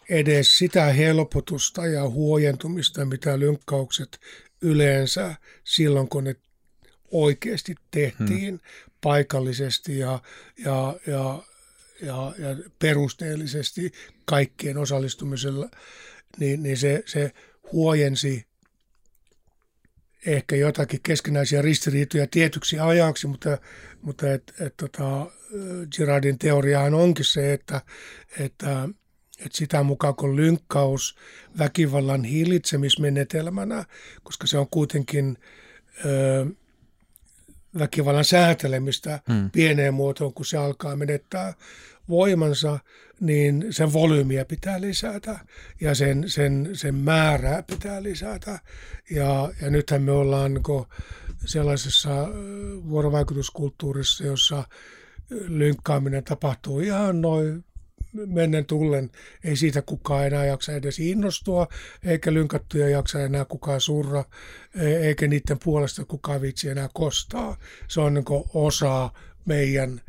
edes 0.10 0.58
sitä 0.58 0.86
helpotusta 0.86 1.88
ja 1.88 2.10
huojentumista, 2.10 3.06
mitä 3.06 3.40
lynkkaukset 3.40 4.20
yleensä 4.62 5.36
silloin, 5.64 6.10
kun 6.10 6.24
ne 6.24 6.36
oikeasti 7.12 7.76
tehtiin 7.92 8.50
hmm. 8.50 8.60
paikallisesti 9.02 9.98
ja, 9.98 10.20
ja, 10.66 10.96
ja, 11.08 11.44
ja, 12.02 12.34
ja 12.38 12.56
perusteellisesti 12.80 13.92
kaikkien 14.26 14.78
osallistumisella, 14.78 15.70
niin, 16.40 16.64
niin 16.64 16.78
se, 16.78 17.04
se 17.06 17.32
huojensi 17.72 18.50
ehkä 20.26 20.56
jotakin 20.56 21.00
keskenäisiä 21.04 21.62
ristiriitoja 21.62 22.28
tietyksi 22.28 22.80
ajaksi, 22.80 23.28
mutta, 23.28 23.58
mutta 24.02 24.34
et, 24.34 24.54
et, 24.60 24.78
tota, 24.78 25.32
Girardin 25.96 26.40
teoriahan 26.40 26.94
onkin 26.94 27.26
se, 27.26 27.54
että, 27.54 27.82
että, 28.40 28.90
että 29.40 29.58
sitä 29.58 29.84
mukaan 29.84 30.16
kun 30.16 30.36
lynkkaus 30.36 31.16
väkivallan 31.58 32.24
hillitsemismenetelmänä, 32.24 33.86
koska 34.24 34.48
se 34.48 34.58
on 34.58 34.68
kuitenkin 34.72 35.38
ö, 36.06 36.46
väkivallan 37.80 38.26
säätelemistä 38.26 39.20
hmm. 39.28 39.50
pieneen 39.52 39.94
muotoon, 39.94 40.34
kun 40.34 40.46
se 40.46 40.58
alkaa 40.58 40.96
menettää 40.96 41.54
voimansa, 42.10 42.80
niin 43.20 43.66
sen 43.70 43.94
volyymiä 43.94 44.46
pitää 44.46 44.82
lisätä 44.82 45.40
ja 45.82 45.96
sen, 45.96 46.30
sen, 46.30 46.70
sen 46.74 46.96
määrää 46.96 47.64
pitää 47.64 48.04
lisätä. 48.04 48.60
Ja, 49.12 49.52
ja 49.62 49.70
nythän 49.70 50.02
me 50.02 50.12
ollaan 50.12 50.54
niin 50.54 50.86
sellaisessa 51.46 52.28
vuorovaikutuskulttuurissa, 52.90 54.24
jossa 54.24 54.64
lynkkaaminen 55.30 56.24
tapahtuu 56.24 56.80
ihan 56.80 57.22
noin 57.22 57.66
mennen 58.14 58.66
tullen. 58.66 59.12
Ei 59.44 59.56
siitä 59.56 59.82
kukaan 59.82 60.28
enää 60.28 60.46
jaksa 60.46 60.72
edes 60.72 61.00
innostua, 61.00 61.68
eikä 62.04 62.34
lynkattuja 62.34 62.90
jaksa 62.90 63.22
enää 63.22 63.46
kukaan 63.46 63.82
surra, 63.82 64.24
e, 64.76 64.86
eikä 64.88 65.28
niiden 65.28 65.58
puolesta 65.64 66.06
kukaan 66.06 66.42
vitsi 66.42 66.70
enää 66.70 66.90
kostaa. 66.94 67.58
Se 67.88 68.02
on 68.02 68.14
niin 68.14 68.26
osa 68.54 69.10
meidän 69.46 70.02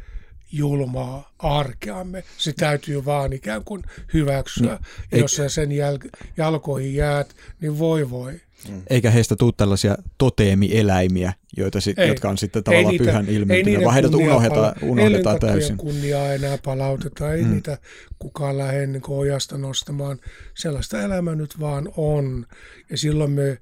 julmaa 0.52 1.32
arkeamme. 1.38 2.24
Se 2.36 2.52
täytyy 2.52 3.04
vaan 3.04 3.32
ikään 3.32 3.64
kuin 3.64 3.82
hyväksyä. 4.14 4.78
Niin, 5.12 5.20
Jos 5.20 5.36
sä 5.36 5.48
sen 5.48 5.70
jäl- 5.70 6.10
jalkoihin 6.36 6.94
jäät, 6.94 7.36
niin 7.60 7.78
voi 7.78 8.10
voi. 8.10 8.40
Mm. 8.68 8.82
Eikä 8.90 9.10
heistä 9.10 9.36
tule 9.36 9.52
tällaisia 9.56 9.96
toteemieläimiä, 10.18 11.32
joita 11.56 11.80
sit, 11.80 11.98
ei, 11.98 12.08
jotka 12.08 12.28
on 12.28 12.38
sitten 12.38 12.64
tavallaan 12.64 12.92
niitä, 12.92 13.04
pyhän 13.04 13.28
ilmentyminen, 13.28 13.84
vaan 13.84 13.94
heidät 13.94 14.14
unohdetaan, 14.14 14.74
unohdetaan 14.82 15.38
täysin. 15.38 15.76
kunniaa 15.76 16.32
enää 16.32 16.58
palauteta, 16.64 17.32
ei 17.32 17.42
mm. 17.42 17.50
niitä 17.50 17.78
kukaan 18.18 18.58
lähde 18.58 18.86
niin 18.86 19.02
ojasta 19.08 19.58
nostamaan. 19.58 20.18
Sellaista 20.54 21.02
elämä 21.02 21.34
nyt 21.34 21.60
vaan 21.60 21.88
on. 21.96 22.46
Ja 22.90 22.98
silloin 22.98 23.30
me, 23.30 23.58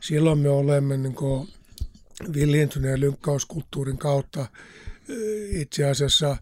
silloin 0.00 0.38
me 0.38 0.48
olemme 0.48 0.96
niin 0.96 1.16
viljentyneen 2.34 3.00
lynkkauskulttuurin 3.00 3.98
kautta 3.98 4.46
itse 5.50 5.84
asiassa 5.84 6.36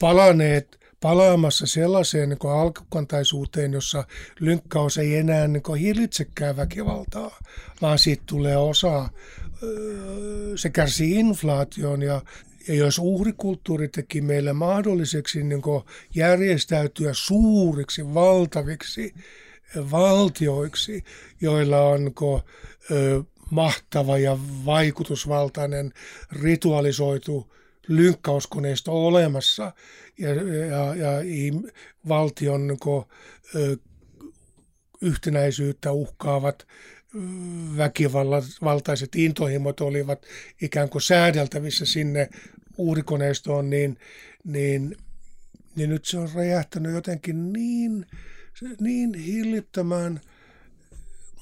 palaneet 0.00 0.83
palaamassa 1.04 1.66
sellaiseen 1.66 2.28
niin 2.28 2.52
alkukantaisuuteen, 2.60 3.72
jossa 3.72 4.04
lynkkaus 4.40 4.98
ei 4.98 5.16
enää 5.16 5.48
niin 5.48 5.76
hillitsekään 5.78 6.56
väkivaltaa, 6.56 7.40
vaan 7.82 7.98
siitä 7.98 8.22
tulee 8.26 8.56
osa, 8.56 9.08
se 10.56 10.70
kärsii 10.70 11.18
inflaation 11.18 12.02
ja, 12.02 12.22
ja 12.68 12.74
jos 12.74 12.98
uhrikulttuuri 12.98 13.88
teki 13.88 14.20
meille 14.20 14.52
mahdolliseksi 14.52 15.42
niin 15.42 15.62
järjestäytyä 16.14 17.10
suuriksi, 17.14 18.14
valtaviksi 18.14 19.14
valtioiksi, 19.90 21.04
joilla 21.40 21.80
on 21.80 22.04
niin 22.04 22.42
mahtava 23.50 24.18
ja 24.18 24.38
vaikutusvaltainen 24.66 25.92
ritualisoitu 26.32 27.54
lynkkauskoneisto 27.88 29.06
olemassa 29.06 29.72
ja, 30.18 30.34
ja, 30.66 30.94
ja 30.94 31.10
valtion 32.08 32.66
niin 32.66 32.78
kuin, 32.78 33.04
yhtenäisyyttä 35.02 35.92
uhkaavat 35.92 36.66
väkivaltaiset 37.76 39.14
intohimot 39.14 39.80
olivat 39.80 40.26
ikään 40.62 40.88
kuin 40.88 41.02
säädeltävissä 41.02 41.86
sinne 41.86 42.28
uurikoneistoon, 42.78 43.70
niin, 43.70 43.98
niin, 44.44 44.96
niin 45.76 45.90
nyt 45.90 46.04
se 46.04 46.18
on 46.18 46.28
räjähtänyt 46.34 46.92
jotenkin 46.92 47.52
niin, 47.52 48.06
niin 48.80 49.14
hillittömään 49.14 50.20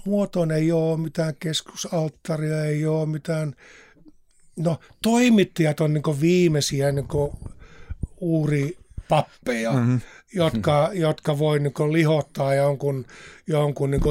muotoon. 0.04 0.50
Ei 0.50 0.72
ole 0.72 1.00
mitään 1.00 1.34
keskusalttaria, 1.38 2.64
ei 2.64 2.86
ole 2.86 3.06
mitään 3.06 3.54
No 4.56 4.80
toimittajat 5.02 5.80
on 5.80 5.94
niin 5.94 6.20
viimeisiä 6.20 6.92
niin 6.92 7.08
uuripappeja, 8.22 9.72
mm-hmm. 9.72 10.00
jotka, 10.32 10.90
jotka 10.92 11.38
voi 11.38 11.58
niin 11.58 11.92
lihottaa 11.92 12.54
jonkun, 12.54 13.06
jonkun 13.46 13.90
niin 13.90 14.02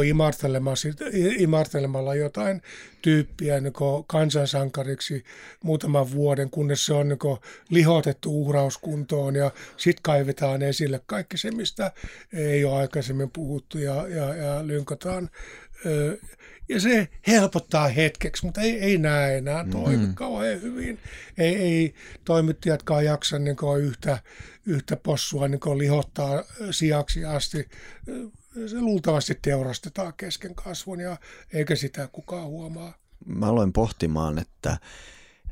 imartelemalla 1.37 2.15
jotain 2.15 2.61
tyyppiä 3.01 3.59
niin 3.59 3.73
kansansankariksi 4.07 5.23
muutaman 5.63 6.11
vuoden, 6.11 6.49
kunnes 6.49 6.85
se 6.85 6.93
on 6.93 7.07
niin 7.07 7.19
lihotettu 7.69 8.41
uhrauskuntoon 8.41 9.35
ja 9.35 9.51
sitten 9.77 10.03
kaivetaan 10.03 10.61
esille 10.61 11.01
kaikki 11.05 11.37
se, 11.37 11.51
mistä 11.51 11.91
ei 12.33 12.65
ole 12.65 12.79
aikaisemmin 12.79 13.31
puhuttu 13.31 13.77
ja, 13.77 14.07
ja, 14.07 14.35
ja 14.35 14.67
lynkataan 14.67 15.29
ja 16.71 16.79
se 16.79 17.09
helpottaa 17.27 17.87
hetkeksi, 17.87 18.45
mutta 18.45 18.61
ei, 18.61 18.79
ei 18.79 18.97
näe 18.97 19.37
enää 19.37 19.65
toimi 19.71 19.97
mm-hmm. 19.97 20.15
kauhean 20.15 20.61
hyvin. 20.61 20.99
Ei, 21.37 21.55
ei 21.55 21.93
toimittajatkaan 22.25 23.05
jaksa 23.05 23.39
niin 23.39 23.57
yhtä, 23.81 24.19
yhtä 24.65 24.95
possua 24.95 25.47
niin 25.47 25.77
lihottaa 25.77 26.43
sijaksi 26.71 27.25
asti. 27.25 27.69
Se 28.67 28.81
luultavasti 28.81 29.39
teurastetaan 29.41 30.13
kesken 30.17 30.55
kasvun 30.55 30.99
ja 30.99 31.17
eikä 31.53 31.75
sitä 31.75 32.09
kukaan 32.11 32.47
huomaa. 32.47 32.97
Mä 33.25 33.45
aloin 33.45 33.73
pohtimaan, 33.73 34.39
että 34.39 34.77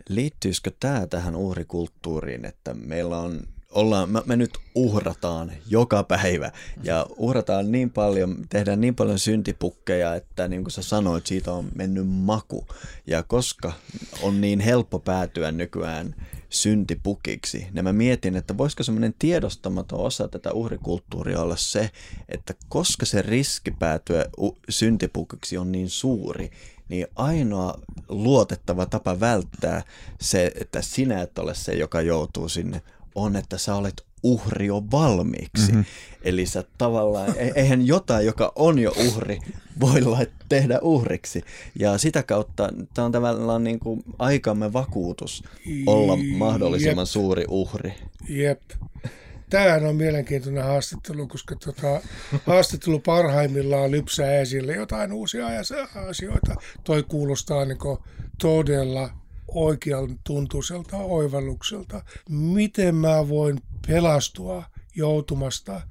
liittyisikö 0.09 0.71
tämä 0.79 1.07
tähän 1.07 1.35
uhrikulttuuriin, 1.35 2.45
että 2.45 2.73
meillä 2.73 3.17
on 3.17 3.41
ollaan, 3.73 4.09
me, 4.09 4.21
me 4.25 4.35
nyt 4.35 4.57
uhrataan 4.75 5.51
joka 5.67 6.03
päivä 6.03 6.51
ja 6.83 7.05
uhrataan 7.17 7.71
niin 7.71 7.89
paljon, 7.89 8.37
tehdään 8.49 8.81
niin 8.81 8.95
paljon 8.95 9.19
syntipukkeja, 9.19 10.15
että 10.15 10.47
niin 10.47 10.63
kuin 10.63 10.71
sä 10.71 10.81
sanoit, 10.81 11.27
siitä 11.27 11.51
on 11.53 11.69
mennyt 11.75 12.07
maku. 12.07 12.67
Ja 13.07 13.23
koska 13.23 13.73
on 14.21 14.41
niin 14.41 14.59
helppo 14.59 14.99
päätyä 14.99 15.51
nykyään 15.51 16.15
syntipukiksi, 16.49 17.67
niin 17.71 17.83
mä 17.83 17.93
mietin, 17.93 18.35
että 18.35 18.57
voisiko 18.57 18.83
semmoinen 18.83 19.13
tiedostamaton 19.19 19.99
osa 19.99 20.27
tätä 20.27 20.51
uhrikulttuuria 20.51 21.41
olla 21.41 21.55
se, 21.55 21.91
että 22.29 22.53
koska 22.69 23.05
se 23.05 23.21
riski 23.21 23.71
päätyä 23.71 24.25
syntipukiksi 24.69 25.57
on 25.57 25.71
niin 25.71 25.89
suuri, 25.89 26.51
niin 26.89 27.07
ainoa 27.15 27.79
luotettava 28.09 28.85
tapa 28.85 29.19
välttää 29.19 29.83
se, 30.21 30.51
että 30.55 30.81
sinä 30.81 31.21
et 31.21 31.39
ole 31.39 31.55
se, 31.55 31.73
joka 31.73 32.01
joutuu 32.01 32.49
sinne, 32.49 32.81
on, 33.21 33.35
että 33.35 33.57
sä 33.57 33.75
olet 33.75 34.05
uhri 34.23 34.65
jo 34.65 34.83
valmiiksi. 34.91 35.71
Mm-hmm. 35.71 35.85
Eli 36.21 36.45
sä 36.45 36.63
tavallaan, 36.77 37.33
e-, 37.37 37.51
eihän 37.55 37.87
jotain, 37.87 38.25
joka 38.25 38.51
on 38.55 38.79
jo 38.79 38.93
uhri, 39.07 39.39
voi 39.79 40.01
tehdä 40.49 40.79
uhriksi. 40.81 41.43
Ja 41.79 41.97
sitä 41.97 42.23
kautta 42.23 42.69
tämä 42.93 43.05
on 43.05 43.11
tavallaan 43.11 43.63
niin 43.63 43.79
kuin 43.79 44.03
aikamme 44.19 44.73
vakuutus 44.73 45.43
olla 45.85 46.17
mahdollisimman 46.37 47.03
Jep. 47.03 47.09
suuri 47.09 47.45
uhri. 47.49 47.93
Jep. 48.29 48.61
Tämähän 49.49 49.85
on 49.85 49.95
mielenkiintoinen 49.95 50.63
haastattelu, 50.63 51.27
koska 51.27 51.55
tota, 51.55 52.01
haastattelu 52.45 52.99
parhaimmillaan 52.99 53.91
lypsää 53.91 54.39
esille 54.39 54.73
jotain 54.73 55.13
uusia 55.13 55.47
asioita. 56.09 56.55
Toi 56.83 57.03
kuulostaa 57.03 57.65
niin 57.65 57.77
todella 58.41 59.09
oikean 59.53 60.19
tuntuiselta 60.23 60.97
oivallukselta. 60.97 62.01
Miten 62.29 62.95
mä 62.95 63.29
voin 63.29 63.59
pelastua 63.87 64.63
joutumasta 64.95 65.81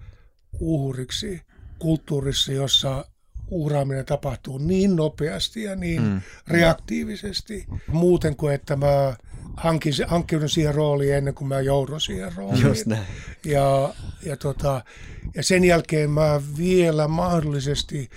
uhriksi 0.61 1.41
kulttuurissa, 1.79 2.53
jossa 2.53 3.05
uhraaminen 3.51 4.05
tapahtuu 4.05 4.59
niin 4.59 4.97
nopeasti 4.97 5.63
ja 5.63 5.77
niin 5.77 6.03
mm. 6.03 6.21
reaktiivisesti, 6.49 7.67
muuten 7.87 8.37
kuin 8.37 8.55
että 8.55 8.77
mä 8.77 9.17
hankin, 9.57 9.93
hankkiudun 10.07 10.49
siihen 10.49 10.75
rooliin 10.75 11.15
ennen 11.15 11.35
kuin 11.35 11.49
mä 11.49 11.61
joudun 11.61 12.01
siihen 12.01 12.33
rooliin. 12.37 12.67
Just 12.67 12.87
näin. 12.87 13.07
Ja, 13.45 13.95
ja, 14.23 14.37
tota, 14.37 14.85
ja 15.35 15.43
sen 15.43 15.65
jälkeen 15.65 16.11
mä 16.11 16.41
vielä 16.59 17.09
mahdollisesti 17.09 18.09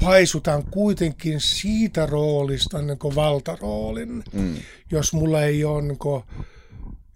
paisutan 0.00 0.64
kuitenkin 0.64 1.40
siitä 1.40 2.06
roolista 2.06 2.82
niin 2.82 2.98
valtaroolin. 3.14 4.24
Mm. 4.32 4.54
Jos 4.90 5.12
mulla 5.12 5.42
ei 5.42 5.64
ole, 5.64 5.82
niin 5.82 5.98
kuin, 5.98 6.22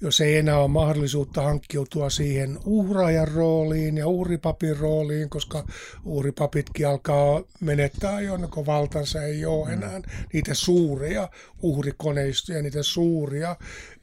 jos 0.01 0.21
ei 0.21 0.37
enää 0.37 0.59
ole 0.59 0.69
mahdollisuutta 0.69 1.43
hankkiutua 1.43 2.11
siihen 2.11 2.59
uhraajan 2.65 3.29
rooliin 3.29 3.97
ja 3.97 4.07
uhripapin 4.07 4.77
rooliin, 4.77 5.31
koska 5.31 5.65
uhripapitkin 6.05 6.89
alkaa 6.89 7.43
menettää 7.61 8.21
jo 8.21 8.37
niin 8.37 8.67
valtansa, 8.67 9.23
ei 9.23 9.45
ole 9.45 9.67
mm. 9.67 9.73
enää 9.73 10.01
niitä 10.33 10.55
suuria 10.55 11.29
uhrikoneistoja, 11.63 12.63
niitä 12.63 12.83
suuria 12.83 13.57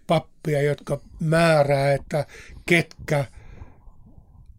pappia, 0.07 0.61
jotka 0.61 0.99
määrää, 1.19 1.93
että 1.93 2.25
ketkä 2.65 3.25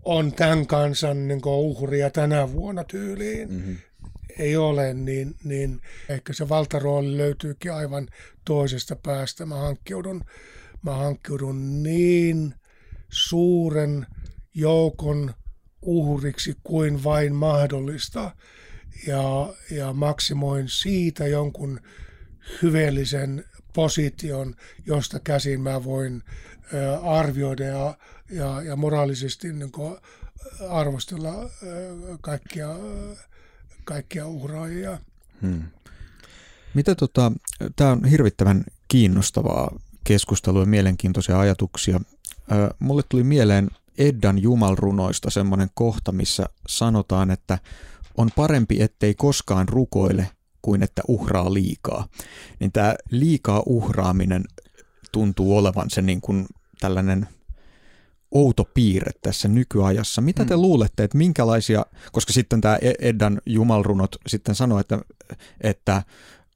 on 0.05 0.33
tämän 0.33 0.67
kansan 0.67 1.29
niin 1.29 1.41
uhria 1.47 2.11
tänä 2.11 2.53
vuonna 2.53 2.85
tyyliin. 2.85 3.53
Mm-hmm 3.53 3.77
ei 4.39 4.57
ole, 4.57 4.95
niin, 4.95 5.37
niin 5.45 5.81
ehkä 6.09 6.33
se 6.33 6.49
valtarooli 6.49 7.17
löytyykin 7.17 7.73
aivan 7.73 8.09
toisesta 8.45 8.97
päästä. 8.97 9.47
Mä 9.47 9.55
hankkiudun, 9.55 10.25
mä 10.83 10.95
hankkiudun 10.95 11.83
niin 11.83 12.55
suuren 13.09 14.07
joukon 14.55 15.35
uhriksi 15.83 16.57
kuin 16.65 17.05
vain 17.05 17.35
mahdollista 17.35 18.37
ja, 19.07 19.55
ja 19.71 19.93
maksimoin 19.93 20.69
siitä 20.69 21.27
jonkun 21.27 21.81
hyveellisen 22.63 23.45
position, 23.75 24.55
josta 24.87 25.21
käsin 25.21 25.61
mä 25.61 25.85
voin 25.85 26.23
ä, 26.75 27.01
arvioida 27.01 27.65
ja, 27.65 27.97
ja, 28.31 28.63
ja 28.63 28.77
moraalisesti 28.77 29.53
niin 29.53 29.73
arvostella 30.69 31.43
ä, 31.43 31.49
kaikkia 32.21 32.69
kaikkia 33.87 34.27
uhraajia. 34.27 34.99
Hmm. 35.43 35.63
Mitä 36.75 36.95
tota, 36.95 37.33
tämä 37.77 37.91
on 37.91 38.05
hirvittävän 38.05 38.65
kiinnostavaa 38.89 39.79
keskustelua 40.05 40.63
ja 40.63 40.67
mielenkiintoisia 40.67 41.41
ajatuksia. 41.41 42.01
Ö, 42.53 42.75
mulle 42.79 43.03
tuli 43.09 43.25
mieleen 43.25 43.71
Eddan 43.99 44.39
jumalrunoista 44.39 45.31
semmoinen 45.31 45.69
kohta, 45.75 46.13
missä 46.13 46.47
sanotaan, 46.69 47.31
että 47.31 47.59
on 48.17 48.31
parempi, 48.37 48.83
ettei 48.83 49.15
koskaan 49.15 49.69
rukoile 49.69 50.31
kuin 50.63 50.83
että 50.83 51.03
uhraa 51.09 51.55
liikaa. 51.55 52.09
Niin 52.61 52.73
tämä 52.73 52.95
liikaa 53.11 53.63
uhraaminen 53.67 54.45
tuntuu 55.13 55.57
olevan 55.57 55.91
se 55.91 56.03
niin 56.03 56.21
kuin 56.21 56.47
tällainen 56.81 57.29
outo 58.31 58.65
piirre 58.75 59.13
tässä 59.23 59.49
nykyajassa. 59.49 60.21
Mitä 60.21 60.45
te 60.45 60.57
mm. 60.57 60.63
luulette, 60.63 61.05
että 61.05 61.19
minkälaisia, 61.19 61.87
koska 62.13 62.33
sitten 62.33 62.61
tämä 62.61 62.77
e- 62.77 63.09
Eddan 63.09 63.41
jumalrunot 63.47 64.17
sitten 64.27 64.55
sanoo, 64.55 64.79
että, 64.79 64.99
että 65.61 66.03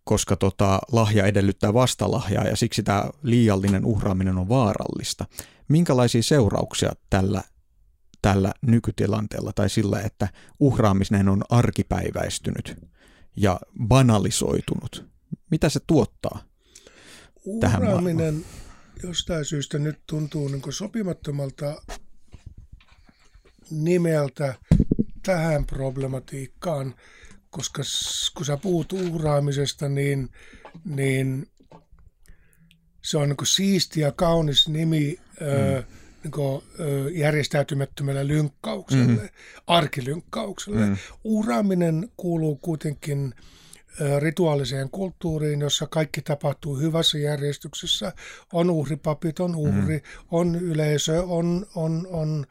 koska 0.04 0.36
tota, 0.36 0.78
lahja 0.92 1.26
edellyttää 1.26 1.74
vastalahjaa 1.74 2.44
ja 2.44 2.56
siksi 2.56 2.82
tämä 2.82 3.04
liiallinen 3.22 3.84
uhraaminen 3.84 4.38
on 4.38 4.48
vaarallista. 4.48 5.26
Minkälaisia 5.68 6.22
seurauksia 6.22 6.92
tällä, 7.10 7.42
tällä 8.22 8.52
nykytilanteella 8.62 9.52
tai 9.54 9.70
sillä, 9.70 10.00
että 10.00 10.28
uhraaminen 10.60 11.28
on 11.28 11.42
arkipäiväistynyt 11.50 12.76
ja 13.36 13.60
banalisoitunut? 13.86 15.10
Mitä 15.50 15.68
se 15.68 15.80
tuottaa 15.86 16.42
tähän 17.60 17.84
maailmaan? 17.84 18.34
Jostain 19.02 19.44
syystä 19.44 19.78
nyt 19.78 19.98
tuntuu 20.06 20.48
niin 20.48 20.62
sopimattomalta 20.72 21.82
nimeltä 23.70 24.54
tähän 25.22 25.66
problematiikkaan, 25.66 26.94
koska 27.50 27.82
kun 28.34 28.46
sä 28.46 28.56
puhut 28.56 28.92
uhraamisesta, 28.92 29.88
niin, 29.88 30.28
niin 30.84 31.46
se 33.02 33.18
on 33.18 33.28
niin 33.28 33.46
siisti 33.46 34.00
ja 34.00 34.12
kaunis 34.12 34.68
nimi 34.68 35.16
mm. 35.40 35.46
ö, 35.46 35.82
niin 36.24 36.30
kuin, 36.32 36.62
ö, 36.80 37.10
järjestäytymättömälle 37.10 38.28
lynkkaukselle, 38.28 39.22
mm. 39.22 39.28
arkilynkkaukselle. 39.66 40.86
Mm. 40.86 40.96
Uhraaminen 41.24 42.08
kuuluu 42.16 42.56
kuitenkin 42.56 43.34
rituaaliseen 44.18 44.90
kulttuuriin, 44.90 45.60
jossa 45.60 45.86
kaikki 45.86 46.22
tapahtuu 46.22 46.76
hyvässä 46.76 47.18
järjestyksessä. 47.18 48.12
On 48.52 48.70
uhripapit, 48.70 49.40
on 49.40 49.56
uhri, 49.56 49.96
mm. 49.96 50.26
on 50.30 50.56
yleisö, 50.56 51.22
on, 51.22 51.66
on, 51.74 52.06
on, 52.10 52.46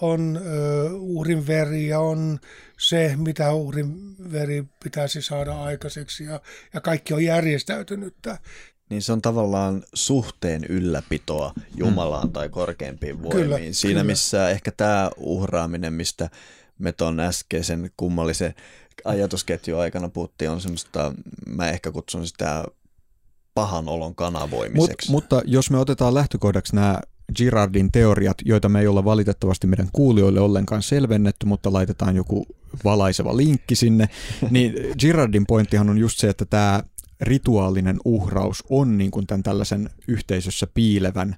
on 0.00 0.40
uh, 0.42 1.16
uhrin 1.16 1.46
veri 1.46 1.86
ja 1.86 2.00
on 2.00 2.38
se, 2.78 3.14
mitä 3.16 3.52
uhrin 3.52 4.16
veri 4.32 4.64
pitäisi 4.84 5.22
saada 5.22 5.62
aikaiseksi 5.62 6.24
ja, 6.24 6.40
ja 6.74 6.80
kaikki 6.80 7.14
on 7.14 7.24
järjestäytynyttä. 7.24 8.38
Niin 8.90 9.02
se 9.02 9.12
on 9.12 9.22
tavallaan 9.22 9.84
suhteen 9.94 10.64
ylläpitoa 10.64 11.52
Jumalaan 11.76 12.28
mm. 12.28 12.32
tai 12.32 12.48
korkeimpiin 12.48 13.22
voimiin. 13.22 13.44
Kyllä, 13.44 13.58
Siinä 13.70 14.00
kyllä. 14.00 14.04
missä 14.12 14.50
ehkä 14.50 14.72
tämä 14.76 15.10
uhraaminen, 15.16 15.92
mistä 15.92 16.30
me 16.78 16.92
tuon 16.92 17.20
äskeisen 17.20 17.90
kummallisen 17.96 18.54
ajatusketju 19.04 19.78
aikana 19.78 20.08
puhuttiin, 20.08 20.50
on 20.50 20.60
semmoista, 20.60 21.12
mä 21.46 21.68
ehkä 21.68 21.92
kutsun 21.92 22.26
sitä 22.26 22.64
pahan 23.54 23.88
olon 23.88 24.14
kanavoimiseksi. 24.14 25.10
Mut, 25.10 25.22
mutta 25.22 25.42
jos 25.44 25.70
me 25.70 25.78
otetaan 25.78 26.14
lähtökohdaksi 26.14 26.74
nämä 26.74 27.00
Girardin 27.36 27.92
teoriat, 27.92 28.36
joita 28.44 28.68
me 28.68 28.80
ei 28.80 28.86
olla 28.86 29.04
valitettavasti 29.04 29.66
meidän 29.66 29.88
kuulijoille 29.92 30.40
ollenkaan 30.40 30.82
selvennetty, 30.82 31.46
mutta 31.46 31.72
laitetaan 31.72 32.16
joku 32.16 32.46
valaiseva 32.84 33.36
linkki 33.36 33.74
sinne, 33.74 34.08
niin 34.50 34.74
Girardin 34.98 35.46
pointtihan 35.46 35.90
on 35.90 35.98
just 35.98 36.18
se, 36.18 36.28
että 36.28 36.44
tämä 36.44 36.82
rituaalinen 37.20 37.96
uhraus 38.04 38.64
on 38.70 38.98
niin 38.98 39.10
kuin 39.10 39.26
tämän 39.26 39.42
tällaisen 39.42 39.90
yhteisössä 40.08 40.66
piilevän 40.74 41.36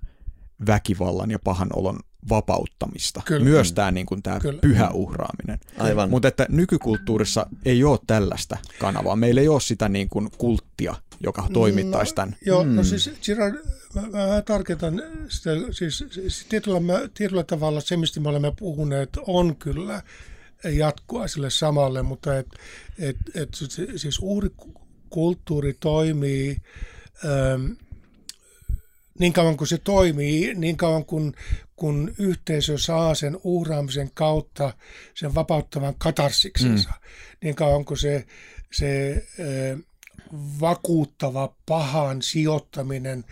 väkivallan 0.66 1.30
ja 1.30 1.38
pahan 1.38 1.68
olon 1.74 1.98
vapauttamista. 2.28 3.22
Kyllä. 3.24 3.44
Myös 3.44 3.72
tämä, 3.72 3.90
niin 3.90 4.06
kuin 4.06 4.22
tämä 4.22 4.40
pyhä 4.60 4.90
uhraaminen. 4.90 5.60
Aivan. 5.78 6.10
Mutta 6.10 6.28
että 6.28 6.46
nykykulttuurissa 6.48 7.46
ei 7.64 7.84
ole 7.84 7.98
tällaista 8.06 8.56
kanavaa. 8.78 9.16
Meillä 9.16 9.40
ei 9.40 9.48
ole 9.48 9.60
sitä 9.60 9.88
niin 9.88 10.08
kuin 10.08 10.28
kulttia, 10.38 10.94
joka 11.20 11.48
toimittaisi 11.52 12.14
tämän. 12.14 12.30
No, 12.30 12.36
joo, 12.46 12.64
no 12.64 12.70
mm. 12.70 12.76
no 12.76 12.84
siis 12.84 13.10
Girard, 13.22 13.54
mä, 13.94 14.00
mä 14.00 14.42
tarkentan 14.42 15.02
sitä, 15.28 15.50
siis, 15.70 16.04
siis 16.10 16.46
tietyllä, 16.48 16.80
tietyllä 17.14 17.44
tavalla 17.44 17.80
se, 17.80 17.96
mistä 17.96 18.20
me 18.20 18.28
olemme 18.28 18.52
puhuneet, 18.58 19.10
on 19.26 19.56
kyllä 19.56 20.02
jatkoa 20.64 21.28
sille 21.28 21.50
samalle, 21.50 22.02
mutta 22.02 22.38
et, 22.38 22.46
et, 22.98 23.16
et, 23.34 23.48
siis 23.96 24.18
uhrikulttuuri 24.22 25.76
toimii 25.80 26.56
ähm, 27.24 27.72
niin 29.18 29.32
kauan 29.32 29.56
kuin 29.56 29.68
se 29.68 29.78
toimii, 29.78 30.54
niin 30.54 30.76
kauan 30.76 31.04
kuin 31.04 31.34
kun 31.78 32.14
yhteisö 32.18 32.78
saa 32.78 33.14
sen 33.14 33.38
uhraamisen 33.44 34.10
kautta 34.14 34.74
sen 35.14 35.34
vapauttavan 35.34 35.94
katarsiksensa, 35.98 36.90
mm. 36.90 37.08
niin 37.42 37.54
kauan 37.54 37.84
kuin 37.84 37.98
se, 37.98 38.26
se 38.72 39.22
äh, 39.40 39.78
vakuuttava 40.60 41.54
pahan 41.66 42.22
sijoittaminen 42.22 43.24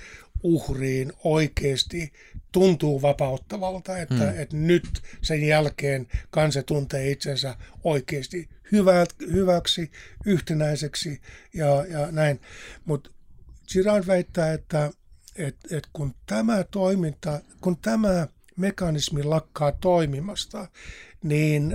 uhriin 0.42 1.12
oikeasti 1.24 2.12
tuntuu 2.52 3.02
vapauttavalta, 3.02 3.98
että, 3.98 4.14
mm. 4.14 4.40
että 4.40 4.56
nyt 4.56 5.02
sen 5.22 5.42
jälkeen 5.42 6.06
kansa 6.30 6.62
tuntee 6.62 7.10
itsensä 7.10 7.56
oikeasti 7.84 8.48
hyvä, 8.72 9.06
hyväksi, 9.32 9.90
yhtenäiseksi 10.26 11.20
ja, 11.54 11.86
ja 11.86 12.12
näin. 12.12 12.40
Mutta 12.84 13.10
Girard 13.72 14.06
väittää, 14.06 14.52
että 14.52 14.90
et, 15.36 15.56
et 15.70 15.88
kun 15.92 16.14
tämä 16.26 16.64
toiminta, 16.64 17.40
kun 17.60 17.76
tämä 17.76 18.28
mekanismi 18.56 19.22
lakkaa 19.22 19.72
toimimasta, 19.72 20.68
niin 21.22 21.74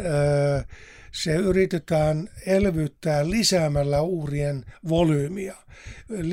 se 1.11 1.35
yritetään 1.35 2.29
elvyttää 2.45 3.29
lisäämällä 3.29 4.01
uurien 4.01 4.65
volyymiä, 4.89 5.55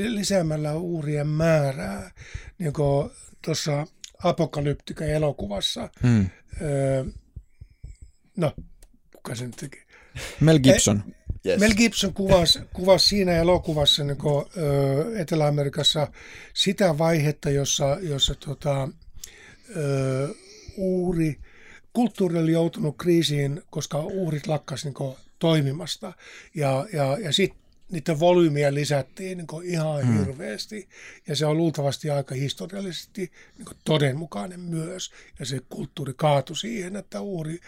lisäämällä 0.08 0.74
uurien 0.74 1.26
määrää, 1.26 2.10
niin 2.58 2.72
kuin 2.72 3.10
tuossa 3.44 3.86
apokalyptika 4.24 5.04
elokuvassa. 5.04 5.90
Hmm. 6.02 6.30
No, 8.36 8.54
kuka 9.16 9.34
sen 9.34 9.50
teki? 9.50 9.78
Mel 10.40 10.58
Gibson. 10.58 11.02
E, 11.06 11.18
Yes. 11.46 11.60
Mel 11.60 11.74
Gibson 11.74 12.14
kuvasi, 12.14 12.58
kuvasi 12.72 13.08
siinä 13.08 13.32
elokuvassa 13.36 14.04
niin 14.04 14.16
kuin, 14.16 14.44
ö, 14.56 15.20
Etelä-Amerikassa 15.20 16.08
sitä 16.54 16.98
vaihetta, 16.98 17.50
jossa, 17.50 17.98
jossa 18.00 18.34
tota, 18.34 18.88
ö, 19.76 20.28
uhri, 20.76 21.36
kulttuuri 21.92 22.38
oli 22.38 22.52
joutunut 22.52 22.96
kriisiin, 22.98 23.62
koska 23.70 23.98
uhrit 23.98 24.46
lakkasivat 24.46 24.98
niin 24.98 25.16
toimimasta. 25.38 26.12
Ja, 26.54 26.86
ja, 26.92 27.18
ja 27.18 27.32
sitten 27.32 27.60
niiden 27.90 28.20
volyymiä 28.20 28.74
lisättiin 28.74 29.38
niin 29.38 29.64
ihan 29.64 30.02
hmm. 30.02 30.18
hirveästi. 30.18 30.88
Ja 31.26 31.36
se 31.36 31.46
on 31.46 31.56
luultavasti 31.56 32.10
aika 32.10 32.34
historiallisesti 32.34 33.32
niin 33.58 33.76
todenmukainen 33.84 34.60
myös. 34.60 35.10
Ja 35.38 35.46
se 35.46 35.60
kulttuuri 35.68 36.12
kaatui 36.16 36.56
siihen, 36.56 36.96
että 36.96 37.20
uhri, 37.20 37.58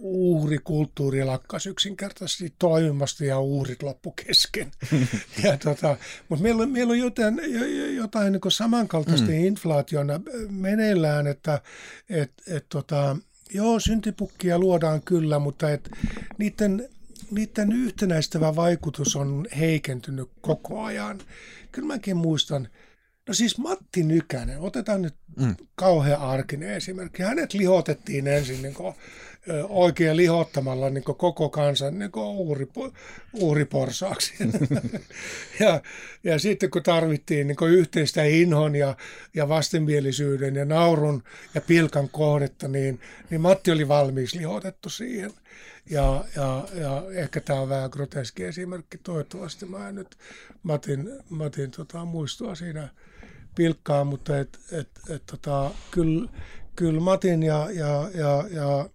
uhrikulttuuri 0.00 1.24
lakkasi 1.24 1.68
yksinkertaisesti 1.68 2.54
toimimasta 2.58 3.24
ja 3.24 3.40
uhrit 3.40 3.82
loppu 3.82 4.10
kesken. 4.10 4.70
ja 5.44 5.58
tota, 5.58 5.96
mutta 6.28 6.42
meillä, 6.42 6.66
meillä 6.66 6.90
on 6.90 6.98
jotain, 6.98 7.40
jotain 7.96 8.32
niin 8.32 8.40
samankaltaista 8.48 9.28
mm. 9.28 9.34
inflaationa 9.34 10.20
meneillään, 10.48 11.26
että 11.26 11.60
et, 12.08 12.32
et, 12.46 12.66
tota, 12.68 13.16
joo, 13.54 13.80
syntipukkia 13.80 14.58
luodaan 14.58 15.02
kyllä, 15.02 15.38
mutta 15.38 15.70
et, 15.70 15.90
niiden, 16.38 16.88
niiden 17.30 17.72
yhtenäistävä 17.72 18.56
vaikutus 18.56 19.16
on 19.16 19.46
heikentynyt 19.58 20.30
koko 20.40 20.82
ajan. 20.82 21.18
Kyllä 21.72 21.86
mäkin 21.88 22.16
muistan, 22.16 22.68
No 23.28 23.34
siis 23.34 23.58
Matti 23.58 24.02
Nykänen, 24.02 24.60
otetaan 24.60 25.02
nyt 25.02 25.14
mm. 25.36 25.56
kauhean 25.74 26.20
arkinen 26.20 26.70
esimerkki. 26.70 27.22
Hänet 27.22 27.54
lihotettiin 27.54 28.26
ensin 28.26 28.62
niin 28.62 28.74
kuin, 28.74 28.94
oikein 29.68 30.16
lihottamalla 30.16 30.90
niin 30.90 31.04
koko 31.04 31.48
kansan 31.48 31.98
niin 31.98 32.10
uhri, 32.14 32.66
uhriporsaaksi. 33.32 34.34
ja, 35.60 35.80
ja 36.24 36.38
sitten 36.38 36.70
kun 36.70 36.82
tarvittiin 36.82 37.46
niin 37.46 37.56
yhteistä 37.68 38.24
inhon 38.24 38.76
ja, 38.76 38.96
ja 39.34 39.48
vastenmielisyyden 39.48 40.54
ja 40.54 40.64
naurun 40.64 41.22
ja 41.54 41.60
pilkan 41.60 42.08
kohdetta, 42.08 42.68
niin, 42.68 43.00
niin 43.30 43.40
Matti 43.40 43.70
oli 43.70 43.88
valmis 43.88 44.34
lihotettu 44.34 44.88
siihen. 44.88 45.30
Ja, 45.90 46.24
ja, 46.36 46.68
ja 46.74 47.02
ehkä 47.12 47.40
tämä 47.40 47.60
on 47.60 47.68
vähän 47.68 47.90
groteski 47.90 48.44
esimerkki. 48.44 48.98
Toivottavasti 48.98 49.66
mä 49.66 49.88
en 49.88 49.94
nyt 49.94 50.16
Matin, 50.62 51.10
Matin 51.28 51.70
tota, 51.70 52.04
muistua 52.04 52.54
siinä 52.54 52.88
pilkkaa, 53.54 54.04
mutta 54.04 54.38
et, 54.38 54.58
et, 54.72 54.88
et, 55.10 55.22
tota, 55.26 55.70
kyllä, 55.90 56.30
kyllä 56.76 57.00
Matin 57.00 57.42
ja, 57.42 57.70
ja, 57.70 58.10
ja, 58.14 58.44
ja 58.50 58.88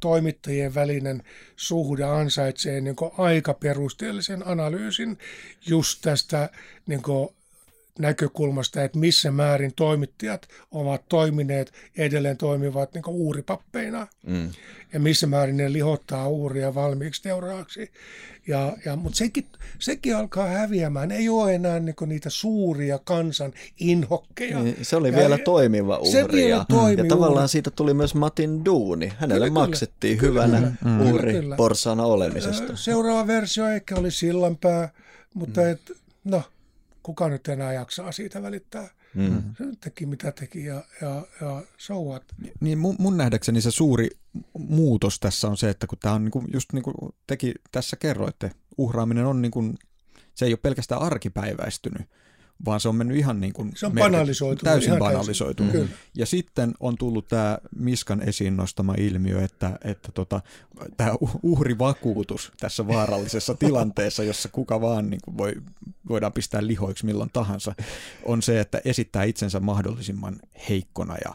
toimittajien 0.00 0.74
välinen 0.74 1.22
suhde 1.56 2.04
ansaitsee 2.04 2.80
niin 2.80 2.96
aika 3.18 3.54
perusteellisen 3.54 4.46
analyysin 4.46 5.18
just 5.66 5.98
tästä 6.02 6.50
niin 6.86 7.02
näkökulmasta, 7.98 8.82
että 8.82 8.98
missä 8.98 9.30
määrin 9.30 9.72
toimittajat 9.76 10.48
ovat 10.70 11.02
toimineet 11.08 11.72
edelleen 11.96 12.36
toimivat 12.36 12.94
niin 12.94 13.02
uuripappeina 13.06 14.06
mm. 14.26 14.50
ja 14.92 15.00
missä 15.00 15.26
määrin 15.26 15.56
ne 15.56 15.72
lihottaa 15.72 16.28
uuria 16.28 16.74
valmiiksi 16.74 17.22
teuraaksi. 17.22 17.90
Ja, 18.46 18.76
ja, 18.84 18.96
mutta 18.96 19.18
sekin, 19.18 19.46
sekin 19.78 20.16
alkaa 20.16 20.46
häviämään. 20.46 21.10
Ei 21.10 21.28
ole 21.28 21.54
enää 21.54 21.80
niin 21.80 21.94
niitä 22.06 22.30
suuria 22.30 22.98
kansan 23.04 23.52
inhokkeja. 23.80 24.62
Niin, 24.62 24.76
se 24.82 24.96
oli 24.96 25.08
ja, 25.08 25.16
vielä 25.16 25.38
toimiva 25.38 25.98
uhri. 25.98 26.10
Se 26.10 26.28
vielä 26.32 26.64
toimi 26.68 27.02
ja 27.02 27.08
tavallaan 27.08 27.48
siitä 27.48 27.70
tuli 27.70 27.94
myös 27.94 28.14
Matin 28.14 28.64
duuni. 28.64 29.12
Hänelle 29.18 29.46
kyllä, 29.46 29.60
maksettiin 29.60 30.18
kyllä, 30.18 30.46
hyvänä 30.46 30.72
kyllä, 30.82 31.10
uhri 31.12 31.32
kyllä. 31.32 31.56
porsana 31.56 32.04
olemisesta. 32.04 32.76
Seuraava 32.76 33.26
versio 33.26 33.68
ehkä 33.68 33.96
oli 33.96 34.10
Sillanpää, 34.10 34.88
mutta 35.34 35.60
mm. 35.60 35.70
et, 35.70 35.92
no, 36.24 36.42
kuka 37.02 37.28
nyt 37.28 37.48
enää 37.48 37.72
jaksaa 37.72 38.12
siitä 38.12 38.42
välittää. 38.42 38.88
Mm. 39.14 39.42
Se 39.58 39.64
teki 39.80 40.06
mitä 40.06 40.32
teki 40.32 40.64
ja, 40.64 40.84
ja, 41.00 41.26
ja 41.40 41.62
so 41.78 41.94
what. 41.94 42.24
Niin 42.60 42.78
mun, 42.78 42.96
mun 42.98 43.16
nähdäkseni 43.16 43.60
se 43.60 43.70
suuri 43.70 44.08
muutos 44.58 45.20
tässä 45.20 45.48
on 45.48 45.56
se, 45.56 45.70
että 45.70 45.86
kun 45.86 45.98
tämä 45.98 46.14
on 46.14 46.24
niin 46.24 46.32
kuin, 46.32 46.46
just 46.52 46.72
niin 46.72 46.82
kuin 46.82 46.94
teki 47.26 47.54
tässä 47.72 47.96
kerroitte, 47.96 48.50
uhraaminen 48.78 49.26
on 49.26 49.42
niin 49.42 49.52
kuin, 49.52 49.78
se 50.34 50.44
ei 50.44 50.52
ole 50.52 50.58
pelkästään 50.62 51.02
arkipäiväistynyt, 51.02 52.02
vaan 52.64 52.80
se 52.80 52.88
on 52.88 52.96
mennyt 52.96 53.16
ihan 53.16 53.40
niin 53.40 53.52
kuin 53.52 53.72
se 53.76 53.86
on 53.86 53.92
banalisoitunut. 53.92 54.72
Täysin 54.72 54.88
ihan 54.88 54.98
banalisoitunut. 54.98 55.72
Täysin. 55.72 55.94
Ja 56.14 56.26
sitten 56.26 56.74
on 56.80 56.96
tullut 56.98 57.28
tämä 57.28 57.58
Miskan 57.76 58.22
esiin 58.22 58.56
nostama 58.56 58.94
ilmiö, 58.98 59.44
että, 59.44 59.78
että 59.84 60.12
tota, 60.12 60.40
tämä 60.96 61.14
uhrivakuutus 61.42 62.52
tässä 62.60 62.86
vaarallisessa 62.86 63.54
tilanteessa, 63.54 64.22
jossa 64.22 64.48
kuka 64.48 64.80
vaan 64.80 65.10
niin 65.10 65.20
kuin 65.24 65.38
voi, 65.38 65.52
voidaan 66.08 66.32
pistää 66.32 66.66
lihoiksi 66.66 67.06
milloin 67.06 67.30
tahansa, 67.32 67.74
on 68.24 68.42
se, 68.42 68.60
että 68.60 68.80
esittää 68.84 69.24
itsensä 69.24 69.60
mahdollisimman 69.60 70.40
heikkona 70.68 71.16
ja 71.24 71.34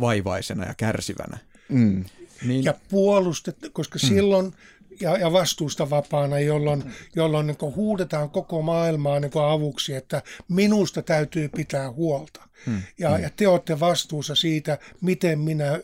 vaivaisena 0.00 0.64
ja 0.64 0.74
kärsivänä. 0.74 1.38
Mm. 1.68 2.04
Niin, 2.46 2.64
ja 2.64 2.74
puolustet, 2.88 3.56
koska 3.72 3.98
mm. 4.02 4.08
silloin 4.08 4.52
ja, 5.00 5.16
ja 5.16 5.32
vastuusta 5.32 5.90
vapaana, 5.90 6.38
jolloin, 6.38 6.84
jolloin 7.16 7.46
niin 7.46 7.74
huudetaan 7.76 8.30
koko 8.30 8.62
maailmaa 8.62 9.20
niin 9.20 9.32
avuksi, 9.34 9.94
että 9.94 10.22
minusta 10.48 11.02
täytyy 11.02 11.48
pitää 11.48 11.90
huolta. 11.90 12.42
Hmm. 12.66 12.82
Ja, 12.98 13.10
hmm. 13.10 13.22
ja 13.22 13.30
te 13.36 13.48
olette 13.48 13.80
vastuussa 13.80 14.34
siitä, 14.34 14.78
miten 15.00 15.38
minä 15.38 15.80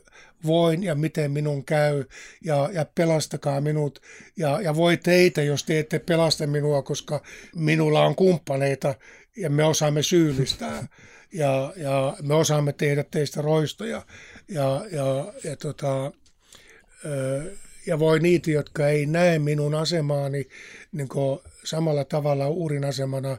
voin 0.46 0.82
ja 0.82 0.94
miten 0.94 1.30
minun 1.30 1.64
käy 1.64 2.04
ja, 2.44 2.70
ja 2.72 2.86
pelastakaa 2.94 3.60
minut. 3.60 4.02
Ja, 4.36 4.60
ja 4.60 4.76
voi 4.76 4.96
teitä, 4.96 5.42
jos 5.42 5.64
te 5.64 5.78
ette 5.78 5.98
pelasta 5.98 6.46
minua, 6.46 6.82
koska 6.82 7.22
minulla 7.54 8.06
on 8.06 8.14
kumppaneita 8.14 8.94
ja 9.36 9.50
me 9.50 9.64
osaamme 9.64 10.02
syyllistää 10.02 10.86
ja, 11.32 11.72
ja 11.76 12.16
me 12.22 12.34
osaamme 12.34 12.72
tehdä 12.72 13.04
teistä 13.10 13.42
roistoja. 13.42 14.02
Ja, 14.48 14.84
ja, 14.92 15.32
ja 15.44 15.56
tota, 15.56 16.12
ja 17.86 17.98
voi 17.98 18.20
niitä, 18.20 18.50
jotka 18.50 18.88
ei 18.88 19.06
näe 19.06 19.38
minun 19.38 19.74
asemaani 19.74 20.48
niin 20.92 21.08
samalla 21.64 22.04
tavalla 22.04 22.48
uurin 22.48 22.84
asemana 22.84 23.38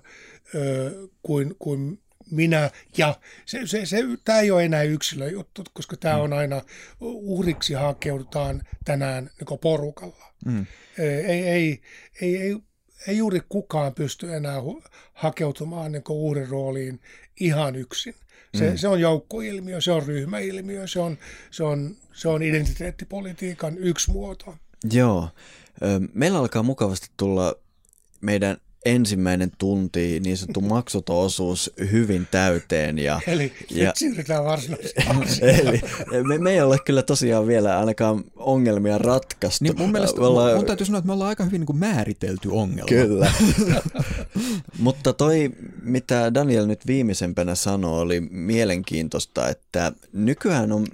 ö, 0.56 0.92
kuin, 1.24 1.56
kuin 1.60 2.00
minä. 2.32 2.70
Ja 2.98 3.16
se, 3.46 3.60
se, 3.66 3.86
se, 3.86 3.98
tämä 4.26 4.40
ei 4.40 4.52
ole 4.52 4.66
enää 4.66 4.84
yksilöjuttu, 4.84 5.64
koska 5.74 5.98
tämä 5.98 6.18
on 6.18 6.34
aina, 6.34 6.62
uhriksi 7.02 7.74
hakeudutaan 7.74 8.64
tänään 8.86 9.30
niin 9.40 9.60
porukalla. 9.60 10.34
Mm. 10.46 10.66
Ei, 10.98 11.08
ei, 11.08 11.48
ei, 11.48 11.82
ei, 12.22 12.58
ei 13.08 13.18
juuri 13.18 13.42
kukaan 13.50 13.94
pysty 13.94 14.36
enää 14.36 14.62
hakeutumaan 15.14 15.92
niin 15.92 16.04
uhrin 16.10 16.50
rooliin 16.50 17.00
ihan 17.40 17.76
yksin. 17.76 18.16
Se, 18.56 18.70
mm. 18.70 18.78
se 18.78 18.88
on 18.88 19.02
joukkoilmiö, 19.02 19.82
se 19.82 19.92
on 19.92 20.04
ryhmäilmiö, 20.04 20.88
se 20.88 21.00
on, 21.00 21.18
se 21.52 21.64
on, 21.64 21.96
se 22.14 22.28
on 22.28 22.44
identiteettipolitiikan 22.44 23.78
yksi 23.78 24.12
muoto. 24.12 24.56
Joo. 24.92 25.30
Meillä 26.14 26.40
alkaa 26.40 26.64
mukavasti 26.64 27.08
tulla 27.18 27.56
meidän 28.22 28.58
ensimmäinen 28.88 29.52
tunti, 29.58 30.20
niin 30.20 30.38
sanottu 30.38 30.62
maksuton 30.62 31.18
osuus 31.18 31.74
hyvin 31.92 32.28
täyteen. 32.32 33.00
Ja, 33.00 33.20
eli 33.28 33.54
ja, 33.70 33.86
nyt 33.86 33.96
siirrytään 33.96 34.44
Eli 35.42 35.82
me, 36.24 36.38
me 36.38 36.52
ei 36.52 36.62
ole 36.62 36.78
kyllä 36.86 37.02
tosiaan 37.02 37.48
vielä 37.48 37.80
ainakaan 37.80 38.24
ongelmia 38.36 38.98
ratkaistu. 38.98 39.64
Niin 39.64 39.78
mun 39.78 39.92
mielestä, 39.92 40.22
ollaan, 40.22 40.56
mun 40.56 40.66
täytyy 40.66 40.86
sanoa, 40.86 41.00
että 41.00 41.08
me 41.08 41.14
ollaan 41.14 41.30
aika 41.30 41.44
hyvin 41.44 41.60
niin 41.60 41.66
kuin 41.68 41.78
määritelty 41.78 42.50
ongelma. 42.52 42.90
Kyllä. 42.90 43.32
Mutta 44.80 45.14
toi, 45.14 45.52
mitä 45.82 46.34
Daniel 46.34 46.66
nyt 46.66 46.88
viimeisempänä 46.88 47.56
sanoi, 47.56 48.02
oli 48.02 48.20
mielenkiintoista, 48.22 49.50
että 49.50 49.92
nykyään 50.14 50.72
on 50.72 50.86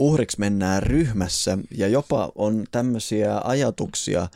uhriksi 0.00 0.40
mennään 0.40 0.82
ryhmässä 0.82 1.58
ja 1.70 1.88
jopa 1.88 2.32
on 2.34 2.64
tämmöisiä 2.70 3.40
ajatuksia, 3.44 4.28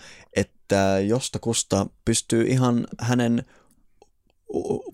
että 0.65 1.01
jostakusta 1.01 1.86
pystyy 2.05 2.43
ihan 2.43 2.86
hänen 3.01 3.45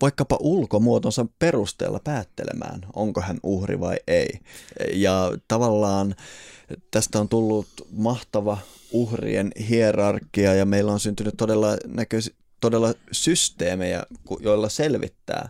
vaikkapa 0.01 0.37
ulkomuotonsa 0.39 1.25
perusteella 1.39 1.99
päättelemään, 2.03 2.81
onko 2.93 3.21
hän 3.21 3.37
uhri 3.43 3.79
vai 3.79 3.97
ei. 4.07 4.39
Ja 4.93 5.31
tavallaan 5.47 6.15
tästä 6.91 7.19
on 7.19 7.29
tullut 7.29 7.67
mahtava 7.91 8.57
uhrien 8.91 9.51
hierarkia 9.69 10.53
ja 10.53 10.65
meillä 10.65 10.91
on 10.91 10.99
syntynyt 10.99 11.33
todella, 11.37 11.77
näköisi, 11.87 12.35
todella 12.61 12.93
systeemejä, 13.11 14.03
joilla 14.39 14.69
selvittää 14.69 15.49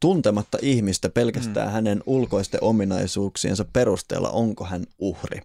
tuntematta 0.00 0.58
ihmistä 0.62 1.08
pelkästään 1.08 1.68
mm. 1.68 1.72
hänen 1.72 2.02
ulkoisten 2.06 2.62
ominaisuuksiensa 2.62 3.64
perusteella, 3.72 4.30
onko 4.30 4.64
hän 4.64 4.84
uhri. 4.98 5.40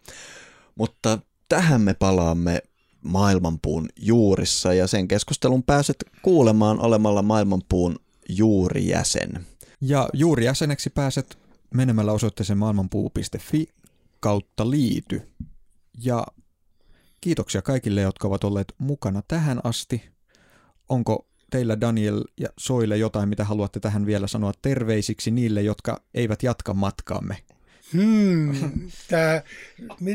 Mutta 0.75 1.19
tähän 1.49 1.81
me 1.81 1.93
palaamme 1.93 2.61
maailmanpuun 3.03 3.89
juurissa 3.99 4.73
ja 4.73 4.87
sen 4.87 5.07
keskustelun 5.07 5.63
pääset 5.63 6.05
kuulemaan 6.21 6.79
olemalla 6.79 7.21
maailmanpuun 7.21 7.95
juurijäsen. 8.29 9.45
Ja 9.81 10.09
juurijäseneksi 10.13 10.89
pääset 10.89 11.37
menemällä 11.73 12.11
osoitteeseen 12.11 12.57
maailmanpuu.fi 12.57 13.67
kautta 14.19 14.69
liity. 14.69 15.21
Ja 16.03 16.25
kiitoksia 17.21 17.61
kaikille, 17.61 18.01
jotka 18.01 18.27
ovat 18.27 18.43
olleet 18.43 18.73
mukana 18.77 19.21
tähän 19.27 19.59
asti. 19.63 20.01
Onko 20.89 21.27
teillä 21.51 21.81
Daniel 21.81 22.23
ja 22.39 22.49
Soille 22.59 22.97
jotain, 22.97 23.29
mitä 23.29 23.43
haluatte 23.43 23.79
tähän 23.79 24.05
vielä 24.05 24.27
sanoa 24.27 24.51
terveisiksi 24.61 25.31
niille, 25.31 25.61
jotka 25.61 26.01
eivät 26.13 26.43
jatka 26.43 26.73
matkaamme 26.73 27.37
hmm, 27.93 28.71
tää, 29.07 29.43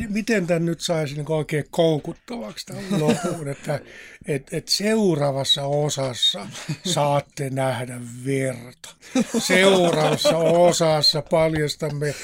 miten 0.08 0.46
tämän 0.46 0.64
nyt 0.64 0.80
saisi 0.80 1.14
niin 1.14 1.32
oikein 1.32 1.64
koukuttavaksi 1.70 2.66
tämän 2.66 3.00
lopun, 3.00 3.48
että 3.48 3.80
et, 4.26 4.48
et 4.52 4.68
seuraavassa 4.68 5.64
osassa 5.64 6.46
saatte 6.86 7.50
nähdä 7.50 8.00
verta. 8.24 8.88
Seuraavassa 9.38 10.36
osassa 10.38 11.22
paljastamme, 11.22 12.14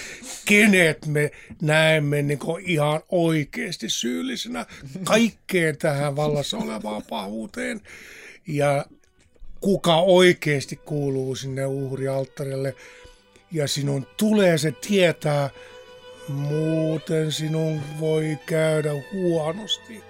kenet 0.45 1.07
me 1.07 1.31
näemme 1.63 2.23
niin 2.23 2.39
ihan 2.67 3.01
oikeasti 3.09 3.91
syyllisenä 3.91 4.67
kaikkeen 5.05 5.77
tähän 5.77 6.17
vallassa 6.17 6.59
olevaan 6.59 7.03
pahuuteen. 7.03 7.81
Ja 8.49 8.87
kuka 9.61 9.97
oikeasti 9.97 10.77
kuuluu 10.77 11.35
sinne 11.35 11.67
uhrialttarille– 11.67 12.75
ja 13.55 13.69
sinun 13.69 14.07
tulee 14.17 14.59
se 14.59 14.73
tietää, 14.73 15.51
muuten 16.29 17.33
sinun 17.33 17.81
voi 18.01 18.39
käydä 18.47 18.91
huonosti. 19.13 20.03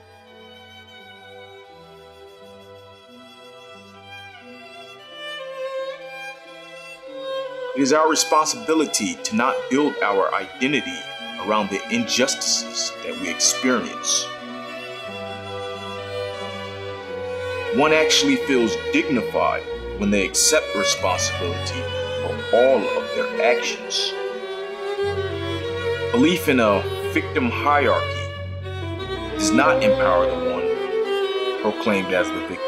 It 7.76 7.82
is 7.82 7.92
our 7.92 8.10
responsibility 8.10 9.14
to 9.14 9.36
not 9.36 9.54
build 9.70 9.94
our 10.02 10.30
identity 10.40 10.98
around 11.46 11.68
the 11.68 11.80
injustices 11.90 12.92
that 13.02 13.20
we 13.20 13.30
experience. 13.30 14.26
One 17.76 17.92
actually 17.92 18.36
feels 18.46 18.78
dignified 18.92 19.62
when 19.98 20.10
they 20.10 20.24
accept 20.24 20.76
responsibility 20.76 22.03
all 22.52 22.78
of 22.78 23.04
their 23.14 23.42
actions. 23.42 24.12
Belief 26.12 26.48
in 26.48 26.60
a 26.60 26.82
victim 27.12 27.50
hierarchy 27.50 28.32
does 29.36 29.50
not 29.50 29.82
empower 29.82 30.26
the 30.26 30.50
one 30.50 31.62
proclaimed 31.62 32.12
as 32.12 32.26
the 32.28 32.40
victim. 32.46 32.60